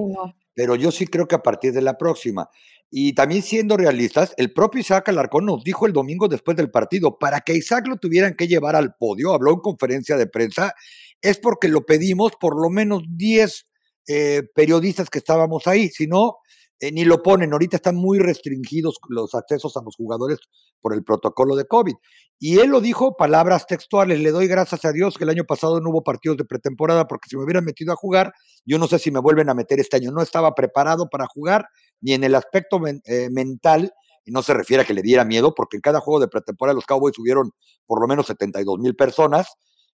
pero 0.55 0.77
yo 0.77 0.93
sí 0.93 1.07
creo 1.07 1.27
que 1.27 1.35
a 1.35 1.43
partir 1.43 1.73
de 1.73 1.83
la 1.83 1.97
próxima. 1.97 2.49
Y 2.97 3.13
también 3.13 3.43
siendo 3.43 3.77
realistas, 3.77 4.35
el 4.37 4.53
propio 4.53 4.81
Isaac 4.81 5.09
Alarcón 5.09 5.47
nos 5.47 5.65
dijo 5.65 5.85
el 5.85 5.93
domingo 5.93 6.29
después 6.29 6.57
del 6.57 6.71
partido, 6.71 7.19
para 7.19 7.41
que 7.41 7.53
Isaac 7.53 7.89
lo 7.89 7.97
tuvieran 7.97 8.37
que 8.37 8.47
llevar 8.47 8.77
al 8.77 8.95
podio, 8.95 9.35
habló 9.35 9.51
en 9.51 9.59
conferencia 9.59 10.17
de 10.17 10.29
prensa, 10.29 10.75
es 11.21 11.41
porque 11.41 11.67
lo 11.67 11.85
pedimos 11.85 12.35
por 12.39 12.55
lo 12.55 12.71
menos 12.71 13.03
10 13.09 13.67
eh, 14.07 14.43
periodistas 14.55 15.11
que 15.11 15.19
estábamos 15.19 15.67
ahí, 15.67 15.89
si 15.89 16.07
no, 16.07 16.37
eh, 16.79 16.93
ni 16.93 17.05
lo 17.05 17.21
ponen. 17.21 17.53
Ahorita 17.53 17.79
están 17.79 17.97
muy 17.97 18.21
restringidos 18.21 19.01
los 19.09 19.35
accesos 19.35 19.77
a 19.77 19.83
los 19.83 19.97
jugadores 19.97 20.39
por 20.81 20.95
el 20.95 21.03
protocolo 21.03 21.57
de 21.57 21.65
COVID. 21.65 21.95
Y 22.39 22.61
él 22.61 22.71
lo 22.71 22.81
dijo, 22.81 23.17
palabras 23.17 23.67
textuales, 23.67 24.21
le 24.21 24.31
doy 24.31 24.47
gracias 24.47 24.85
a 24.85 24.93
Dios 24.93 25.19
que 25.19 25.25
el 25.25 25.31
año 25.31 25.43
pasado 25.43 25.81
no 25.81 25.91
hubo 25.91 26.05
partidos 26.05 26.37
de 26.37 26.45
pretemporada 26.45 27.09
porque 27.09 27.29
si 27.29 27.37
me 27.37 27.43
hubieran 27.43 27.65
metido 27.65 27.93
a 27.93 27.97
jugar, 27.97 28.33
yo 28.65 28.79
no 28.79 28.87
sé 28.87 29.01
si 29.01 29.11
me 29.11 29.19
vuelven 29.19 29.49
a 29.49 29.55
meter 29.55 29.81
este 29.81 29.97
año. 29.97 30.13
No 30.13 30.23
estaba 30.23 30.55
preparado 30.55 31.09
para 31.11 31.27
jugar 31.27 31.67
ni 32.01 32.13
en 32.13 32.25
el 32.25 32.35
aspecto 32.35 32.81
eh, 32.87 33.29
mental, 33.31 33.93
y 34.25 34.31
no 34.31 34.43
se 34.43 34.55
refiere 34.55 34.83
a 34.83 34.87
que 34.87 34.95
le 34.95 35.03
diera 35.03 35.25
miedo, 35.25 35.55
porque 35.55 35.77
en 35.77 35.83
cada 35.83 36.01
juego 36.01 36.21
de 36.21 36.29
pretemporada 36.29 36.75
los 36.75 36.87
Cowboys 36.87 37.15
subieron 37.15 37.51
por 37.87 38.01
lo 38.01 38.07
menos 38.07 38.27
72 38.27 38.79
mil 38.79 38.97
personas, 38.97 39.49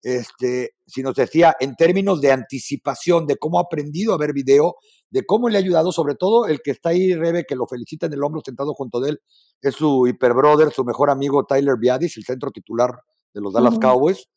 este, 0.03 0.75
si 0.87 1.03
nos 1.03 1.15
decía 1.15 1.57
en 1.59 1.75
términos 1.75 2.21
de 2.21 2.33
anticipación, 2.33 3.27
de 3.27 3.37
cómo 3.37 3.59
ha 3.59 3.63
aprendido 3.63 4.15
a 4.15 4.19
ver 4.19 4.33
video, 4.33 4.77
de 5.11 5.25
cómo 5.25 5.49
le 5.49 5.59
ha 5.59 5.61
ayudado, 5.61 5.93
sobre 5.93 6.15
todo 6.15 6.47
el 6.47 6.61
que 6.63 6.73
está 6.73 6.91
ahí, 6.91 7.15
Rebe, 7.15 7.45
que 7.45 7.57
lo 7.57 7.67
felicita 7.67 8.07
en 8.07 8.13
el 8.13 8.23
hombro 8.23 8.43
sentado 8.45 8.75
junto 8.75 9.01
de 9.01 9.11
él, 9.11 9.21
es 9.63 9.75
su 9.75 10.07
hiperbrother, 10.07 10.73
su 10.73 10.85
mejor 10.85 11.11
amigo 11.11 11.45
Tyler 11.45 11.77
Biadis, 11.79 12.17
el 12.17 12.25
centro 12.25 12.51
titular 12.51 12.91
de 13.33 13.41
los 13.41 13.53
Dallas 13.53 13.79
Cowboys, 13.79 14.29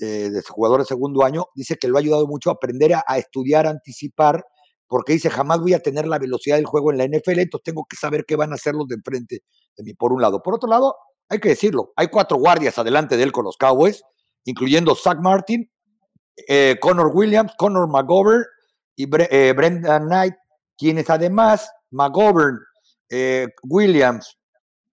eh, 0.00 0.30
de 0.30 0.42
jugador 0.42 0.80
de 0.80 0.86
segundo 0.86 1.24
año, 1.24 1.46
dice 1.54 1.76
que 1.76 1.88
lo 1.88 1.96
ha 1.96 2.00
ayudado 2.00 2.26
mucho 2.26 2.50
a 2.50 2.54
aprender 2.54 2.94
a, 2.94 3.18
estudiar, 3.18 3.66
a 3.66 3.70
anticipar, 3.70 4.44
porque 4.88 5.12
dice, 5.12 5.30
jamás 5.30 5.60
voy 5.60 5.74
a 5.74 5.80
tener 5.80 6.06
la 6.06 6.18
velocidad 6.18 6.56
del 6.56 6.66
juego 6.66 6.90
en 6.90 6.98
la 6.98 7.04
NFL, 7.04 7.40
entonces 7.40 7.64
tengo 7.64 7.86
que 7.88 7.96
saber 7.96 8.24
qué 8.26 8.36
van 8.36 8.52
a 8.52 8.54
hacer 8.54 8.74
los 8.74 8.88
de 8.88 8.96
enfrente 8.96 9.42
de 9.76 9.84
mí, 9.84 9.94
por 9.94 10.12
un 10.12 10.22
lado. 10.22 10.42
Por 10.42 10.54
otro 10.54 10.68
lado, 10.68 10.96
hay 11.28 11.38
que 11.38 11.50
decirlo, 11.50 11.92
hay 11.94 12.08
cuatro 12.08 12.38
guardias 12.38 12.78
adelante 12.78 13.16
de 13.16 13.22
él 13.22 13.32
con 13.32 13.44
los 13.44 13.56
Cowboys, 13.58 14.02
incluyendo 14.44 14.94
Zach 14.94 15.18
Martin, 15.20 15.70
eh, 16.48 16.76
Connor 16.80 17.10
Williams, 17.14 17.52
Connor 17.58 17.88
McGovern 17.88 18.44
y 18.96 19.06
eh, 19.30 19.52
Brendan 19.54 20.06
Knight, 20.06 20.34
quienes 20.76 21.10
además 21.10 21.70
McGovern, 21.90 22.58
eh, 23.10 23.48
Williams, 23.62 24.38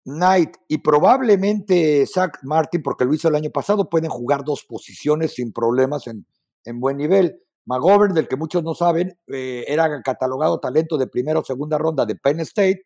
Knight 0.05 0.57
y 0.69 0.79
probablemente 0.79 2.07
Zach 2.07 2.39
Martin, 2.43 2.83
porque 2.83 3.05
lo 3.05 3.13
hizo 3.15 3.29
el 3.29 3.35
año 3.35 3.51
pasado, 3.51 3.91
pueden 3.91 4.11
jugar 4.11 4.43
dos 4.45 4.65
posiciones 4.67 5.35
sin 5.35 5.53
problemas 5.53 6.07
en, 6.07 6.27
en 6.65 6.81
buen 6.81 6.97
nivel. 6.97 7.41
McGovern, 7.67 8.15
del 8.15 8.29
que 8.29 8.37
muchos 8.37 8.63
no 8.63 8.75
saben, 8.75 9.17
era 9.27 10.03
catalogado 10.03 10.59
talento 10.59 10.99
de 10.99 11.07
primera 11.07 11.41
o 11.41 11.45
segunda 11.45 11.79
ronda 11.79 12.05
de 12.05 12.17
Penn 12.17 12.41
State, 12.41 12.83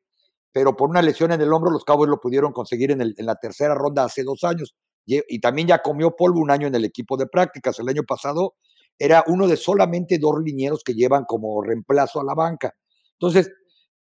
pero 0.52 0.76
por 0.76 0.90
una 0.90 1.02
lesión 1.02 1.32
en 1.32 1.40
el 1.40 1.52
hombro 1.52 1.70
los 1.70 1.84
Cowboys 1.84 2.10
lo 2.10 2.20
pudieron 2.20 2.52
conseguir 2.52 2.90
en, 2.90 3.14
la 3.18 3.34
tercera 3.36 3.74
ronda 3.74 4.04
hace 4.04 4.22
dos 4.22 4.44
años 4.44 4.74
y 5.06 5.38
también 5.40 5.68
ya 5.68 5.82
comió 5.82 6.16
polvo 6.16 6.40
un 6.40 6.50
año 6.50 6.66
en 6.66 6.74
el 6.74 6.84
equipo 6.84 7.16
de 7.16 7.26
prácticas. 7.26 7.78
El 7.78 7.88
año 7.88 8.02
pasado 8.02 8.54
era 8.98 9.24
uno 9.26 9.46
de 9.46 9.56
solamente 9.56 10.18
dos 10.18 10.36
linieros 10.42 10.82
que 10.82 10.94
llevan 10.94 11.24
como 11.24 11.62
reemplazo 11.62 12.20
a 12.20 12.24
la 12.24 12.34
banca. 12.34 12.74
Entonces, 13.12 13.50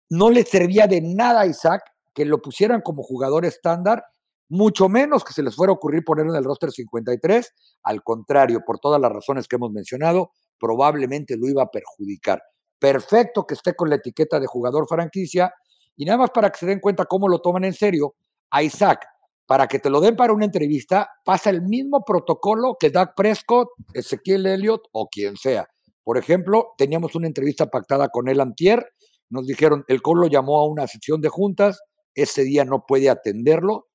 no 0.10 0.30
le 0.30 0.44
servía 0.44 0.88
de 0.88 1.02
nada 1.02 1.42
a 1.42 1.46
Isaac 1.46 1.84
que 2.14 2.26
lo 2.26 2.42
pusieran 2.42 2.82
como 2.82 3.04
jugador 3.04 3.46
estándar, 3.46 4.04
mucho 4.50 4.90
menos 4.90 5.24
que 5.24 5.34
se 5.34 5.44
les 5.44 5.56
fuera 5.56 5.72
a 5.72 5.76
ocurrir 5.76 6.04
ponerlo 6.04 6.32
en 6.32 6.38
el 6.40 6.46
roster 6.46 6.72
53. 6.72 7.54
Al 7.84 8.02
contrario, 8.02 8.62
por 8.66 8.80
todas 8.80 9.00
las 9.00 9.12
razones 9.12 9.48
que 9.48 9.58
hemos 9.58 9.72
mencionado, 9.72 10.32
probablemente 10.60 11.38
lo 11.38 11.48
iba 11.48 11.64
a 11.64 11.72
perjudicar. 11.72 12.42
Perfecto 12.80 13.46
que 13.46 13.56
esté 13.56 13.76
con 13.76 13.90
la 13.90 13.96
etiqueta 13.96 14.40
de 14.40 14.48
jugador 14.48 14.88
franquicia. 14.88 15.54
Y 15.96 16.06
nada 16.06 16.20
más 16.20 16.32
para 16.32 16.50
que 16.52 16.60
se 16.60 16.66
den 16.66 16.80
cuenta 16.80 17.06
cómo 17.06 17.28
lo 17.28 17.40
toman 17.40 17.64
en 17.64 17.74
serio, 17.74 18.16
a 18.52 18.64
Isaac 18.64 19.06
para 19.48 19.68
que 19.68 19.80
te 19.80 19.90
lo 19.90 20.02
den 20.02 20.16
para 20.16 20.34
una 20.34 20.46
entrevista, 20.46 21.10
pasa 21.24 21.50
el 21.50 21.62
mismo 21.62 22.04
protocolo 22.06 22.76
que 22.78 22.90
Doug 22.90 23.16
Prescott, 23.16 23.70
Ezequiel 23.94 24.46
Elliott 24.46 24.82
o 24.92 25.08
quien 25.08 25.38
sea. 25.38 25.68
Por 26.04 26.18
ejemplo, 26.18 26.74
teníamos 26.78 27.16
una 27.16 27.28
entrevista 27.28 27.68
pactada 27.68 28.10
con 28.10 28.28
él 28.28 28.42
antier, 28.42 28.86
nos 29.30 29.48
dijeron, 29.48 29.86
el 29.88 30.02
COR 30.02 30.20
lo 30.20 30.28
llamó 30.28 30.60
a 30.60 30.68
una 30.68 30.86
sesión 30.86 31.22
de 31.22 31.30
juntas, 31.30 31.80
ese 32.14 32.44
día 32.44 32.66
no 32.66 32.84
puede 32.86 33.10
atenderlo, 33.10 33.88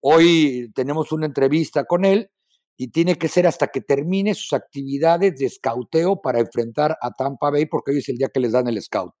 hoy 0.00 0.72
tenemos 0.74 1.12
una 1.12 1.26
entrevista 1.26 1.84
con 1.84 2.06
él 2.06 2.30
y 2.76 2.88
tiene 2.88 3.16
que 3.16 3.28
ser 3.28 3.46
hasta 3.46 3.68
que 3.68 3.80
termine 3.80 4.34
sus 4.34 4.52
actividades 4.52 5.36
de 5.36 5.46
escauteo 5.46 6.20
para 6.20 6.40
enfrentar 6.40 6.96
a 7.00 7.10
Tampa 7.12 7.50
Bay, 7.50 7.66
porque 7.66 7.92
hoy 7.92 7.98
es 7.98 8.08
el 8.08 8.18
día 8.18 8.28
que 8.28 8.40
les 8.40 8.52
dan 8.52 8.68
el 8.68 8.80
scout. 8.82 9.14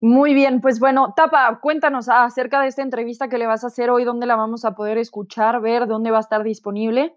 Muy 0.00 0.34
bien, 0.34 0.60
pues 0.60 0.80
bueno, 0.80 1.14
Tapa, 1.14 1.60
cuéntanos 1.62 2.08
acerca 2.08 2.60
de 2.60 2.66
esta 2.66 2.82
entrevista 2.82 3.28
que 3.28 3.38
le 3.38 3.46
vas 3.46 3.62
a 3.62 3.68
hacer 3.68 3.88
hoy, 3.88 4.04
dónde 4.04 4.26
la 4.26 4.34
vamos 4.34 4.64
a 4.64 4.74
poder 4.74 4.98
escuchar, 4.98 5.60
ver, 5.60 5.86
dónde 5.86 6.10
va 6.10 6.16
a 6.16 6.22
estar 6.22 6.42
disponible. 6.42 7.16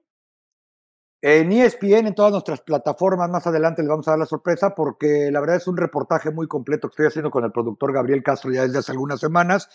En 1.20 1.52
ESPN, 1.52 2.06
en 2.06 2.14
todas 2.14 2.32
nuestras 2.32 2.62
plataformas, 2.62 3.28
más 3.32 3.48
adelante 3.48 3.82
le 3.82 3.88
vamos 3.88 4.08
a 4.08 4.12
dar 4.12 4.20
la 4.20 4.28
sorpresa 4.28 4.76
porque 4.76 5.32
la 5.32 5.40
verdad 5.40 5.56
es 5.56 5.68
un 5.68 5.78
reportaje 5.78 6.30
muy 6.30 6.48
completo 6.48 6.88
que 6.88 6.92
estoy 6.92 7.08
haciendo 7.08 7.32
con 7.32 7.44
el 7.44 7.52
productor 7.52 7.92
Gabriel 7.92 8.22
Castro 8.22 8.52
ya 8.52 8.62
desde 8.62 8.78
hace 8.78 8.92
algunas 8.92 9.20
semanas, 9.20 9.68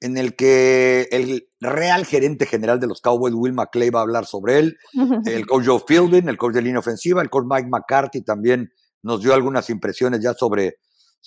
en 0.00 0.18
el 0.18 0.36
que 0.36 1.08
el 1.10 1.48
real 1.60 2.04
gerente 2.04 2.46
general 2.46 2.80
de 2.80 2.86
los 2.86 3.00
Cowboys, 3.00 3.34
Will 3.34 3.54
McClay, 3.54 3.90
va 3.90 4.00
a 4.00 4.02
hablar 4.02 4.26
sobre 4.26 4.58
él, 4.58 4.76
el 5.24 5.46
coach 5.46 5.66
Joe 5.66 5.82
Fielding, 5.86 6.28
el 6.28 6.36
coach 6.36 6.54
de 6.54 6.62
línea 6.62 6.80
ofensiva, 6.80 7.22
el 7.22 7.30
coach 7.30 7.46
Mike 7.48 7.68
McCarthy 7.68 8.22
también 8.22 8.70
nos 9.02 9.22
dio 9.22 9.34
algunas 9.34 9.70
impresiones 9.70 10.20
ya 10.22 10.34
sobre 10.34 10.76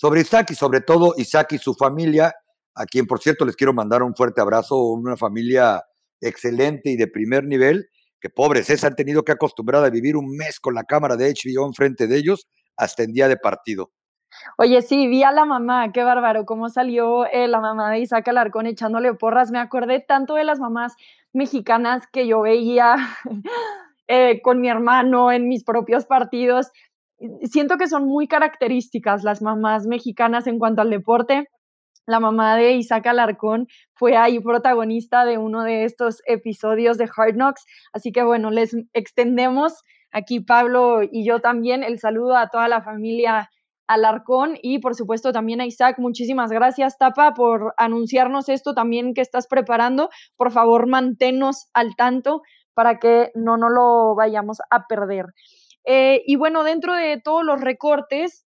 sobre 0.00 0.22
Isaac 0.22 0.50
y 0.52 0.54
sobre 0.54 0.80
todo 0.80 1.12
Isaac 1.18 1.52
y 1.52 1.58
su 1.58 1.74
familia, 1.74 2.32
a 2.74 2.86
quien 2.86 3.06
por 3.06 3.20
cierto 3.20 3.44
les 3.44 3.54
quiero 3.54 3.74
mandar 3.74 4.02
un 4.02 4.14
fuerte 4.14 4.40
abrazo, 4.40 4.76
una 4.76 5.14
familia 5.14 5.82
excelente 6.22 6.90
y 6.90 6.96
de 6.96 7.06
primer 7.06 7.44
nivel, 7.44 7.86
que 8.18 8.30
pobres 8.30 8.66
se 8.66 8.86
han 8.86 8.96
tenido 8.96 9.24
que 9.24 9.32
acostumbrar 9.32 9.84
a 9.84 9.90
vivir 9.90 10.16
un 10.16 10.34
mes 10.36 10.58
con 10.58 10.74
la 10.74 10.84
cámara 10.84 11.16
de 11.16 11.30
HBO 11.34 11.66
enfrente 11.66 12.06
de 12.06 12.16
ellos 12.16 12.48
hasta 12.78 13.02
en 13.02 13.12
día 13.12 13.28
de 13.28 13.36
partido. 13.36 13.90
Oye, 14.56 14.82
sí, 14.82 15.06
vi 15.06 15.22
a 15.22 15.32
la 15.32 15.44
mamá, 15.44 15.92
qué 15.92 16.04
bárbaro, 16.04 16.44
cómo 16.44 16.68
salió 16.68 17.26
eh, 17.26 17.48
la 17.48 17.60
mamá 17.60 17.90
de 17.90 18.00
Isaac 18.00 18.28
Alarcón 18.28 18.66
echándole 18.66 19.14
porras. 19.14 19.50
Me 19.50 19.58
acordé 19.58 20.00
tanto 20.00 20.34
de 20.34 20.44
las 20.44 20.60
mamás 20.60 20.94
mexicanas 21.32 22.06
que 22.12 22.26
yo 22.26 22.40
veía 22.42 22.96
eh, 24.08 24.40
con 24.42 24.60
mi 24.60 24.68
hermano 24.68 25.32
en 25.32 25.48
mis 25.48 25.64
propios 25.64 26.06
partidos 26.06 26.72
siento 27.42 27.76
que 27.76 27.88
son 27.88 28.06
muy 28.06 28.26
características 28.26 29.24
las 29.24 29.42
mamás 29.42 29.86
mexicanas 29.86 30.46
en 30.46 30.58
cuanto 30.58 30.82
al 30.82 30.90
deporte. 30.90 31.48
La 32.06 32.18
mamá 32.18 32.56
de 32.56 32.72
Isaac 32.72 33.06
Alarcón 33.06 33.68
fue 33.94 34.16
ahí 34.16 34.40
protagonista 34.40 35.24
de 35.24 35.38
uno 35.38 35.62
de 35.62 35.84
estos 35.84 36.22
episodios 36.26 36.98
de 36.98 37.08
Hard 37.14 37.34
Knocks. 37.34 37.64
Así 37.92 38.10
que 38.10 38.22
bueno, 38.22 38.50
les 38.50 38.74
extendemos 38.94 39.82
aquí 40.10 40.40
Pablo 40.40 41.02
y 41.02 41.24
yo 41.24 41.40
también 41.40 41.84
el 41.84 41.98
saludo 41.98 42.36
a 42.36 42.48
toda 42.48 42.68
la 42.68 42.82
familia 42.82 43.50
Alarcón 43.90 44.56
y 44.62 44.78
por 44.78 44.94
supuesto 44.94 45.32
también 45.32 45.60
a 45.60 45.66
Isaac. 45.66 45.96
Muchísimas 45.98 46.50
gracias, 46.50 46.96
Tapa, 46.96 47.34
por 47.34 47.74
anunciarnos 47.76 48.48
esto 48.48 48.72
también 48.72 49.14
que 49.14 49.20
estás 49.20 49.48
preparando. 49.48 50.10
Por 50.36 50.52
favor, 50.52 50.86
manténnos 50.86 51.68
al 51.74 51.96
tanto 51.96 52.42
para 52.72 53.00
que 53.00 53.32
no 53.34 53.56
nos 53.56 53.72
lo 53.72 54.14
vayamos 54.14 54.58
a 54.70 54.86
perder. 54.86 55.26
Eh, 55.84 56.22
y 56.24 56.36
bueno, 56.36 56.62
dentro 56.62 56.94
de 56.94 57.20
todos 57.20 57.44
los 57.44 57.60
recortes, 57.60 58.46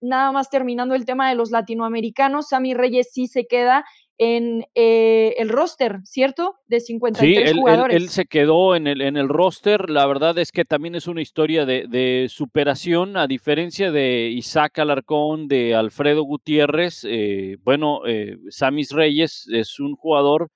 nada 0.00 0.32
más 0.32 0.48
terminando 0.48 0.94
el 0.94 1.04
tema 1.04 1.28
de 1.28 1.34
los 1.34 1.50
latinoamericanos, 1.50 2.48
Sammy 2.48 2.72
Reyes 2.72 3.10
sí 3.12 3.26
se 3.26 3.46
queda 3.46 3.84
en 4.18 4.66
eh, 4.74 5.36
el 5.38 5.48
roster, 5.48 6.00
¿cierto? 6.04 6.56
De 6.66 6.80
53 6.80 7.50
sí, 7.50 7.56
jugadores. 7.56 7.96
Él, 7.96 8.02
él, 8.02 8.08
se 8.08 8.26
quedó 8.26 8.74
en 8.74 8.88
el, 8.88 9.00
en 9.00 9.16
el 9.16 9.28
roster. 9.28 9.88
La 9.88 10.06
verdad 10.06 10.36
es 10.38 10.50
que 10.50 10.64
también 10.64 10.96
es 10.96 11.06
una 11.06 11.22
historia 11.22 11.64
de, 11.64 11.86
de 11.88 12.26
superación, 12.28 13.16
a 13.16 13.28
diferencia 13.28 13.92
de 13.92 14.28
Isaac 14.30 14.80
Alarcón, 14.80 15.46
de 15.46 15.76
Alfredo 15.76 16.24
Gutiérrez. 16.24 17.04
Eh, 17.04 17.58
bueno, 17.62 18.00
eh, 18.06 18.36
Samis 18.50 18.90
Reyes 18.90 19.48
es 19.52 19.78
un 19.78 19.94
jugador 19.94 20.50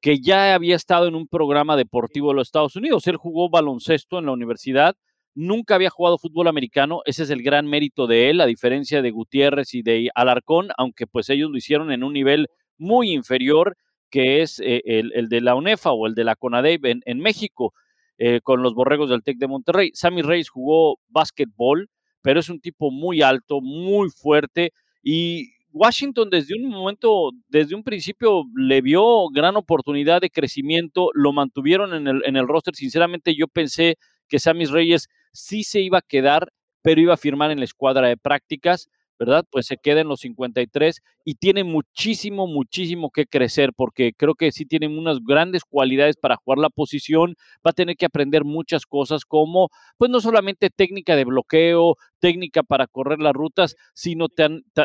que 0.00 0.20
ya 0.20 0.54
había 0.54 0.76
estado 0.76 1.06
en 1.06 1.14
un 1.14 1.28
programa 1.28 1.76
deportivo 1.76 2.28
de 2.28 2.34
los 2.34 2.48
Estados 2.48 2.76
Unidos. 2.76 3.06
Él 3.06 3.16
jugó 3.16 3.48
baloncesto 3.48 4.18
en 4.18 4.26
la 4.26 4.32
universidad, 4.32 4.96
nunca 5.34 5.76
había 5.76 5.88
jugado 5.88 6.18
fútbol 6.18 6.48
americano, 6.48 7.00
ese 7.06 7.22
es 7.22 7.30
el 7.30 7.42
gran 7.42 7.66
mérito 7.66 8.06
de 8.06 8.28
él, 8.28 8.40
a 8.42 8.46
diferencia 8.46 9.00
de 9.00 9.10
Gutiérrez 9.10 9.72
y 9.72 9.82
de 9.82 10.10
Alarcón, 10.14 10.68
aunque 10.76 11.06
pues 11.06 11.30
ellos 11.30 11.50
lo 11.50 11.56
hicieron 11.56 11.90
en 11.90 12.04
un 12.04 12.12
nivel 12.12 12.48
muy 12.78 13.12
inferior 13.12 13.76
que 14.10 14.42
es 14.42 14.60
eh, 14.60 14.82
el, 14.84 15.12
el, 15.14 15.28
de 15.28 15.40
la 15.40 15.56
UNEFA 15.56 15.92
o 15.92 16.06
el 16.06 16.14
de 16.14 16.24
la 16.24 16.36
CONADEP 16.36 16.84
en, 16.84 17.00
en 17.04 17.18
México, 17.18 17.74
eh, 18.16 18.40
con 18.42 18.62
los 18.62 18.74
borregos 18.74 19.10
del 19.10 19.24
TEC 19.24 19.38
de 19.38 19.48
Monterrey. 19.48 19.90
Sammy 19.92 20.22
Reyes 20.22 20.50
jugó 20.50 21.00
básquetbol, 21.08 21.90
pero 22.22 22.38
es 22.38 22.48
un 22.48 22.60
tipo 22.60 22.92
muy 22.92 23.22
alto, 23.22 23.60
muy 23.60 24.10
fuerte 24.10 24.72
y 25.02 25.50
Washington 25.72 26.30
desde 26.30 26.54
un 26.54 26.70
momento, 26.70 27.32
desde 27.48 27.74
un 27.74 27.82
principio 27.82 28.44
le 28.56 28.80
vio 28.80 29.28
gran 29.30 29.56
oportunidad 29.56 30.20
de 30.20 30.30
crecimiento, 30.30 31.10
lo 31.14 31.32
mantuvieron 31.32 31.92
en 31.92 32.06
el, 32.06 32.22
en 32.24 32.36
el 32.36 32.46
roster. 32.46 32.76
Sinceramente 32.76 33.34
yo 33.34 33.48
pensé 33.48 33.96
que 34.28 34.38
Sammy 34.38 34.66
Reyes 34.66 35.08
sí 35.32 35.64
se 35.64 35.80
iba 35.80 35.98
a 35.98 36.02
quedar, 36.02 36.52
pero 36.82 37.00
iba 37.00 37.14
a 37.14 37.16
firmar 37.16 37.50
en 37.50 37.58
la 37.58 37.64
escuadra 37.64 38.06
de 38.06 38.16
prácticas. 38.16 38.88
¿Verdad? 39.18 39.44
Pues 39.50 39.66
se 39.66 39.76
queda 39.76 40.00
en 40.00 40.08
los 40.08 40.20
53 40.20 41.00
y 41.24 41.34
tiene 41.36 41.64
muchísimo, 41.64 42.46
muchísimo 42.46 43.10
que 43.10 43.26
crecer 43.26 43.72
porque 43.76 44.12
creo 44.16 44.34
que 44.34 44.52
sí 44.52 44.66
tiene 44.66 44.88
unas 44.88 45.18
grandes 45.24 45.62
cualidades 45.64 46.16
para 46.16 46.36
jugar 46.36 46.58
la 46.58 46.70
posición, 46.70 47.34
va 47.66 47.70
a 47.70 47.72
tener 47.72 47.96
que 47.96 48.06
aprender 48.06 48.44
muchas 48.44 48.86
cosas 48.86 49.24
como, 49.24 49.68
pues 49.98 50.10
no 50.10 50.20
solamente 50.20 50.70
técnica 50.70 51.16
de 51.16 51.24
bloqueo, 51.24 51.96
técnica 52.20 52.62
para 52.62 52.86
correr 52.86 53.20
las 53.20 53.32
rutas, 53.34 53.76
sino 53.94 54.28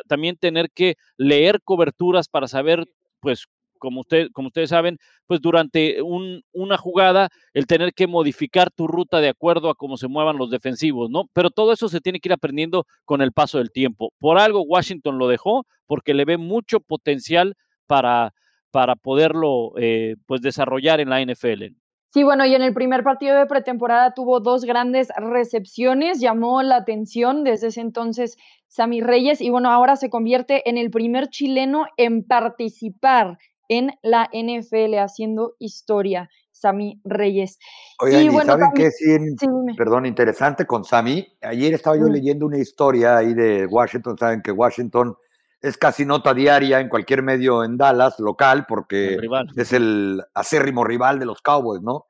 también 0.08 0.38
tener 0.38 0.70
que 0.72 0.96
leer 1.18 1.62
coberturas 1.64 2.28
para 2.28 2.48
saber, 2.48 2.86
pues, 3.22 3.46
como, 3.80 4.02
usted, 4.02 4.28
como 4.32 4.48
ustedes 4.48 4.70
saben, 4.70 4.98
pues 5.26 5.42
durante 5.42 6.02
un, 6.02 6.44
una 6.54 6.78
jugada, 6.78 7.30
el 7.54 7.66
tener 7.66 7.94
que 7.94 8.06
modificar 8.06 8.70
tu 8.70 8.88
ruta 8.88 9.20
de 9.22 9.30
acuerdo 9.30 9.70
a 9.70 9.76
cómo 9.76 9.98
se 9.98 10.08
muevan 10.08 10.38
los 10.38 10.52
defensivos, 10.52 11.10
¿no? 11.10 11.24
Pero 11.34 11.50
todo 11.50 11.74
eso 11.74 11.90
se 11.90 12.02
tiene 12.02 12.20
que 12.20 12.30
ir 12.30 12.34
aprendiendo 12.34 12.86
con 13.06 13.22
el 13.22 13.32
paso 13.32 13.58
del 13.58 13.72
tiempo. 13.72 14.12
Por 14.20 14.38
algo 14.38 14.62
Washington 14.62 15.18
lo 15.18 15.28
dejó, 15.28 15.66
porque 15.88 16.14
le 16.14 16.26
ve 16.26 16.38
mucho 16.38 16.80
potencial 16.80 17.56
para, 17.88 18.34
para 18.72 18.96
poderlo 18.96 19.72
eh, 19.78 20.16
pues 20.28 20.42
desarrollar 20.42 21.00
en 21.00 21.10
la 21.10 21.22
NFL. 21.22 21.76
Sí, 22.12 22.24
bueno, 22.24 22.44
y 22.44 22.56
en 22.56 22.64
el 22.64 22.74
primer 22.74 23.04
partido 23.04 23.38
de 23.38 23.46
pretemporada 23.46 24.16
tuvo 24.16 24.40
dos 24.40 24.66
grandes 24.66 25.10
recepciones, 25.16 26.20
llamó 26.20 26.64
la 26.64 26.78
atención 26.78 27.44
desde 27.44 27.68
ese 27.68 27.82
entonces 27.82 28.36
Sammy 28.68 29.02
Reyes 29.02 29.42
y 29.42 29.52
bueno, 29.52 29.70
ahora 29.70 29.96
se 29.96 30.10
convierte 30.10 30.68
en 30.68 30.80
el 30.80 30.90
primer 30.90 31.28
chileno 31.28 31.86
en 31.98 32.24
participar 32.26 33.38
en 33.70 33.92
la 34.02 34.30
NFL 34.34 34.96
haciendo 34.98 35.56
historia, 35.60 36.30
Sami 36.52 37.00
Reyes. 37.06 37.58
Oigan, 38.00 38.24
y, 38.24 38.30
bueno, 38.30 38.52
¿saben 38.52 38.72
qué? 38.76 38.92
Sí, 38.92 39.18
sí, 39.40 39.48
perdón, 39.78 40.06
interesante 40.06 40.66
con 40.66 40.84
Sami. 40.84 41.26
Ayer 41.42 41.74
estaba 41.74 41.96
yo 41.96 42.08
mm. 42.08 42.12
leyendo 42.12 42.46
una 42.46 42.58
historia 42.58 43.18
ahí 43.18 43.34
de 43.34 43.66
Washington. 43.66 44.18
Saben 44.18 44.42
que 44.42 44.52
Washington 44.52 45.16
es 45.62 45.78
casi 45.78 46.06
nota 46.06 46.34
diaria 46.34 46.80
en 46.80 46.90
cualquier 46.90 47.22
medio 47.22 47.64
en 47.64 47.78
Dallas, 47.78 48.20
local, 48.20 48.66
porque 48.68 49.16
el 49.16 49.30
es 49.56 49.72
el 49.72 50.22
acérrimo 50.34 50.84
rival 50.84 51.20
de 51.20 51.26
los 51.26 51.42
Cowboys, 51.42 51.82
¿no? 51.82 52.06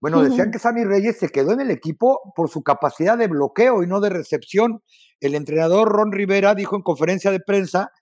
Bueno, 0.00 0.20
decían 0.20 0.50
que 0.50 0.58
Sammy 0.58 0.82
Reyes 0.82 1.20
se 1.20 1.28
quedó 1.28 1.52
en 1.52 1.60
el 1.60 1.70
equipo 1.70 2.32
por 2.34 2.48
su 2.48 2.64
capacidad 2.64 3.16
de 3.16 3.28
bloqueo 3.28 3.84
y 3.84 3.86
no 3.86 4.00
de 4.00 4.10
recepción. 4.10 4.82
El 5.20 5.36
entrenador 5.36 5.88
Ron 5.88 6.10
Rivera 6.10 6.56
dijo 6.56 6.74
en 6.74 6.82
conferencia 6.82 7.30
de 7.30 7.38
prensa 7.38 7.92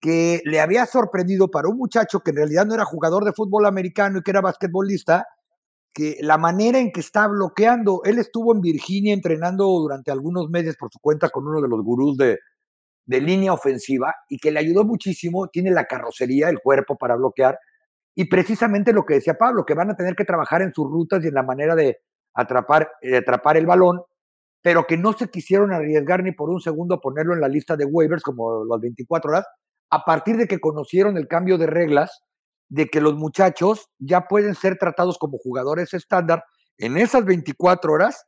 que 0.00 0.40
le 0.44 0.60
había 0.60 0.86
sorprendido 0.86 1.50
para 1.50 1.68
un 1.68 1.78
muchacho 1.78 2.20
que 2.20 2.30
en 2.30 2.36
realidad 2.36 2.66
no 2.66 2.74
era 2.74 2.84
jugador 2.84 3.24
de 3.24 3.32
fútbol 3.32 3.66
americano 3.66 4.18
y 4.18 4.22
que 4.22 4.30
era 4.30 4.40
basquetbolista, 4.40 5.26
que 5.92 6.18
la 6.20 6.38
manera 6.38 6.78
en 6.78 6.92
que 6.92 7.00
está 7.00 7.26
bloqueando, 7.28 8.02
él 8.04 8.18
estuvo 8.18 8.54
en 8.54 8.60
Virginia 8.60 9.14
entrenando 9.14 9.64
durante 9.66 10.10
algunos 10.10 10.50
meses 10.50 10.76
por 10.76 10.90
su 10.92 10.98
cuenta 10.98 11.30
con 11.30 11.46
uno 11.46 11.60
de 11.60 11.68
los 11.68 11.82
gurús 11.82 12.16
de, 12.16 12.38
de 13.06 13.20
línea 13.20 13.52
ofensiva 13.52 14.14
y 14.28 14.38
que 14.38 14.50
le 14.50 14.60
ayudó 14.60 14.84
muchísimo, 14.84 15.48
tiene 15.48 15.70
la 15.70 15.84
carrocería, 15.84 16.48
el 16.48 16.60
cuerpo 16.60 16.96
para 16.96 17.16
bloquear, 17.16 17.58
y 18.14 18.26
precisamente 18.26 18.92
lo 18.92 19.04
que 19.04 19.14
decía 19.14 19.34
Pablo, 19.34 19.64
que 19.64 19.74
van 19.74 19.90
a 19.90 19.96
tener 19.96 20.14
que 20.14 20.24
trabajar 20.24 20.62
en 20.62 20.72
sus 20.72 20.88
rutas 20.88 21.24
y 21.24 21.28
en 21.28 21.34
la 21.34 21.42
manera 21.42 21.74
de 21.74 21.98
atrapar, 22.34 22.90
de 23.02 23.18
atrapar 23.18 23.56
el 23.56 23.66
balón, 23.66 24.02
pero 24.62 24.86
que 24.86 24.96
no 24.96 25.12
se 25.12 25.28
quisieron 25.28 25.72
arriesgar 25.72 26.22
ni 26.22 26.32
por 26.32 26.48
un 26.48 26.60
segundo 26.60 27.00
ponerlo 27.00 27.34
en 27.34 27.40
la 27.40 27.48
lista 27.48 27.76
de 27.76 27.84
waivers 27.84 28.22
como 28.22 28.64
las 28.64 28.80
24 28.80 29.30
horas, 29.30 29.46
a 29.90 30.04
partir 30.04 30.36
de 30.36 30.46
que 30.46 30.60
conocieron 30.60 31.16
el 31.16 31.28
cambio 31.28 31.58
de 31.58 31.66
reglas, 31.66 32.22
de 32.68 32.86
que 32.86 33.00
los 33.00 33.14
muchachos 33.14 33.88
ya 33.98 34.22
pueden 34.22 34.54
ser 34.54 34.76
tratados 34.78 35.18
como 35.18 35.38
jugadores 35.38 35.94
estándar 35.94 36.44
en 36.78 36.96
esas 36.96 37.24
24 37.24 37.92
horas 37.92 38.26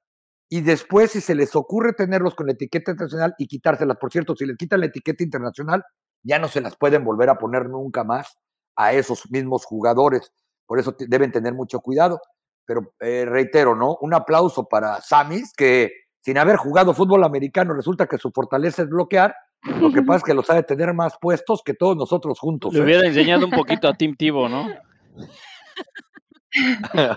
y 0.48 0.60
después 0.60 1.10
si 1.10 1.20
se 1.20 1.34
les 1.34 1.56
ocurre 1.56 1.92
tenerlos 1.92 2.34
con 2.34 2.46
la 2.46 2.52
etiqueta 2.52 2.92
internacional 2.92 3.34
y 3.38 3.46
quitárselas, 3.46 3.96
por 3.96 4.12
cierto, 4.12 4.36
si 4.36 4.46
les 4.46 4.56
quitan 4.56 4.80
la 4.80 4.86
etiqueta 4.86 5.24
internacional, 5.24 5.82
ya 6.22 6.38
no 6.38 6.48
se 6.48 6.60
las 6.60 6.76
pueden 6.76 7.04
volver 7.04 7.30
a 7.30 7.38
poner 7.38 7.68
nunca 7.68 8.04
más 8.04 8.38
a 8.76 8.92
esos 8.92 9.30
mismos 9.30 9.64
jugadores. 9.64 10.32
Por 10.66 10.78
eso 10.78 10.94
deben 10.98 11.32
tener 11.32 11.54
mucho 11.54 11.80
cuidado. 11.80 12.20
Pero 12.64 12.94
eh, 13.00 13.24
reitero, 13.24 13.76
¿no? 13.76 13.96
Un 14.00 14.14
aplauso 14.14 14.68
para 14.68 15.00
Samis, 15.00 15.52
que 15.56 15.90
sin 16.20 16.38
haber 16.38 16.56
jugado 16.56 16.94
fútbol 16.94 17.22
americano 17.24 17.74
resulta 17.74 18.06
que 18.06 18.18
su 18.18 18.30
fortaleza 18.32 18.82
es 18.82 18.88
bloquear 18.88 19.34
lo 19.62 19.92
que 19.92 20.02
pasa 20.02 20.18
es 20.18 20.22
que 20.24 20.34
los 20.34 20.46
sabe 20.46 20.62
tener 20.62 20.92
más 20.94 21.18
puestos 21.20 21.62
que 21.62 21.74
todos 21.74 21.96
nosotros 21.96 22.38
juntos. 22.38 22.72
Le 22.72 22.80
¿eh? 22.80 22.82
hubiera 22.82 23.06
enseñado 23.06 23.46
un 23.46 23.52
poquito 23.52 23.88
a 23.88 23.94
Tim 23.94 24.16
Tivo, 24.16 24.48
¿no? 24.48 24.68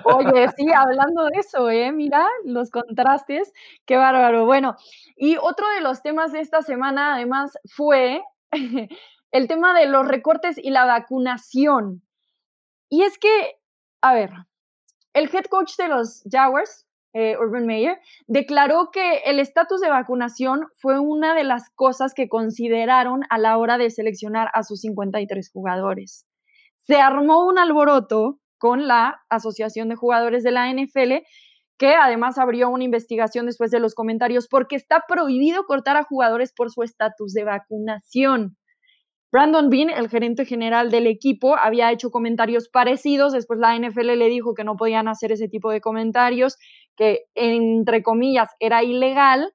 Oye, 0.04 0.48
sí, 0.58 0.68
hablando 0.74 1.26
de 1.26 1.40
eso, 1.40 1.70
¿eh? 1.70 1.92
Mira, 1.92 2.28
los 2.44 2.70
contrastes, 2.70 3.54
qué 3.86 3.96
bárbaro. 3.96 4.46
Bueno, 4.46 4.76
y 5.16 5.38
otro 5.38 5.68
de 5.76 5.82
los 5.82 6.02
temas 6.02 6.32
de 6.32 6.42
esta 6.42 6.62
semana, 6.62 7.16
además, 7.16 7.58
fue 7.66 8.22
el 9.32 9.48
tema 9.48 9.78
de 9.78 9.86
los 9.86 10.08
recortes 10.08 10.58
y 10.58 10.72
la 10.72 10.86
vacunación. 10.86 12.02
Y 12.90 13.04
es 13.04 13.18
que, 13.18 13.60
a 14.02 14.14
ver, 14.14 14.32
el 15.14 15.34
head 15.34 15.46
coach 15.46 15.76
de 15.78 15.88
los 15.88 16.24
Jaguars, 16.30 16.86
eh, 17.14 17.36
Urban 17.38 17.66
Meyer, 17.66 17.97
declaró 18.28 18.89
que 18.91 19.20
el 19.26 19.39
estatus 19.39 19.82
de 19.82 19.89
vacunación 19.89 20.68
fue 20.80 20.99
una 20.99 21.36
de 21.36 21.43
las 21.43 21.70
cosas 21.76 22.14
que 22.14 22.30
consideraron 22.30 23.22
a 23.30 23.38
la 23.38 23.57
hora 23.57 23.78
de 23.78 23.89
seleccionar 23.89 24.49
a 24.53 24.64
sus 24.64 24.82
53 24.82 25.49
jugadores. 25.51 26.26
Se 26.86 26.95
armó 26.95 27.45
un 27.45 27.57
alboroto 27.60 28.39
con 28.57 28.88
la 28.88 29.22
Asociación 29.30 29.89
de 29.89 29.95
Jugadores 29.95 30.43
de 30.43 30.51
la 30.51 30.72
NFL, 30.72 31.24
que 31.80 31.95
además 31.95 32.38
abrió 32.38 32.70
una 32.70 32.84
investigación 32.84 33.45
después 33.45 33.72
de 33.72 33.80
los 33.80 33.95
comentarios 33.95 34.47
porque 34.47 34.76
está 34.76 35.05
prohibido 35.07 35.64
cortar 35.64 35.97
a 35.97 36.03
jugadores 36.03 36.53
por 36.53 36.70
su 36.70 36.84
estatus 36.84 37.34
de 37.34 37.45
vacunación. 37.45 38.57
Brandon 39.32 39.70
Bean, 39.70 39.91
el 39.91 40.10
gerente 40.10 40.43
general 40.43 40.89
del 40.89 41.05
equipo, 41.05 41.55
había 41.55 41.91
hecho 41.91 42.10
comentarios 42.10 42.68
parecidos, 42.68 43.32
después 43.32 43.60
la 43.60 43.78
NFL 43.78 44.18
le 44.18 44.28
dijo 44.28 44.55
que 44.55 44.64
no 44.64 44.76
podían 44.76 45.07
hacer 45.07 45.32
ese 45.32 45.47
tipo 45.47 45.70
de 45.70 45.82
comentarios, 45.82 46.57
que 47.00 47.28
entre 47.34 48.04
comillas 48.04 48.50
era 48.60 48.84
ilegal. 48.84 49.54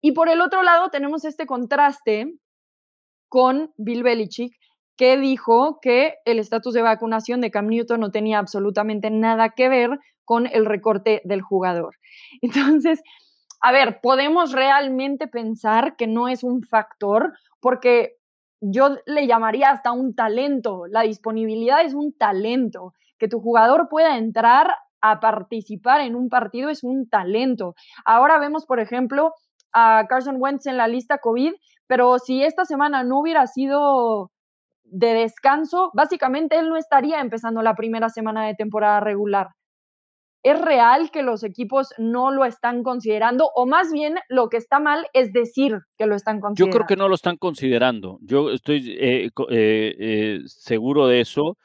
Y 0.00 0.12
por 0.12 0.28
el 0.28 0.40
otro 0.40 0.62
lado 0.62 0.88
tenemos 0.88 1.24
este 1.24 1.46
contraste 1.46 2.32
con 3.28 3.72
Bill 3.76 4.04
Belichick, 4.04 4.56
que 4.96 5.16
dijo 5.18 5.80
que 5.82 6.14
el 6.24 6.38
estatus 6.38 6.74
de 6.74 6.82
vacunación 6.82 7.40
de 7.40 7.50
Cam 7.50 7.66
Newton 7.66 7.98
no 7.98 8.12
tenía 8.12 8.38
absolutamente 8.38 9.10
nada 9.10 9.50
que 9.50 9.68
ver 9.68 9.98
con 10.24 10.46
el 10.46 10.64
recorte 10.64 11.22
del 11.24 11.42
jugador. 11.42 11.96
Entonces, 12.40 13.02
a 13.60 13.72
ver, 13.72 13.98
podemos 14.00 14.52
realmente 14.52 15.26
pensar 15.26 15.96
que 15.96 16.06
no 16.06 16.28
es 16.28 16.44
un 16.44 16.62
factor 16.62 17.32
porque 17.58 18.12
yo 18.60 18.96
le 19.06 19.26
llamaría 19.26 19.70
hasta 19.70 19.90
un 19.90 20.14
talento. 20.14 20.86
La 20.86 21.00
disponibilidad 21.00 21.84
es 21.84 21.94
un 21.94 22.16
talento. 22.16 22.94
Que 23.18 23.26
tu 23.26 23.40
jugador 23.40 23.88
pueda 23.88 24.18
entrar 24.18 24.68
a 25.10 25.20
participar 25.20 26.00
en 26.00 26.16
un 26.16 26.28
partido 26.28 26.70
es 26.70 26.82
un 26.84 27.08
talento. 27.08 27.74
Ahora 28.04 28.38
vemos, 28.38 28.66
por 28.66 28.80
ejemplo, 28.80 29.32
a 29.72 30.06
Carson 30.08 30.36
Wentz 30.38 30.66
en 30.66 30.76
la 30.76 30.88
lista 30.88 31.18
COVID, 31.18 31.52
pero 31.86 32.18
si 32.18 32.42
esta 32.42 32.64
semana 32.64 33.04
no 33.04 33.20
hubiera 33.20 33.46
sido 33.46 34.30
de 34.84 35.14
descanso, 35.14 35.90
básicamente 35.94 36.58
él 36.58 36.68
no 36.68 36.76
estaría 36.76 37.20
empezando 37.20 37.62
la 37.62 37.74
primera 37.74 38.08
semana 38.08 38.46
de 38.46 38.54
temporada 38.54 39.00
regular. 39.00 39.48
¿Es 40.42 40.60
real 40.60 41.10
que 41.10 41.24
los 41.24 41.42
equipos 41.42 41.88
no 41.98 42.30
lo 42.30 42.44
están 42.44 42.84
considerando? 42.84 43.50
O 43.56 43.66
más 43.66 43.90
bien 43.90 44.14
lo 44.28 44.48
que 44.48 44.58
está 44.58 44.78
mal 44.78 45.06
es 45.12 45.32
decir 45.32 45.80
que 45.98 46.06
lo 46.06 46.14
están 46.14 46.40
considerando. 46.40 46.72
Yo 46.72 46.84
creo 46.84 46.86
que 46.86 46.96
no 46.96 47.08
lo 47.08 47.16
están 47.16 47.36
considerando. 47.36 48.18
Yo 48.22 48.50
estoy 48.50 48.96
eh, 48.96 49.26
eh, 49.26 49.96
eh, 49.98 50.40
seguro 50.46 51.08
de 51.08 51.20
eso 51.20 51.56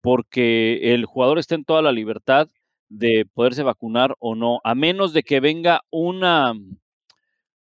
porque 0.00 0.94
el 0.94 1.04
jugador 1.06 1.38
está 1.38 1.54
en 1.54 1.64
toda 1.64 1.82
la 1.82 1.92
libertad 1.92 2.48
de 2.88 3.26
poderse 3.34 3.62
vacunar 3.62 4.14
o 4.18 4.34
no, 4.34 4.60
a 4.64 4.74
menos 4.74 5.12
de 5.12 5.22
que 5.22 5.40
venga 5.40 5.82
una, 5.90 6.54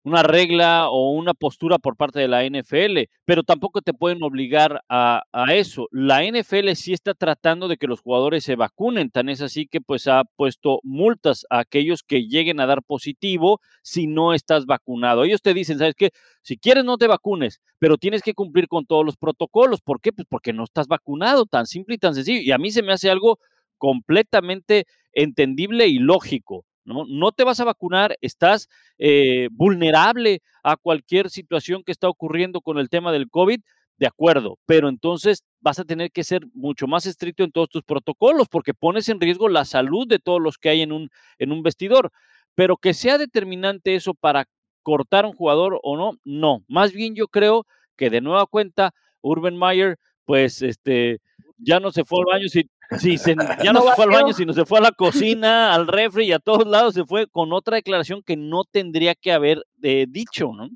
una 0.06 0.22
regla 0.22 0.90
o 0.90 1.10
una 1.10 1.34
postura 1.34 1.80
por 1.80 1.98
parte 1.98 2.20
de 2.20 2.28
la 2.28 2.44
NFL, 2.46 3.10
pero 3.26 3.42
tampoco 3.42 3.82
te 3.82 3.92
pueden 3.92 4.22
obligar 4.22 4.84
a, 4.88 5.24
eso. 5.50 5.88
La 5.92 6.24
NFL 6.24 6.74
sí 6.76 6.94
está 6.94 7.16
tratando 7.16 7.68
de 7.68 7.78
que 7.78 7.88
los 7.88 8.02
jugadores 8.02 8.44
se 8.44 8.56
vacunen, 8.56 9.10
tan 9.10 9.30
es 9.30 9.42
así 9.42 9.66
que 9.66 9.82
pues 9.82 10.08
ha 10.08 10.24
puesto 10.36 10.80
multas 10.84 11.48
a 11.50 11.60
aquellos 11.60 12.04
que 12.04 12.28
lleguen 12.28 12.60
a 12.60 12.68
dar 12.68 12.84
positivo 12.84 13.60
si 13.82 14.06
no 14.06 14.36
estás 14.36 14.68
vacunado. 14.68 15.24
Ellos 15.24 15.42
te 15.42 15.56
dicen, 15.56 15.80
¿sabes 15.80 15.96
qué? 15.96 16.12
Si 16.44 16.58
quieres 16.58 16.86
no 16.86 16.98
te 16.98 17.08
vacunes, 17.08 17.60
pero 17.80 17.98
tienes 17.98 18.22
que 18.22 18.36
cumplir 18.36 18.68
con 18.68 18.86
todos 18.86 19.04
los 19.04 19.18
protocolos. 19.18 19.82
¿Por 19.82 20.02
qué? 20.02 20.14
Pues 20.14 20.28
porque 20.30 20.54
no 20.54 20.66
estás 20.66 20.88
vacunado, 20.88 21.48
tan 21.48 21.66
simple 21.66 21.96
y 21.96 21.98
tan 21.98 22.14
sencillo. 22.14 22.42
Y 22.42 22.52
a 22.52 22.60
mí 22.60 22.70
se 22.70 22.84
me 22.84 22.94
hace 22.94 23.10
algo 23.10 23.40
completamente 23.80 24.86
entendible 25.14 25.88
y 25.88 25.98
lógico. 25.98 26.64
¿No? 26.86 27.06
No 27.08 27.32
te 27.32 27.44
vas 27.44 27.60
a 27.60 27.66
vacunar, 27.66 28.18
estás 28.22 28.70
eh, 28.98 29.50
vulnerable 29.52 30.42
a 30.64 30.78
cualquier 30.78 31.30
situación 31.30 31.84
que 31.84 31.92
está 31.92 32.08
ocurriendo 32.10 32.62
con 32.62 32.78
el 32.78 32.90
tema 32.90 33.12
del 33.12 33.30
COVID, 33.30 33.60
de 33.98 34.08
acuerdo, 34.08 34.60
pero 34.66 34.90
entonces 34.90 35.44
vas 35.62 35.80
a 35.80 35.86
tener 35.86 36.12
que 36.12 36.24
ser 36.24 36.42
mucho 36.54 36.86
más 36.88 37.06
estricto 37.06 37.44
en 37.44 37.52
todos 37.52 37.70
tus 37.70 37.84
protocolos 37.84 38.48
porque 38.50 38.74
pones 38.74 39.08
en 39.10 39.22
riesgo 39.22 39.48
la 39.48 39.66
salud 39.66 40.08
de 40.08 40.20
todos 40.20 40.42
los 40.42 40.58
que 40.58 40.70
hay 40.70 40.82
en 40.82 40.92
un, 40.92 41.10
en 41.40 41.52
un 41.52 41.64
vestidor. 41.64 42.12
Pero 42.56 42.78
que 42.78 42.94
sea 42.94 43.18
determinante 43.18 43.96
eso 43.96 44.14
para 44.14 44.48
cortar 44.84 45.26
a 45.26 45.28
un 45.30 45.34
jugador 45.34 45.80
o 45.84 45.98
no, 45.98 46.20
no. 46.24 46.64
Más 46.68 46.94
bien 46.94 47.16
yo 47.16 47.28
creo 47.28 47.66
que 47.98 48.10
de 48.10 48.22
nueva 48.22 48.46
cuenta, 48.46 48.94
Urban 49.22 49.58
Meyer, 49.58 49.98
pues 50.26 50.62
este, 50.62 51.20
ya 51.58 51.80
no 51.80 51.92
se 51.92 52.06
fue 52.06 52.20
al 52.20 52.26
baño, 52.26 52.48
si, 52.50 52.70
si 53.00 53.18
ya 53.18 53.74
no, 53.74 53.82
se 53.82 53.96
fue 53.96 54.06
al 54.06 54.12
baño, 54.12 54.34
sino 54.34 54.54
se 54.54 54.66
fue 54.66 54.80
a 54.80 54.84
la 54.84 54.92
cocina, 54.92 55.74
al 55.74 55.88
refri 55.88 56.28
y 56.28 56.32
a 56.32 56.40
todos 56.40 56.68
lados 56.68 56.94
se 56.94 57.06
fue 57.06 57.28
con 57.28 57.54
otra 57.54 57.76
declaración 57.76 58.24
que 58.24 58.38
no 58.38 58.64
tendría 58.64 59.16
que 59.16 59.32
haber 59.32 59.64
eh, 59.82 60.06
dicho, 60.08 60.52
¿no? 60.54 60.70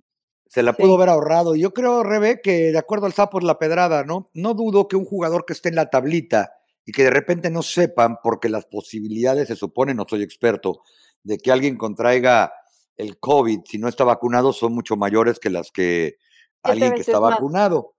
Se 0.47 0.63
la 0.63 0.73
pudo 0.73 0.95
haber 0.95 1.09
ahorrado. 1.09 1.55
Yo 1.55 1.73
creo, 1.73 2.01
Rebe, 2.01 2.41
que 2.41 2.71
de 2.71 2.77
acuerdo 2.77 3.05
al 3.05 3.13
sapo 3.13 3.37
es 3.37 3.43
la 3.43 3.59
pedrada, 3.59 4.03
¿no? 4.03 4.29
No 4.33 4.55
dudo 4.55 4.87
que 4.87 4.95
un 4.95 5.05
jugador 5.05 5.45
que 5.45 5.53
esté 5.53 5.69
en 5.69 5.75
la 5.75 5.91
tablita 5.91 6.53
y 6.85 6.91
que 6.91 7.03
de 7.03 7.11
repente 7.11 7.51
no 7.51 7.61
sepan, 7.61 8.17
porque 8.23 8.49
las 8.49 8.65
posibilidades 8.65 9.47
se 9.47 9.55
supone, 9.55 9.93
no 9.93 10.05
soy 10.09 10.23
experto, 10.23 10.81
de 11.21 11.37
que 11.37 11.51
alguien 11.51 11.77
contraiga 11.77 12.51
el 12.97 13.17
COVID 13.17 13.61
si 13.65 13.77
no 13.77 13.87
está 13.87 14.03
vacunado 14.03 14.51
son 14.51 14.73
mucho 14.73 14.97
mayores 14.97 15.39
que 15.39 15.49
las 15.49 15.71
que 15.71 16.17
alguien 16.63 16.93
que 16.93 17.01
está 17.01 17.19
vacunado. 17.19 17.93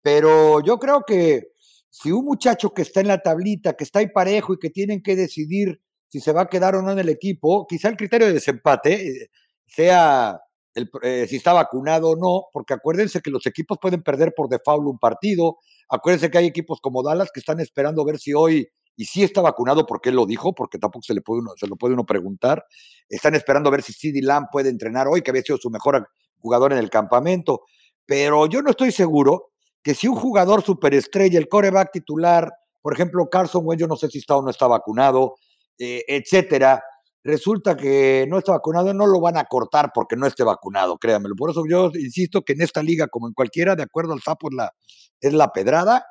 Pero 0.00 0.60
yo 0.60 0.78
creo 0.78 1.02
que 1.06 1.52
si 2.02 2.12
un 2.12 2.26
muchacho 2.26 2.74
que 2.74 2.82
está 2.82 3.00
en 3.00 3.08
la 3.08 3.22
tablita, 3.22 3.72
que 3.72 3.84
está 3.84 4.00
ahí 4.00 4.08
parejo 4.08 4.52
y 4.52 4.58
que 4.58 4.68
tienen 4.68 5.02
que 5.02 5.16
decidir 5.16 5.80
si 6.08 6.20
se 6.20 6.32
va 6.32 6.42
a 6.42 6.48
quedar 6.48 6.76
o 6.76 6.82
no 6.82 6.92
en 6.92 6.98
el 6.98 7.08
equipo, 7.08 7.66
quizá 7.66 7.88
el 7.88 7.96
criterio 7.96 8.26
de 8.26 8.34
desempate 8.34 9.08
eh, 9.08 9.30
sea 9.66 10.38
eh, 11.02 11.26
si 11.26 11.36
está 11.36 11.54
vacunado 11.54 12.10
o 12.10 12.16
no, 12.16 12.48
porque 12.52 12.74
acuérdense 12.74 13.22
que 13.22 13.30
los 13.30 13.46
equipos 13.46 13.78
pueden 13.80 14.02
perder 14.02 14.34
por 14.36 14.50
default 14.50 14.86
un 14.86 14.98
partido, 14.98 15.56
acuérdense 15.88 16.30
que 16.30 16.36
hay 16.36 16.46
equipos 16.46 16.80
como 16.82 17.02
Dallas 17.02 17.30
que 17.32 17.40
están 17.40 17.60
esperando 17.60 18.04
ver 18.04 18.18
si 18.18 18.34
hoy, 18.34 18.68
y 18.94 19.06
si 19.06 19.22
está 19.22 19.40
vacunado 19.40 19.86
porque 19.86 20.10
él 20.10 20.16
lo 20.16 20.26
dijo, 20.26 20.54
porque 20.54 20.78
tampoco 20.78 21.02
se, 21.02 21.14
le 21.14 21.22
puede 21.22 21.40
uno, 21.40 21.52
se 21.56 21.66
lo 21.66 21.76
puede 21.76 21.94
uno 21.94 22.04
preguntar, 22.04 22.62
están 23.08 23.34
esperando 23.34 23.70
ver 23.70 23.82
si 23.82 23.94
CD 23.94 24.20
Lamb 24.20 24.48
puede 24.52 24.68
entrenar 24.68 25.08
hoy, 25.08 25.22
que 25.22 25.30
había 25.30 25.42
sido 25.42 25.56
su 25.56 25.70
mejor 25.70 26.06
jugador 26.40 26.74
en 26.74 26.78
el 26.78 26.90
campamento, 26.90 27.62
pero 28.04 28.46
yo 28.46 28.60
no 28.60 28.70
estoy 28.70 28.92
seguro 28.92 29.52
que 29.86 29.94
si 29.94 30.08
un 30.08 30.16
jugador 30.16 30.64
superestrella, 30.64 31.38
el 31.38 31.46
coreback 31.46 31.92
titular, 31.92 32.50
por 32.82 32.92
ejemplo, 32.92 33.28
Carson 33.30 33.62
Wentz, 33.64 33.82
yo 33.82 33.86
no 33.86 33.94
sé 33.94 34.08
si 34.08 34.18
está 34.18 34.36
o 34.36 34.42
no 34.42 34.50
está 34.50 34.66
vacunado, 34.66 35.36
eh, 35.78 36.02
etcétera, 36.08 36.82
resulta 37.22 37.76
que 37.76 38.26
no 38.28 38.38
está 38.38 38.50
vacunado, 38.50 38.92
no 38.92 39.06
lo 39.06 39.20
van 39.20 39.36
a 39.36 39.44
cortar 39.44 39.92
porque 39.94 40.16
no 40.16 40.26
esté 40.26 40.42
vacunado, 40.42 40.98
créanmelo. 40.98 41.36
Por 41.36 41.52
eso 41.52 41.62
yo 41.70 41.92
insisto 41.94 42.42
que 42.42 42.54
en 42.54 42.62
esta 42.62 42.82
liga, 42.82 43.06
como 43.06 43.28
en 43.28 43.32
cualquiera, 43.32 43.76
de 43.76 43.84
acuerdo 43.84 44.12
al 44.12 44.22
sapo, 44.22 44.48
es 44.50 44.56
la, 44.56 44.72
es 45.20 45.32
la 45.34 45.52
pedrada, 45.52 46.04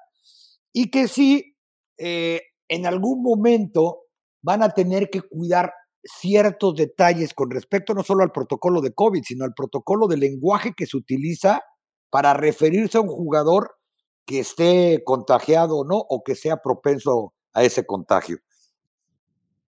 y 0.71 0.89
que 0.89 1.09
sí, 1.09 1.57
eh, 1.97 2.43
en 2.69 2.85
algún 2.85 3.21
momento 3.21 4.03
van 4.41 4.63
a 4.63 4.69
tener 4.69 5.09
que 5.09 5.19
cuidar 5.19 5.73
ciertos 6.01 6.75
detalles 6.75 7.33
con 7.33 7.51
respecto 7.51 7.93
no 7.93 8.03
solo 8.03 8.23
al 8.23 8.31
protocolo 8.31 8.79
de 8.79 8.93
COVID, 8.93 9.23
sino 9.25 9.43
al 9.43 9.53
protocolo 9.53 10.07
de 10.07 10.15
lenguaje 10.15 10.71
que 10.77 10.85
se 10.85 10.95
utiliza 10.95 11.61
para 12.09 12.33
referirse 12.33 12.97
a 12.97 13.01
un 13.01 13.09
jugador 13.09 13.77
que 14.25 14.39
esté 14.39 15.03
contagiado 15.05 15.77
o 15.77 15.85
no, 15.85 15.97
o 15.97 16.23
que 16.23 16.35
sea 16.35 16.57
propenso 16.57 17.33
a 17.53 17.63
ese 17.63 17.85
contagio. 17.85 18.37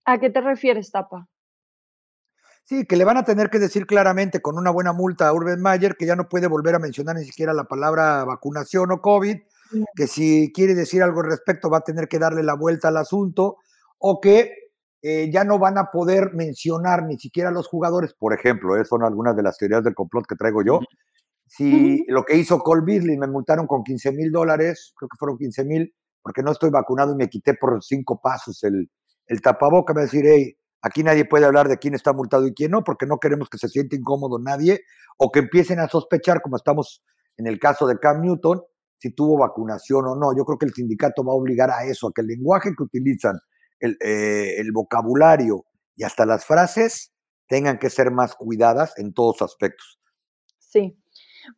¿A 0.05 0.19
qué 0.19 0.29
te 0.29 0.41
refieres, 0.41 0.91
Tapa? 0.91 1.27
Sí, 2.63 2.85
que 2.85 2.97
le 2.97 3.05
van 3.05 3.17
a 3.17 3.23
tener 3.23 3.49
que 3.49 3.59
decir 3.59 3.85
claramente 3.85 4.41
con 4.41 4.57
una 4.57 4.71
buena 4.71 4.91
multa 4.91 5.27
a 5.27 5.33
Urban 5.33 5.61
Mayer 5.61 5.95
que 5.95 6.05
ya 6.05 6.17
no 6.17 6.27
puede 6.27 6.47
volver 6.47 6.75
a 6.75 6.79
mencionar 6.79 7.15
ni 7.15 7.23
siquiera 7.23 7.53
la 7.53 7.63
palabra 7.63 8.25
vacunación 8.25 8.91
o 8.91 9.01
COVID, 9.01 9.37
que 9.95 10.07
si 10.07 10.51
quiere 10.53 10.75
decir 10.75 11.01
algo 11.01 11.21
al 11.21 11.29
respecto 11.29 11.69
va 11.69 11.77
a 11.77 11.85
tener 11.85 12.09
que 12.09 12.19
darle 12.19 12.43
la 12.43 12.55
vuelta 12.55 12.89
al 12.89 12.97
asunto, 12.97 13.57
o 13.99 14.19
que 14.19 14.53
eh, 15.01 15.29
ya 15.31 15.45
no 15.45 15.59
van 15.59 15.77
a 15.77 15.91
poder 15.91 16.33
mencionar 16.33 17.03
ni 17.03 17.17
siquiera 17.17 17.49
a 17.49 17.53
los 17.53 17.67
jugadores, 17.67 18.13
por 18.13 18.33
ejemplo, 18.33 18.75
esas 18.75 18.89
son 18.89 19.03
algunas 19.03 19.35
de 19.35 19.43
las 19.43 19.57
teorías 19.57 19.83
del 19.83 19.95
complot 19.95 20.25
que 20.25 20.35
traigo 20.35 20.61
yo, 20.61 20.81
si 21.47 22.03
lo 22.07 22.23
que 22.23 22.35
hizo 22.35 22.59
Cole 22.59 22.83
Beasley, 22.85 23.17
me 23.17 23.27
multaron 23.27 23.67
con 23.67 23.83
15 23.83 24.11
mil 24.11 24.31
dólares, 24.31 24.93
creo 24.97 25.09
que 25.09 25.17
fueron 25.17 25.37
15 25.37 25.65
mil, 25.65 25.93
porque 26.21 26.43
no 26.43 26.51
estoy 26.51 26.69
vacunado 26.69 27.13
y 27.13 27.15
me 27.15 27.29
quité 27.29 27.53
por 27.53 27.81
cinco 27.83 28.19
pasos 28.21 28.63
el, 28.63 28.89
el 29.27 29.41
tapaboca, 29.41 29.93
me 29.93 29.99
va 29.99 30.01
a 30.01 30.05
decir, 30.05 30.25
hey, 30.25 30.57
aquí 30.81 31.03
nadie 31.03 31.25
puede 31.25 31.45
hablar 31.45 31.67
de 31.67 31.77
quién 31.77 31.93
está 31.93 32.13
multado 32.13 32.45
y 32.47 32.53
quién 32.53 32.71
no, 32.71 32.83
porque 32.83 33.05
no 33.05 33.17
queremos 33.17 33.49
que 33.49 33.57
se 33.57 33.69
siente 33.69 33.95
incómodo 33.95 34.39
nadie, 34.39 34.81
o 35.17 35.31
que 35.31 35.39
empiecen 35.39 35.79
a 35.79 35.87
sospechar, 35.87 36.41
como 36.41 36.57
estamos 36.57 37.01
en 37.37 37.47
el 37.47 37.59
caso 37.59 37.87
de 37.87 37.97
Cam 37.97 38.21
Newton, 38.21 38.61
si 38.97 39.13
tuvo 39.13 39.37
vacunación 39.37 40.05
o 40.05 40.15
no. 40.15 40.35
Yo 40.35 40.43
creo 40.43 40.57
que 40.57 40.65
el 40.65 40.73
sindicato 40.73 41.23
va 41.23 41.33
a 41.33 41.35
obligar 41.35 41.69
a 41.69 41.85
eso, 41.85 42.07
a 42.07 42.11
que 42.13 42.21
el 42.21 42.27
lenguaje 42.27 42.71
que 42.75 42.83
utilizan, 42.83 43.37
el, 43.79 43.97
eh, 44.03 44.55
el 44.57 44.71
vocabulario 44.71 45.65
y 45.95 46.03
hasta 46.03 46.25
las 46.25 46.45
frases 46.45 47.13
tengan 47.47 47.77
que 47.77 47.89
ser 47.89 48.11
más 48.11 48.35
cuidadas 48.35 48.93
en 48.97 49.13
todos 49.13 49.41
aspectos. 49.41 49.99
Sí, 50.57 50.99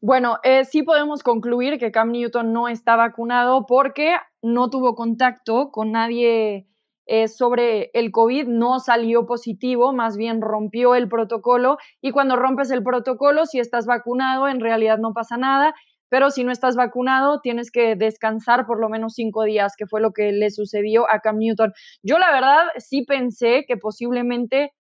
bueno, 0.02 0.38
eh, 0.44 0.66
sí 0.66 0.84
podemos 0.84 1.24
concluir 1.24 1.78
que 1.80 1.92
Cam 1.92 2.12
Newton 2.12 2.54
no 2.54 2.68
está 2.68 2.96
vacunado 2.96 3.66
porque 3.66 4.16
no 4.42 4.70
tuvo 4.70 4.96
contacto 4.96 5.72
con 5.72 5.92
nadie 5.92 6.68
eh, 7.06 7.28
sobre 7.28 7.90
el 7.94 8.12
COVID, 8.12 8.48
no 8.48 8.80
salió 8.80 9.26
positivo, 9.26 9.94
más 9.94 10.16
bien 10.16 10.42
rompió 10.42 10.96
el 10.96 11.10
protocolo 11.10 11.78
y 12.02 12.12
cuando 12.12 12.36
rompes 12.36 12.70
el 12.72 12.84
protocolo, 12.84 13.46
si 13.46 13.60
estás 13.60 13.86
vacunado, 13.88 14.48
en 14.48 14.60
realidad 14.60 15.00
no 15.00 15.14
pasa 15.14 15.36
nada, 15.38 15.74
pero 16.10 16.30
si 16.30 16.44
no 16.44 16.52
estás 16.52 16.76
vacunado, 16.76 17.40
tienes 17.42 17.72
que 17.72 17.96
descansar 17.96 18.66
por 18.66 18.80
lo 18.80 18.90
menos 18.90 19.14
cinco 19.14 19.44
días, 19.44 19.74
que 19.78 19.88
fue 19.88 20.02
lo 20.02 20.12
que 20.12 20.32
le 20.32 20.52
sucedió 20.52 21.10
a 21.10 21.20
Cam 21.20 21.38
Newton. 21.38 21.74
Yo 22.04 22.20
la 22.20 22.32
verdad 22.32 22.68
sí 22.78 23.04
pensé 23.06 23.66
que 23.68 23.78
posiblemente 23.78 24.74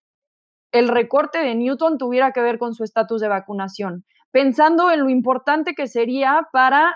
el 0.72 0.88
recorte 0.88 1.39
de 1.39 1.55
Newton 1.55 1.97
tuviera 1.97 2.32
que 2.32 2.41
ver 2.41 2.60
con 2.60 2.74
su 2.74 2.84
estatus 2.84 3.22
de 3.22 3.28
vacunación 3.28 4.05
pensando 4.32 4.91
en 4.91 5.01
lo 5.01 5.09
importante 5.09 5.73
que 5.75 5.88
sería 5.88 6.47
para 6.51 6.95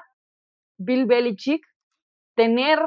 Bill 0.77 1.05
Belichick 1.05 1.63
tener 2.35 2.79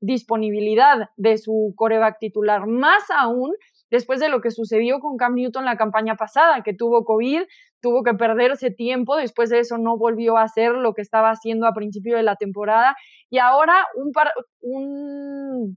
disponibilidad 0.00 1.08
de 1.16 1.38
su 1.38 1.72
coreback 1.76 2.18
titular, 2.18 2.66
más 2.66 3.04
aún 3.10 3.54
después 3.90 4.20
de 4.20 4.28
lo 4.28 4.40
que 4.40 4.50
sucedió 4.50 4.98
con 4.98 5.16
Cam 5.16 5.34
Newton 5.34 5.64
la 5.64 5.76
campaña 5.76 6.16
pasada, 6.16 6.62
que 6.62 6.74
tuvo 6.74 7.04
COVID, 7.04 7.42
tuvo 7.80 8.02
que 8.02 8.14
perderse 8.14 8.70
tiempo, 8.70 9.16
después 9.16 9.50
de 9.50 9.60
eso 9.60 9.78
no 9.78 9.96
volvió 9.96 10.36
a 10.36 10.42
hacer 10.42 10.72
lo 10.72 10.94
que 10.94 11.02
estaba 11.02 11.30
haciendo 11.30 11.66
a 11.66 11.74
principio 11.74 12.16
de 12.16 12.22
la 12.22 12.36
temporada 12.36 12.96
y 13.30 13.38
ahora 13.38 13.86
un, 13.94 14.12
un 14.60 15.76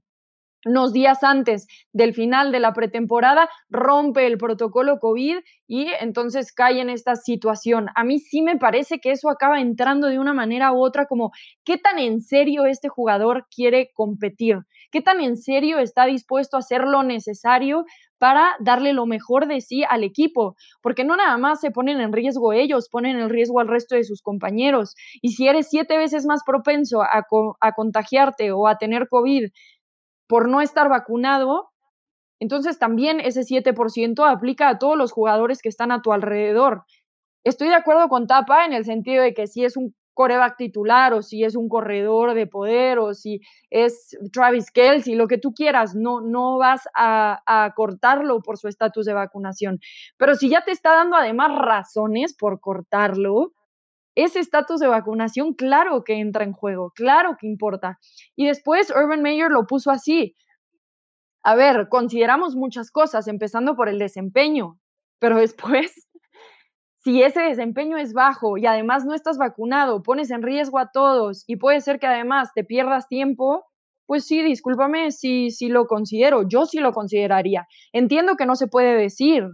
unos 0.64 0.92
días 0.92 1.22
antes 1.22 1.66
del 1.92 2.14
final 2.14 2.52
de 2.52 2.60
la 2.60 2.72
pretemporada, 2.72 3.48
rompe 3.68 4.26
el 4.26 4.38
protocolo 4.38 4.98
COVID 4.98 5.38
y 5.66 5.86
entonces 6.00 6.52
cae 6.52 6.80
en 6.80 6.90
esta 6.90 7.16
situación. 7.16 7.88
A 7.94 8.04
mí 8.04 8.18
sí 8.18 8.42
me 8.42 8.56
parece 8.56 8.98
que 8.98 9.12
eso 9.12 9.30
acaba 9.30 9.60
entrando 9.60 10.08
de 10.08 10.18
una 10.18 10.34
manera 10.34 10.72
u 10.72 10.82
otra 10.82 11.06
como 11.06 11.30
qué 11.64 11.78
tan 11.78 11.98
en 11.98 12.20
serio 12.20 12.66
este 12.66 12.88
jugador 12.88 13.46
quiere 13.54 13.90
competir, 13.94 14.58
qué 14.90 15.00
tan 15.00 15.20
en 15.20 15.36
serio 15.36 15.78
está 15.78 16.06
dispuesto 16.06 16.56
a 16.56 16.60
hacer 16.60 16.84
lo 16.84 17.02
necesario 17.02 17.84
para 18.18 18.56
darle 18.58 18.92
lo 18.92 19.06
mejor 19.06 19.46
de 19.46 19.60
sí 19.60 19.84
al 19.88 20.02
equipo, 20.02 20.56
porque 20.82 21.04
no 21.04 21.16
nada 21.16 21.38
más 21.38 21.60
se 21.60 21.70
ponen 21.70 22.00
en 22.00 22.12
riesgo 22.12 22.52
ellos, 22.52 22.88
ponen 22.90 23.18
en 23.18 23.28
riesgo 23.28 23.60
al 23.60 23.68
resto 23.68 23.94
de 23.94 24.02
sus 24.02 24.22
compañeros. 24.22 24.96
Y 25.22 25.32
si 25.32 25.46
eres 25.46 25.68
siete 25.70 25.96
veces 25.96 26.26
más 26.26 26.42
propenso 26.44 27.02
a, 27.02 27.24
a 27.60 27.72
contagiarte 27.72 28.50
o 28.50 28.66
a 28.66 28.76
tener 28.76 29.08
COVID 29.08 29.50
por 30.28 30.48
no 30.48 30.60
estar 30.60 30.88
vacunado, 30.88 31.70
entonces 32.40 32.78
también 32.78 33.18
ese 33.20 33.40
7% 33.40 34.30
aplica 34.30 34.68
a 34.68 34.78
todos 34.78 34.96
los 34.96 35.10
jugadores 35.10 35.60
que 35.60 35.68
están 35.68 35.90
a 35.90 36.02
tu 36.02 36.12
alrededor. 36.12 36.84
Estoy 37.44 37.68
de 37.68 37.74
acuerdo 37.74 38.08
con 38.08 38.26
Tapa 38.26 38.64
en 38.64 38.72
el 38.72 38.84
sentido 38.84 39.22
de 39.22 39.34
que 39.34 39.46
si 39.46 39.64
es 39.64 39.76
un 39.76 39.94
coreback 40.14 40.56
titular 40.56 41.14
o 41.14 41.22
si 41.22 41.44
es 41.44 41.54
un 41.54 41.68
corredor 41.68 42.34
de 42.34 42.48
poder 42.48 42.98
o 42.98 43.14
si 43.14 43.40
es 43.70 44.16
Travis 44.32 44.72
Kelsey, 44.72 45.14
lo 45.14 45.28
que 45.28 45.38
tú 45.38 45.52
quieras, 45.54 45.94
no, 45.94 46.20
no 46.20 46.58
vas 46.58 46.88
a, 46.94 47.40
a 47.46 47.72
cortarlo 47.74 48.40
por 48.40 48.58
su 48.58 48.66
estatus 48.66 49.06
de 49.06 49.14
vacunación. 49.14 49.78
Pero 50.16 50.34
si 50.34 50.48
ya 50.50 50.64
te 50.64 50.72
está 50.72 50.90
dando 50.90 51.16
además 51.16 51.56
razones 51.56 52.34
por 52.36 52.60
cortarlo, 52.60 53.52
ese 54.18 54.40
estatus 54.40 54.80
de 54.80 54.88
vacunación, 54.88 55.54
claro 55.54 56.02
que 56.02 56.14
entra 56.14 56.42
en 56.42 56.52
juego, 56.52 56.90
claro 56.90 57.36
que 57.38 57.46
importa. 57.46 58.00
Y 58.34 58.46
después 58.46 58.90
Urban 58.90 59.22
Meyer 59.22 59.48
lo 59.48 59.64
puso 59.64 59.92
así. 59.92 60.34
A 61.44 61.54
ver, 61.54 61.88
consideramos 61.88 62.56
muchas 62.56 62.90
cosas, 62.90 63.28
empezando 63.28 63.76
por 63.76 63.88
el 63.88 64.00
desempeño, 64.00 64.80
pero 65.20 65.38
después, 65.38 66.08
si 66.98 67.22
ese 67.22 67.42
desempeño 67.42 67.96
es 67.96 68.12
bajo 68.12 68.58
y 68.58 68.66
además 68.66 69.04
no 69.04 69.14
estás 69.14 69.38
vacunado, 69.38 70.02
pones 70.02 70.32
en 70.32 70.42
riesgo 70.42 70.80
a 70.80 70.90
todos 70.92 71.44
y 71.46 71.54
puede 71.54 71.80
ser 71.80 72.00
que 72.00 72.08
además 72.08 72.50
te 72.52 72.64
pierdas 72.64 73.06
tiempo, 73.06 73.66
pues 74.06 74.26
sí, 74.26 74.42
discúlpame 74.42 75.12
si, 75.12 75.50
si 75.52 75.68
lo 75.68 75.86
considero, 75.86 76.42
yo 76.48 76.66
sí 76.66 76.80
lo 76.80 76.90
consideraría. 76.92 77.68
Entiendo 77.92 78.34
que 78.34 78.46
no 78.46 78.56
se 78.56 78.66
puede 78.66 78.96
decir, 78.96 79.44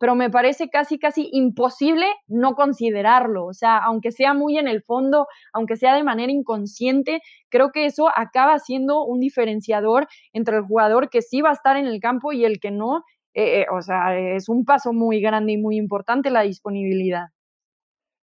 pero 0.00 0.14
me 0.14 0.30
parece 0.30 0.70
casi, 0.70 0.98
casi 0.98 1.28
imposible 1.30 2.06
no 2.26 2.54
considerarlo. 2.54 3.44
O 3.44 3.52
sea, 3.52 3.76
aunque 3.76 4.12
sea 4.12 4.32
muy 4.32 4.56
en 4.56 4.66
el 4.66 4.82
fondo, 4.82 5.26
aunque 5.52 5.76
sea 5.76 5.94
de 5.94 6.02
manera 6.02 6.32
inconsciente, 6.32 7.20
creo 7.50 7.70
que 7.70 7.84
eso 7.84 8.08
acaba 8.16 8.58
siendo 8.60 9.04
un 9.04 9.20
diferenciador 9.20 10.08
entre 10.32 10.56
el 10.56 10.62
jugador 10.62 11.10
que 11.10 11.20
sí 11.20 11.42
va 11.42 11.50
a 11.50 11.52
estar 11.52 11.76
en 11.76 11.84
el 11.84 12.00
campo 12.00 12.32
y 12.32 12.46
el 12.46 12.60
que 12.60 12.70
no. 12.70 13.04
Eh, 13.34 13.60
eh, 13.60 13.66
o 13.70 13.82
sea, 13.82 14.18
es 14.18 14.48
un 14.48 14.64
paso 14.64 14.94
muy 14.94 15.20
grande 15.20 15.52
y 15.52 15.58
muy 15.58 15.76
importante 15.76 16.30
la 16.30 16.42
disponibilidad. 16.42 17.26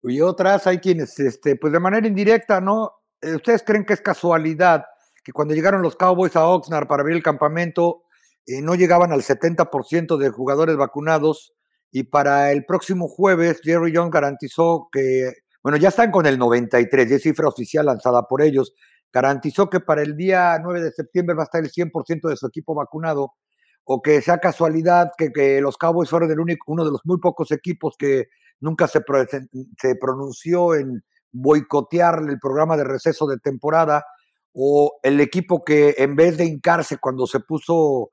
Y 0.02 0.20
otras, 0.22 0.66
hay 0.66 0.78
quienes, 0.78 1.20
este, 1.20 1.54
pues 1.54 1.72
de 1.72 1.78
manera 1.78 2.04
indirecta, 2.04 2.60
¿no? 2.60 2.94
Eh, 3.22 3.36
¿Ustedes 3.36 3.62
creen 3.62 3.84
que 3.84 3.92
es 3.92 4.00
casualidad 4.00 4.86
que 5.22 5.30
cuando 5.30 5.54
llegaron 5.54 5.82
los 5.82 5.94
Cowboys 5.94 6.34
a 6.34 6.48
Oxnard 6.48 6.88
para 6.88 7.02
abrir 7.02 7.16
el 7.16 7.22
campamento, 7.22 8.02
no 8.62 8.74
llegaban 8.74 9.12
al 9.12 9.22
70% 9.22 10.16
de 10.16 10.30
jugadores 10.30 10.76
vacunados 10.76 11.54
y 11.92 12.04
para 12.04 12.52
el 12.52 12.64
próximo 12.64 13.08
jueves, 13.08 13.60
Jerry 13.62 13.92
Young 13.92 14.12
garantizó 14.12 14.88
que, 14.92 15.32
bueno, 15.62 15.76
ya 15.76 15.88
están 15.88 16.10
con 16.10 16.26
el 16.26 16.38
93, 16.38 17.08
ya 17.08 17.16
es 17.16 17.22
cifra 17.22 17.48
oficial 17.48 17.86
lanzada 17.86 18.22
por 18.28 18.42
ellos, 18.42 18.74
garantizó 19.12 19.68
que 19.68 19.80
para 19.80 20.02
el 20.02 20.16
día 20.16 20.58
9 20.62 20.82
de 20.82 20.92
septiembre 20.92 21.34
va 21.34 21.42
a 21.42 21.44
estar 21.44 21.62
el 21.62 21.70
100% 21.70 22.28
de 22.28 22.36
su 22.36 22.46
equipo 22.46 22.74
vacunado, 22.74 23.32
o 23.84 24.02
que 24.02 24.22
sea 24.22 24.38
casualidad 24.38 25.10
que, 25.18 25.60
los 25.60 25.76
Cowboys 25.76 26.10
fueron 26.10 26.30
el 26.30 26.38
único, 26.38 26.70
uno 26.70 26.84
de 26.84 26.92
los 26.92 27.00
muy 27.04 27.18
pocos 27.18 27.50
equipos 27.50 27.96
que 27.98 28.26
nunca 28.60 28.86
se, 28.86 29.00
se 29.80 29.94
pronunció 29.96 30.74
en 30.74 31.02
boicotear 31.32 32.22
el 32.28 32.38
programa 32.38 32.76
de 32.76 32.84
receso 32.84 33.26
de 33.26 33.38
temporada, 33.38 34.04
o 34.52 34.98
el 35.02 35.20
equipo 35.20 35.64
que 35.64 35.94
en 35.98 36.16
vez 36.16 36.36
de 36.36 36.44
hincarse 36.44 36.98
cuando 36.98 37.26
se 37.26 37.40
puso 37.40 38.10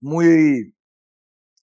muy 0.00 0.74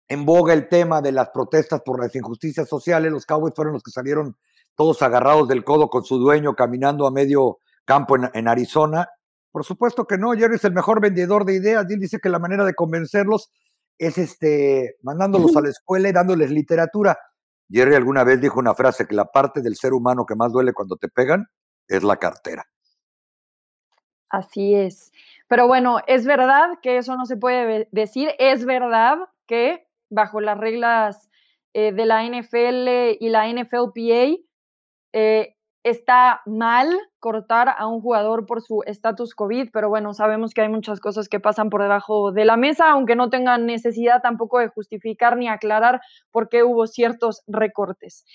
en 0.08 0.26
boga 0.26 0.54
el 0.54 0.68
tema 0.68 1.02
de 1.02 1.12
las 1.12 1.30
protestas 1.30 1.82
por 1.84 2.00
las 2.00 2.16
injusticias 2.16 2.68
sociales, 2.68 3.12
los 3.12 3.26
Cowboys 3.26 3.54
fueron 3.56 3.74
los 3.74 3.84
que 3.84 3.92
salieron 3.92 4.38
todos 4.76 5.02
agarrados 5.02 5.48
del 5.48 5.64
codo 5.64 5.90
con 5.90 6.04
su 6.04 6.18
dueño 6.18 6.54
caminando 6.54 7.08
a 7.08 7.12
medio 7.12 7.60
campo 7.86 8.16
en, 8.16 8.48
Arizona. 8.48 9.10
Por 9.52 9.64
supuesto 9.64 10.06
que 10.06 10.18
no, 10.18 10.34
Jerry 10.34 10.56
es 10.56 10.66
el 10.66 10.74
mejor 10.74 11.02
vendedor 11.02 11.46
de 11.46 11.56
ideas 11.56 11.86
él 11.90 12.00
dice 12.00 12.20
que 12.20 12.30
la 12.30 12.40
manera 12.40 12.66
de 12.66 12.74
convencerlos 12.74 13.50
es 13.98 14.18
este, 14.18 14.98
mandándolos 15.02 15.56
a 15.56 15.62
la 15.62 15.70
escuela 15.70 16.10
y 16.10 16.12
dándoles 16.12 16.52
literatura. 16.52 17.18
Jerry 17.70 17.96
alguna 17.96 18.24
vez 18.24 18.42
dijo 18.42 18.60
una 18.60 18.76
frase 18.76 19.08
que 19.08 19.16
la 19.16 19.26
parte 19.26 19.62
del 19.62 19.76
ser 19.76 19.94
humano 19.94 20.26
que 20.26 20.36
más 20.36 20.52
duele 20.52 20.74
cuando 20.74 20.98
te 20.98 21.08
pegan 21.08 21.48
es 21.88 22.04
la 22.04 22.18
cartera. 22.18 22.66
Así 24.30 24.76
es. 24.76 25.12
Pero 25.48 25.68
bueno, 25.68 26.00
es 26.08 26.26
verdad 26.26 26.80
que 26.82 26.98
eso 26.98 27.16
no 27.16 27.26
se 27.26 27.38
puede 27.38 27.88
decir, 27.92 28.32
es 28.38 28.66
verdad 28.66 29.18
que 29.48 29.85
bajo 30.10 30.42
las 30.42 30.58
reglas 30.58 31.30
eh, 31.74 31.92
de 31.92 32.06
la 32.06 32.24
NFL 32.24 33.18
y 33.20 33.30
la 33.30 33.48
NFLPA, 33.48 34.38
eh, 35.14 35.56
está 35.84 36.42
mal 36.46 36.90
cortar 37.20 37.70
a 37.78 37.86
un 37.86 38.02
jugador 38.02 38.48
por 38.48 38.62
su 38.62 38.82
estatus 38.88 39.36
COVID, 39.36 39.70
pero 39.72 39.88
bueno, 39.88 40.14
sabemos 40.16 40.54
que 40.54 40.62
hay 40.62 40.70
muchas 40.70 41.00
cosas 41.00 41.30
que 41.30 41.40
pasan 41.40 41.70
por 41.70 41.84
debajo 41.84 42.32
de 42.32 42.44
la 42.44 42.58
mesa, 42.58 42.90
aunque 42.90 43.16
no 43.16 43.30
tengan 43.30 43.68
necesidad 43.68 44.22
tampoco 44.22 44.58
de 44.60 44.70
justificar 44.70 45.38
ni 45.38 45.48
aclarar 45.48 46.02
por 46.32 46.50
qué 46.50 46.64
hubo 46.64 46.88
ciertos 46.88 47.44
recortes. 47.46 48.26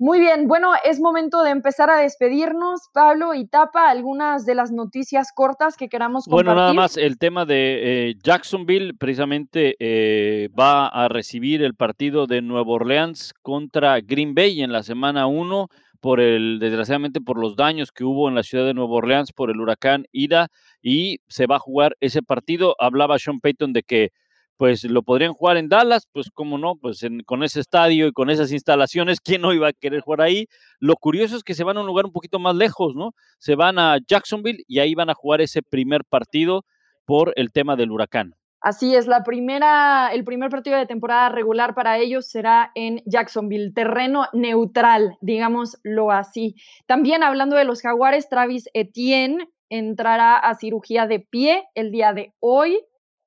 Muy 0.00 0.20
bien, 0.20 0.46
bueno, 0.46 0.74
es 0.84 1.00
momento 1.00 1.42
de 1.42 1.50
empezar 1.50 1.90
a 1.90 1.96
despedirnos. 1.96 2.82
Pablo 2.94 3.34
y 3.34 3.48
Tapa, 3.48 3.90
algunas 3.90 4.46
de 4.46 4.54
las 4.54 4.70
noticias 4.70 5.32
cortas 5.34 5.76
que 5.76 5.88
queramos 5.88 6.26
compartir. 6.26 6.46
Bueno, 6.46 6.60
nada 6.60 6.72
más 6.72 6.96
el 6.96 7.18
tema 7.18 7.44
de 7.44 8.10
eh, 8.10 8.14
Jacksonville, 8.22 8.94
precisamente 8.94 9.74
eh, 9.80 10.50
va 10.56 10.86
a 10.86 11.08
recibir 11.08 11.62
el 11.62 11.74
partido 11.74 12.28
de 12.28 12.42
Nueva 12.42 12.70
Orleans 12.70 13.34
contra 13.42 13.98
Green 14.00 14.36
Bay 14.36 14.62
en 14.62 14.70
la 14.70 14.84
semana 14.84 15.26
1 15.26 15.68
por 16.00 16.20
el, 16.20 16.60
desgraciadamente 16.60 17.20
por 17.20 17.36
los 17.40 17.56
daños 17.56 17.90
que 17.90 18.04
hubo 18.04 18.28
en 18.28 18.36
la 18.36 18.44
ciudad 18.44 18.66
de 18.66 18.74
Nueva 18.74 18.94
Orleans 18.94 19.32
por 19.32 19.50
el 19.50 19.60
huracán 19.60 20.06
Ida 20.12 20.46
y 20.80 21.18
se 21.26 21.48
va 21.48 21.56
a 21.56 21.60
jugar 21.60 21.96
ese 21.98 22.22
partido. 22.22 22.76
Hablaba 22.78 23.18
Sean 23.18 23.40
Payton 23.40 23.72
de 23.72 23.82
que 23.82 24.12
pues 24.58 24.84
lo 24.84 25.02
podrían 25.02 25.32
jugar 25.32 25.56
en 25.56 25.68
Dallas, 25.68 26.08
pues 26.12 26.30
cómo 26.34 26.58
no, 26.58 26.74
pues 26.76 27.00
con 27.24 27.44
ese 27.44 27.60
estadio 27.60 28.08
y 28.08 28.12
con 28.12 28.28
esas 28.28 28.52
instalaciones, 28.52 29.20
¿quién 29.24 29.40
no 29.40 29.54
iba 29.54 29.68
a 29.68 29.72
querer 29.72 30.00
jugar 30.00 30.20
ahí? 30.20 30.46
Lo 30.80 30.96
curioso 30.96 31.36
es 31.36 31.44
que 31.44 31.54
se 31.54 31.64
van 31.64 31.78
a 31.78 31.80
un 31.80 31.86
lugar 31.86 32.04
un 32.04 32.12
poquito 32.12 32.38
más 32.38 32.54
lejos, 32.56 32.94
¿no? 32.94 33.12
Se 33.38 33.54
van 33.54 33.78
a 33.78 33.98
Jacksonville 34.06 34.64
y 34.66 34.80
ahí 34.80 34.94
van 34.94 35.10
a 35.10 35.14
jugar 35.14 35.40
ese 35.40 35.62
primer 35.62 36.04
partido 36.04 36.64
por 37.06 37.32
el 37.36 37.52
tema 37.52 37.76
del 37.76 37.92
huracán. 37.92 38.34
Así 38.60 38.96
es, 38.96 39.06
la 39.06 39.22
primera, 39.22 40.10
el 40.12 40.24
primer 40.24 40.50
partido 40.50 40.76
de 40.76 40.86
temporada 40.86 41.28
regular 41.28 41.76
para 41.76 41.96
ellos 41.98 42.28
será 42.28 42.72
en 42.74 43.00
Jacksonville, 43.06 43.72
terreno 43.72 44.26
neutral, 44.32 45.16
digámoslo 45.20 46.10
así. 46.10 46.56
También 46.86 47.22
hablando 47.22 47.54
de 47.54 47.64
los 47.64 47.80
jaguares, 47.80 48.28
Travis 48.28 48.68
Etienne 48.74 49.48
entrará 49.68 50.36
a 50.36 50.56
cirugía 50.56 51.06
de 51.06 51.20
pie 51.20 51.68
el 51.76 51.92
día 51.92 52.12
de 52.12 52.34
hoy, 52.40 52.80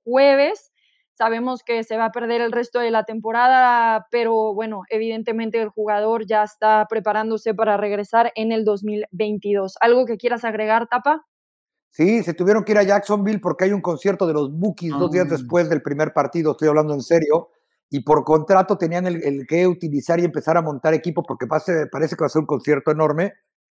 jueves, 0.03 0.70
Sabemos 1.21 1.61
que 1.63 1.83
se 1.83 1.97
va 1.97 2.05
a 2.05 2.11
perder 2.11 2.41
el 2.41 2.51
resto 2.51 2.79
de 2.79 2.89
la 2.89 3.03
temporada, 3.03 4.07
pero 4.09 4.55
bueno, 4.55 4.81
evidentemente 4.89 5.61
el 5.61 5.69
jugador 5.69 6.25
ya 6.25 6.41
está 6.41 6.87
preparándose 6.89 7.53
para 7.53 7.77
regresar 7.77 8.31
en 8.33 8.51
el 8.51 8.65
2022. 8.65 9.75
¿Algo 9.81 10.07
que 10.07 10.17
quieras 10.17 10.43
agregar, 10.45 10.87
Tapa? 10.87 11.27
Sí, 11.91 12.23
se 12.23 12.33
tuvieron 12.33 12.63
que 12.63 12.71
ir 12.71 12.79
a 12.79 12.83
Jacksonville 12.83 13.37
porque 13.39 13.65
hay 13.65 13.71
un 13.71 13.81
concierto 13.81 14.25
de 14.25 14.33
los 14.33 14.51
Bookies 14.51 14.97
dos 14.97 15.11
días 15.11 15.27
ah. 15.27 15.33
después 15.33 15.69
del 15.69 15.83
primer 15.83 16.11
partido, 16.11 16.53
estoy 16.53 16.69
hablando 16.69 16.95
en 16.95 17.01
serio, 17.01 17.49
y 17.91 17.99
por 17.99 18.23
contrato 18.23 18.79
tenían 18.79 19.05
el, 19.05 19.45
que 19.47 19.67
utilizar 19.67 20.19
y 20.19 20.25
empezar 20.25 20.57
a 20.57 20.63
montar 20.63 20.95
equipo 20.95 21.21
porque 21.21 21.45
parece 21.45 21.87
que 21.91 22.19
va 22.19 22.25
a 22.25 22.29
ser 22.29 22.39
un 22.39 22.47
concierto 22.47 22.89
enorme. 22.89 23.33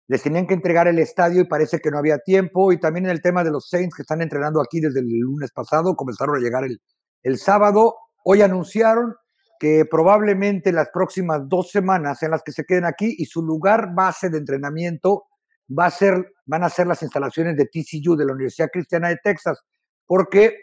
Les 0.09 0.23
tenían 0.23 0.47
que 0.47 0.55
entregar 0.55 0.89
el 0.89 0.99
estadio 0.99 1.43
y 1.43 1.47
parece 1.47 1.79
que 1.81 1.91
no 1.91 1.99
había 1.99 2.21
tiempo. 2.21 2.73
Y 2.73 2.81
también 2.81 3.05
en 3.05 3.11
el 3.11 3.21
tema 3.21 3.45
de 3.45 3.51
los 3.51 3.69
Saints 3.69 3.95
que 3.95 4.03
están 4.03 4.23
entrenando 4.23 4.63
aquí 4.63 4.81
desde 4.81 5.01
el 5.01 5.09
lunes 5.09 5.51
pasado, 5.53 5.95
comenzaron 5.95 6.37
a 6.37 6.41
llegar 6.41 6.65
el, 6.65 6.81
el 7.25 7.39
sábado, 7.39 7.97
hoy 8.23 8.43
anunciaron 8.43 9.17
que 9.59 9.87
probablemente 9.87 10.73
las 10.73 10.91
próximas 10.91 11.49
dos 11.49 11.71
semanas 11.71 12.23
en 12.23 12.31
las 12.31 12.43
que 12.43 12.53
se 12.53 12.65
queden 12.65 12.85
aquí 12.85 13.17
y 13.19 13.25
su 13.25 13.43
lugar 13.43 13.95
base 13.95 14.29
de 14.29 14.39
entrenamiento 14.39 15.25
va 15.67 15.87
a 15.87 15.91
ser, 15.91 16.35
van 16.45 16.65
a 16.65 16.69
ser 16.69 16.87
las 16.87 17.03
instalaciones 17.03 17.57
de 17.57 17.65
TCU, 17.65 18.15
de 18.15 18.27
la 18.27 18.35
Universidad 18.35 18.69
Cristiana 18.71 19.09
de 19.09 19.19
Texas, 19.25 19.65
porque 20.07 20.55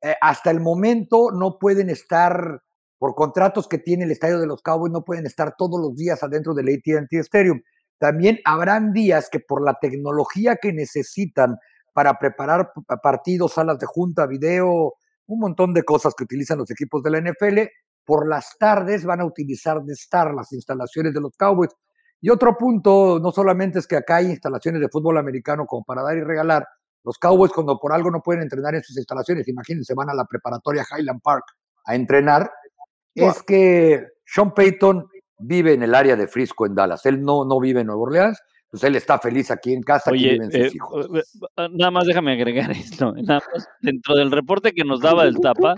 eh, 0.00 0.14
hasta 0.20 0.52
el 0.52 0.60
momento 0.60 1.30
no 1.32 1.58
pueden 1.58 1.90
estar, 1.90 2.62
por 2.98 3.16
contratos 3.16 3.66
que 3.66 3.78
tiene 3.78 4.04
el 4.04 4.12
Estadio 4.12 4.38
de 4.38 4.46
los 4.46 4.62
Cowboys, 4.62 4.92
no 4.92 5.04
pueden 5.04 5.26
estar 5.26 5.56
todos 5.56 5.80
los 5.80 5.96
días 5.96 6.22
adentro 6.22 6.54
del 6.54 6.68
AT&T 6.68 7.18
Stadium. 7.18 7.60
También 7.98 8.38
habrán 8.44 8.92
días 8.92 9.28
que 9.30 9.40
por 9.40 9.64
la 9.64 9.74
tecnología 9.74 10.56
que 10.62 10.72
necesitan 10.72 11.56
para 11.92 12.18
preparar 12.18 12.72
partidos, 13.02 13.54
salas 13.54 13.78
de 13.80 13.86
junta, 13.86 14.26
video, 14.26 14.94
un 15.26 15.40
montón 15.40 15.72
de 15.72 15.82
cosas 15.82 16.14
que 16.16 16.24
utilizan 16.24 16.58
los 16.58 16.70
equipos 16.70 17.02
de 17.02 17.10
la 17.10 17.20
NFL. 17.20 17.60
Por 18.04 18.28
las 18.28 18.56
tardes 18.58 19.04
van 19.04 19.20
a 19.20 19.24
utilizar 19.24 19.82
de 19.82 19.92
estar 19.92 20.32
las 20.34 20.52
instalaciones 20.52 21.14
de 21.14 21.20
los 21.20 21.32
Cowboys. 21.36 21.70
Y 22.20 22.30
otro 22.30 22.56
punto, 22.56 23.18
no 23.22 23.32
solamente 23.32 23.78
es 23.78 23.86
que 23.86 23.96
acá 23.96 24.16
hay 24.16 24.26
instalaciones 24.26 24.80
de 24.80 24.88
fútbol 24.88 25.18
americano 25.18 25.66
como 25.66 25.84
para 25.84 26.02
dar 26.02 26.16
y 26.16 26.22
regalar, 26.22 26.66
los 27.04 27.18
Cowboys 27.18 27.52
cuando 27.52 27.78
por 27.78 27.92
algo 27.92 28.10
no 28.10 28.22
pueden 28.22 28.42
entrenar 28.42 28.74
en 28.74 28.82
sus 28.82 28.96
instalaciones, 28.96 29.46
imagínense, 29.46 29.94
van 29.94 30.08
a 30.08 30.14
la 30.14 30.24
preparatoria 30.24 30.86
Highland 30.90 31.20
Park 31.22 31.44
a 31.84 31.94
entrenar, 31.94 32.50
es 33.14 33.42
que 33.42 34.06
Sean 34.24 34.54
Payton 34.54 35.06
vive 35.38 35.74
en 35.74 35.82
el 35.82 35.94
área 35.94 36.16
de 36.16 36.26
Frisco, 36.26 36.64
en 36.64 36.74
Dallas. 36.74 37.04
Él 37.04 37.22
no, 37.22 37.44
no 37.44 37.60
vive 37.60 37.80
en 37.80 37.88
Nueva 37.88 38.02
Orleans, 38.02 38.40
pues 38.74 38.82
él 38.82 38.96
está 38.96 39.20
feliz 39.20 39.52
aquí 39.52 39.72
en 39.72 39.84
casa, 39.84 40.10
aquí 40.10 40.30
viven 40.30 40.50
sus 40.50 40.60
eh, 40.60 40.70
hijos. 40.74 41.06
eh, 41.14 41.22
eh, 41.58 41.68
nada 41.70 41.92
más 41.92 42.06
déjame 42.06 42.32
agregar 42.32 42.68
esto. 42.72 43.12
Nada 43.12 43.40
más, 43.54 43.68
dentro 43.80 44.16
del 44.16 44.32
reporte 44.32 44.72
que 44.72 44.82
nos 44.82 45.00
daba 45.00 45.22
el 45.22 45.38
Tapa, 45.38 45.76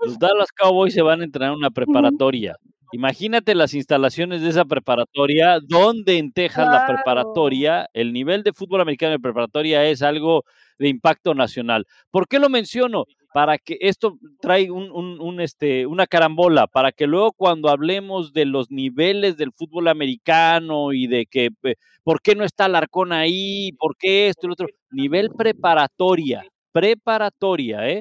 los 0.00 0.16
Dallas 0.16 0.52
Cowboys 0.52 0.94
se 0.94 1.02
van 1.02 1.22
a 1.22 1.24
entrenar 1.24 1.54
en 1.54 1.58
una 1.58 1.72
preparatoria. 1.72 2.54
Imagínate 2.92 3.56
las 3.56 3.74
instalaciones 3.74 4.42
de 4.42 4.50
esa 4.50 4.64
preparatoria, 4.64 5.58
donde 5.60 6.18
en 6.18 6.30
Texas 6.30 6.68
la 6.70 6.86
preparatoria, 6.86 7.90
el 7.92 8.12
nivel 8.12 8.44
de 8.44 8.52
fútbol 8.52 8.80
americano 8.80 9.10
de 9.10 9.18
preparatoria 9.18 9.84
es 9.84 10.02
algo 10.02 10.44
de 10.78 10.86
impacto 10.86 11.34
nacional. 11.34 11.84
¿Por 12.12 12.28
qué 12.28 12.38
lo 12.38 12.48
menciono? 12.48 13.06
Para 13.36 13.58
que 13.58 13.76
esto 13.82 14.18
trae 14.40 14.70
un, 14.70 15.40
este, 15.42 15.84
una 15.84 16.06
carambola, 16.06 16.66
para 16.66 16.90
que 16.90 17.06
luego 17.06 17.32
cuando 17.32 17.68
hablemos 17.68 18.32
de 18.32 18.46
los 18.46 18.70
niveles 18.70 19.36
del 19.36 19.52
fútbol 19.52 19.88
americano 19.88 20.94
y 20.94 21.06
de 21.06 21.26
que 21.26 21.50
eh, 21.64 21.74
por 22.02 22.22
qué 22.22 22.34
no 22.34 22.44
está 22.44 22.64
Alarcón 22.64 23.12
ahí, 23.12 23.72
por 23.72 23.94
qué 23.98 24.28
esto 24.28 24.46
y 24.46 24.48
lo 24.48 24.52
otro, 24.54 24.68
nivel 24.90 25.28
preparatoria, 25.36 26.46
preparatoria, 26.72 27.86
¿eh? 27.86 28.00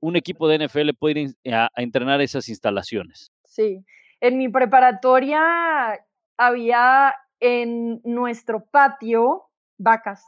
Un 0.00 0.16
equipo 0.16 0.48
de 0.48 0.66
NFL 0.66 0.90
puede 0.98 1.20
ir 1.20 1.54
a 1.54 1.70
entrenar 1.76 2.20
esas 2.20 2.48
instalaciones. 2.48 3.30
Sí, 3.44 3.84
en 4.20 4.38
mi 4.38 4.48
preparatoria 4.48 5.40
había 6.36 7.14
en 7.38 8.00
nuestro 8.02 8.64
patio 8.72 9.44
vacas. 9.78 10.24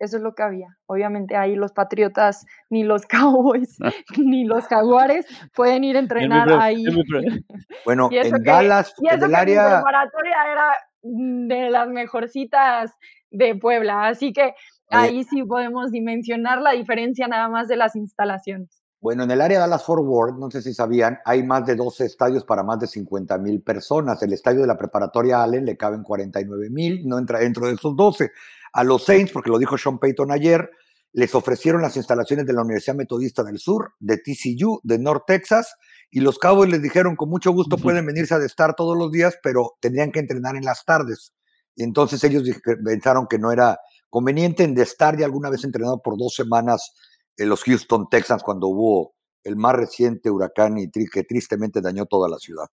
Eso 0.00 0.16
es 0.16 0.22
lo 0.22 0.34
que 0.34 0.42
había. 0.42 0.66
Obviamente 0.86 1.36
ahí 1.36 1.54
los 1.54 1.72
patriotas, 1.72 2.44
ni 2.70 2.82
los 2.82 3.06
cowboys, 3.06 3.76
ni 4.18 4.44
los 4.44 4.66
jaguares 4.66 5.26
pueden 5.54 5.84
ir 5.84 5.96
a 5.96 6.00
entrenar 6.00 6.50
ahí. 6.52 6.84
Bueno, 7.84 8.08
Y 8.10 8.18
eso 8.18 8.36
en 8.36 8.42
que- 8.42 8.50
Dallas, 8.50 8.94
Y 8.98 9.06
en 9.08 9.14
el 9.14 9.20
que 9.20 9.26
mi 9.28 9.34
área, 9.34 9.74
preparatoria 9.76 10.36
era 10.52 10.66
de 11.02 11.70
las 11.70 11.88
mejorcitas 11.88 12.92
de 13.30 13.54
Puebla. 13.54 14.06
Así 14.08 14.32
que 14.32 14.54
ahí 14.90 15.22
sí 15.24 15.44
podemos 15.44 15.90
dimensionar 15.92 16.60
la 16.60 16.72
diferencia 16.72 17.28
nada 17.28 17.48
más 17.48 17.68
de 17.68 17.76
las 17.76 17.94
instalaciones. 17.96 18.82
bueno, 19.02 19.22
en 19.24 19.30
el 19.30 19.40
área 19.40 19.60
Dallas 19.60 19.84
Fort 19.84 20.02
Worth, 20.04 20.36
no 20.36 20.50
sé 20.50 20.60
si 20.60 20.74
sabían, 20.74 21.18
hay 21.24 21.42
más 21.42 21.64
de 21.64 21.74
12 21.74 22.04
estadios 22.04 22.44
para 22.44 22.62
más 22.62 22.78
de 22.80 22.86
50 22.86 23.38
mil 23.38 23.62
personas. 23.62 24.22
El 24.22 24.32
estadio 24.34 24.60
de 24.60 24.66
la 24.66 24.76
preparatoria 24.76 25.42
Allen 25.42 25.64
le 25.64 25.76
caben 25.78 26.02
49 26.02 26.68
mil, 26.70 27.06
no 27.08 27.18
entra 27.18 27.38
dentro 27.38 27.66
de 27.66 27.74
esos 27.74 27.96
12. 27.96 28.30
A 28.72 28.84
los 28.84 29.04
Saints, 29.04 29.32
porque 29.32 29.50
lo 29.50 29.58
dijo 29.58 29.76
Sean 29.76 29.98
Payton 29.98 30.30
ayer, 30.30 30.70
les 31.12 31.34
ofrecieron 31.34 31.82
las 31.82 31.96
instalaciones 31.96 32.46
de 32.46 32.52
la 32.52 32.62
Universidad 32.62 32.94
Metodista 32.94 33.42
del 33.42 33.58
Sur, 33.58 33.94
de 33.98 34.18
TCU, 34.18 34.80
de 34.84 34.98
North 34.98 35.24
Texas, 35.26 35.74
y 36.10 36.20
los 36.20 36.38
Cowboys 36.38 36.70
les 36.70 36.82
dijeron 36.82 37.16
con 37.16 37.28
mucho 37.28 37.52
gusto 37.52 37.76
pueden 37.76 38.06
venirse 38.06 38.34
a 38.34 38.44
estar 38.44 38.74
todos 38.74 38.96
los 38.96 39.10
días, 39.10 39.38
pero 39.42 39.72
tendrían 39.80 40.12
que 40.12 40.20
entrenar 40.20 40.56
en 40.56 40.64
las 40.64 40.84
tardes. 40.84 41.32
Y 41.76 41.84
entonces 41.84 42.22
ellos 42.24 42.42
pensaron 42.84 43.26
que 43.28 43.38
no 43.38 43.52
era 43.52 43.78
conveniente 44.08 44.64
en 44.64 44.78
estar 44.78 45.16
ya 45.16 45.24
alguna 45.24 45.50
vez 45.50 45.64
entrenado 45.64 46.00
por 46.02 46.18
dos 46.18 46.34
semanas 46.34 46.92
en 47.36 47.48
los 47.48 47.62
Houston 47.62 48.08
Texans 48.10 48.42
cuando 48.42 48.68
hubo 48.68 49.14
el 49.44 49.56
más 49.56 49.74
reciente 49.74 50.30
huracán 50.30 50.78
y 50.78 50.90
que 50.90 51.24
tristemente 51.24 51.80
dañó 51.80 52.06
toda 52.06 52.28
la 52.28 52.38
ciudad. 52.38 52.66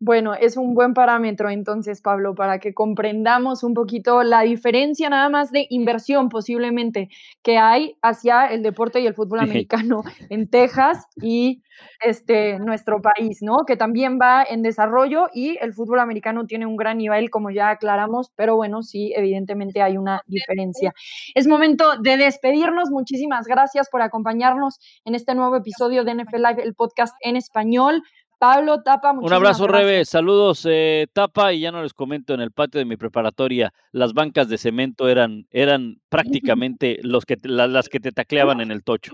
Bueno, 0.00 0.34
es 0.34 0.56
un 0.56 0.74
buen 0.74 0.94
parámetro 0.94 1.50
entonces, 1.50 2.00
Pablo, 2.02 2.36
para 2.36 2.60
que 2.60 2.72
comprendamos 2.72 3.64
un 3.64 3.74
poquito 3.74 4.22
la 4.22 4.42
diferencia 4.42 5.10
nada 5.10 5.28
más 5.28 5.50
de 5.50 5.66
inversión 5.70 6.28
posiblemente 6.28 7.08
que 7.42 7.58
hay 7.58 7.96
hacia 8.00 8.46
el 8.46 8.62
deporte 8.62 9.00
y 9.00 9.06
el 9.08 9.14
fútbol 9.14 9.40
americano 9.40 10.02
en 10.30 10.48
Texas 10.48 11.06
y 11.20 11.62
este 12.00 12.58
nuestro 12.60 13.00
país, 13.00 13.38
¿no? 13.40 13.64
Que 13.66 13.76
también 13.76 14.18
va 14.20 14.44
en 14.44 14.62
desarrollo 14.62 15.28
y 15.32 15.58
el 15.60 15.72
fútbol 15.72 16.00
americano 16.00 16.46
tiene 16.46 16.66
un 16.66 16.76
gran 16.76 16.98
nivel, 16.98 17.30
como 17.30 17.50
ya 17.50 17.70
aclaramos, 17.70 18.30
pero 18.36 18.56
bueno, 18.56 18.82
sí, 18.82 19.12
evidentemente 19.16 19.82
hay 19.82 19.96
una 19.96 20.22
diferencia. 20.26 20.92
Es 21.34 21.46
momento 21.46 21.96
de 22.00 22.16
despedirnos. 22.16 22.90
Muchísimas 22.90 23.46
gracias 23.46 23.88
por 23.90 24.02
acompañarnos 24.02 24.78
en 25.04 25.14
este 25.14 25.34
nuevo 25.34 25.56
episodio 25.56 26.04
de 26.04 26.14
NFL 26.14 26.36
Live, 26.36 26.62
el 26.62 26.74
podcast 26.74 27.14
en 27.20 27.36
español. 27.36 28.02
Pablo 28.38 28.82
Tapa, 28.82 29.12
Un 29.12 29.32
abrazo, 29.32 29.64
gracias. 29.64 29.82
Rebe. 29.90 30.04
Saludos, 30.04 30.66
eh, 30.70 31.06
Tapa. 31.12 31.52
Y 31.52 31.60
ya 31.60 31.72
no 31.72 31.82
les 31.82 31.92
comento, 31.92 32.34
en 32.34 32.40
el 32.40 32.52
patio 32.52 32.78
de 32.78 32.84
mi 32.84 32.96
preparatoria, 32.96 33.72
las 33.92 34.14
bancas 34.14 34.48
de 34.48 34.58
cemento 34.58 35.08
eran, 35.08 35.46
eran 35.50 35.96
prácticamente 36.08 36.98
los 37.02 37.24
que 37.26 37.36
la- 37.42 37.66
las 37.66 37.88
que 37.88 37.98
te 38.00 38.12
tacleaban 38.12 38.60
en 38.60 38.70
el 38.70 38.84
tocho. 38.84 39.12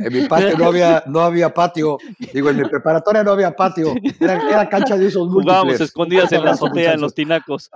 En 0.00 0.12
mi 0.12 0.26
patio 0.28 0.56
no 0.58 0.66
había, 0.66 1.02
no 1.06 1.20
había 1.20 1.52
patio, 1.54 1.98
digo, 2.32 2.50
en 2.50 2.56
mi 2.58 2.64
preparatoria 2.68 3.24
no 3.24 3.32
había 3.32 3.50
patio, 3.56 3.94
era, 4.20 4.34
era 4.48 4.68
cancha 4.68 4.96
de 4.96 5.10
Jugábamos 5.10 5.44
múltiples. 5.64 5.80
escondidas 5.80 6.32
en 6.32 6.44
la 6.44 6.50
azotea, 6.52 6.92
en 6.94 7.00
los 7.00 7.14
tinacos. 7.14 7.70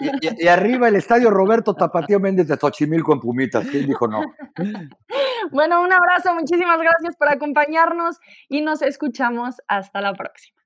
Y, 0.00 0.06
y- 0.28 0.44
y 0.44 0.46
arriba 0.48 0.86
el 0.88 0.94
estadio 0.96 1.30
Roberto 1.30 1.74
Tapatío 1.74 2.20
Méndez 2.20 2.46
de 2.46 2.56
Xochimilco 2.56 3.12
en 3.12 3.18
Pumitas. 3.20 3.66
¿Quién 3.66 3.86
dijo 3.86 4.06
no? 4.06 4.20
Bueno, 5.50 5.82
un 5.82 5.92
abrazo, 5.92 6.34
muchísimas 6.34 6.78
gracias 6.78 7.16
por 7.16 7.28
acompañarnos 7.28 8.18
y 8.48 8.60
nos 8.62 8.82
escuchamos 8.82 9.56
hasta 9.68 10.00
la 10.00 10.14
próxima. 10.14 10.61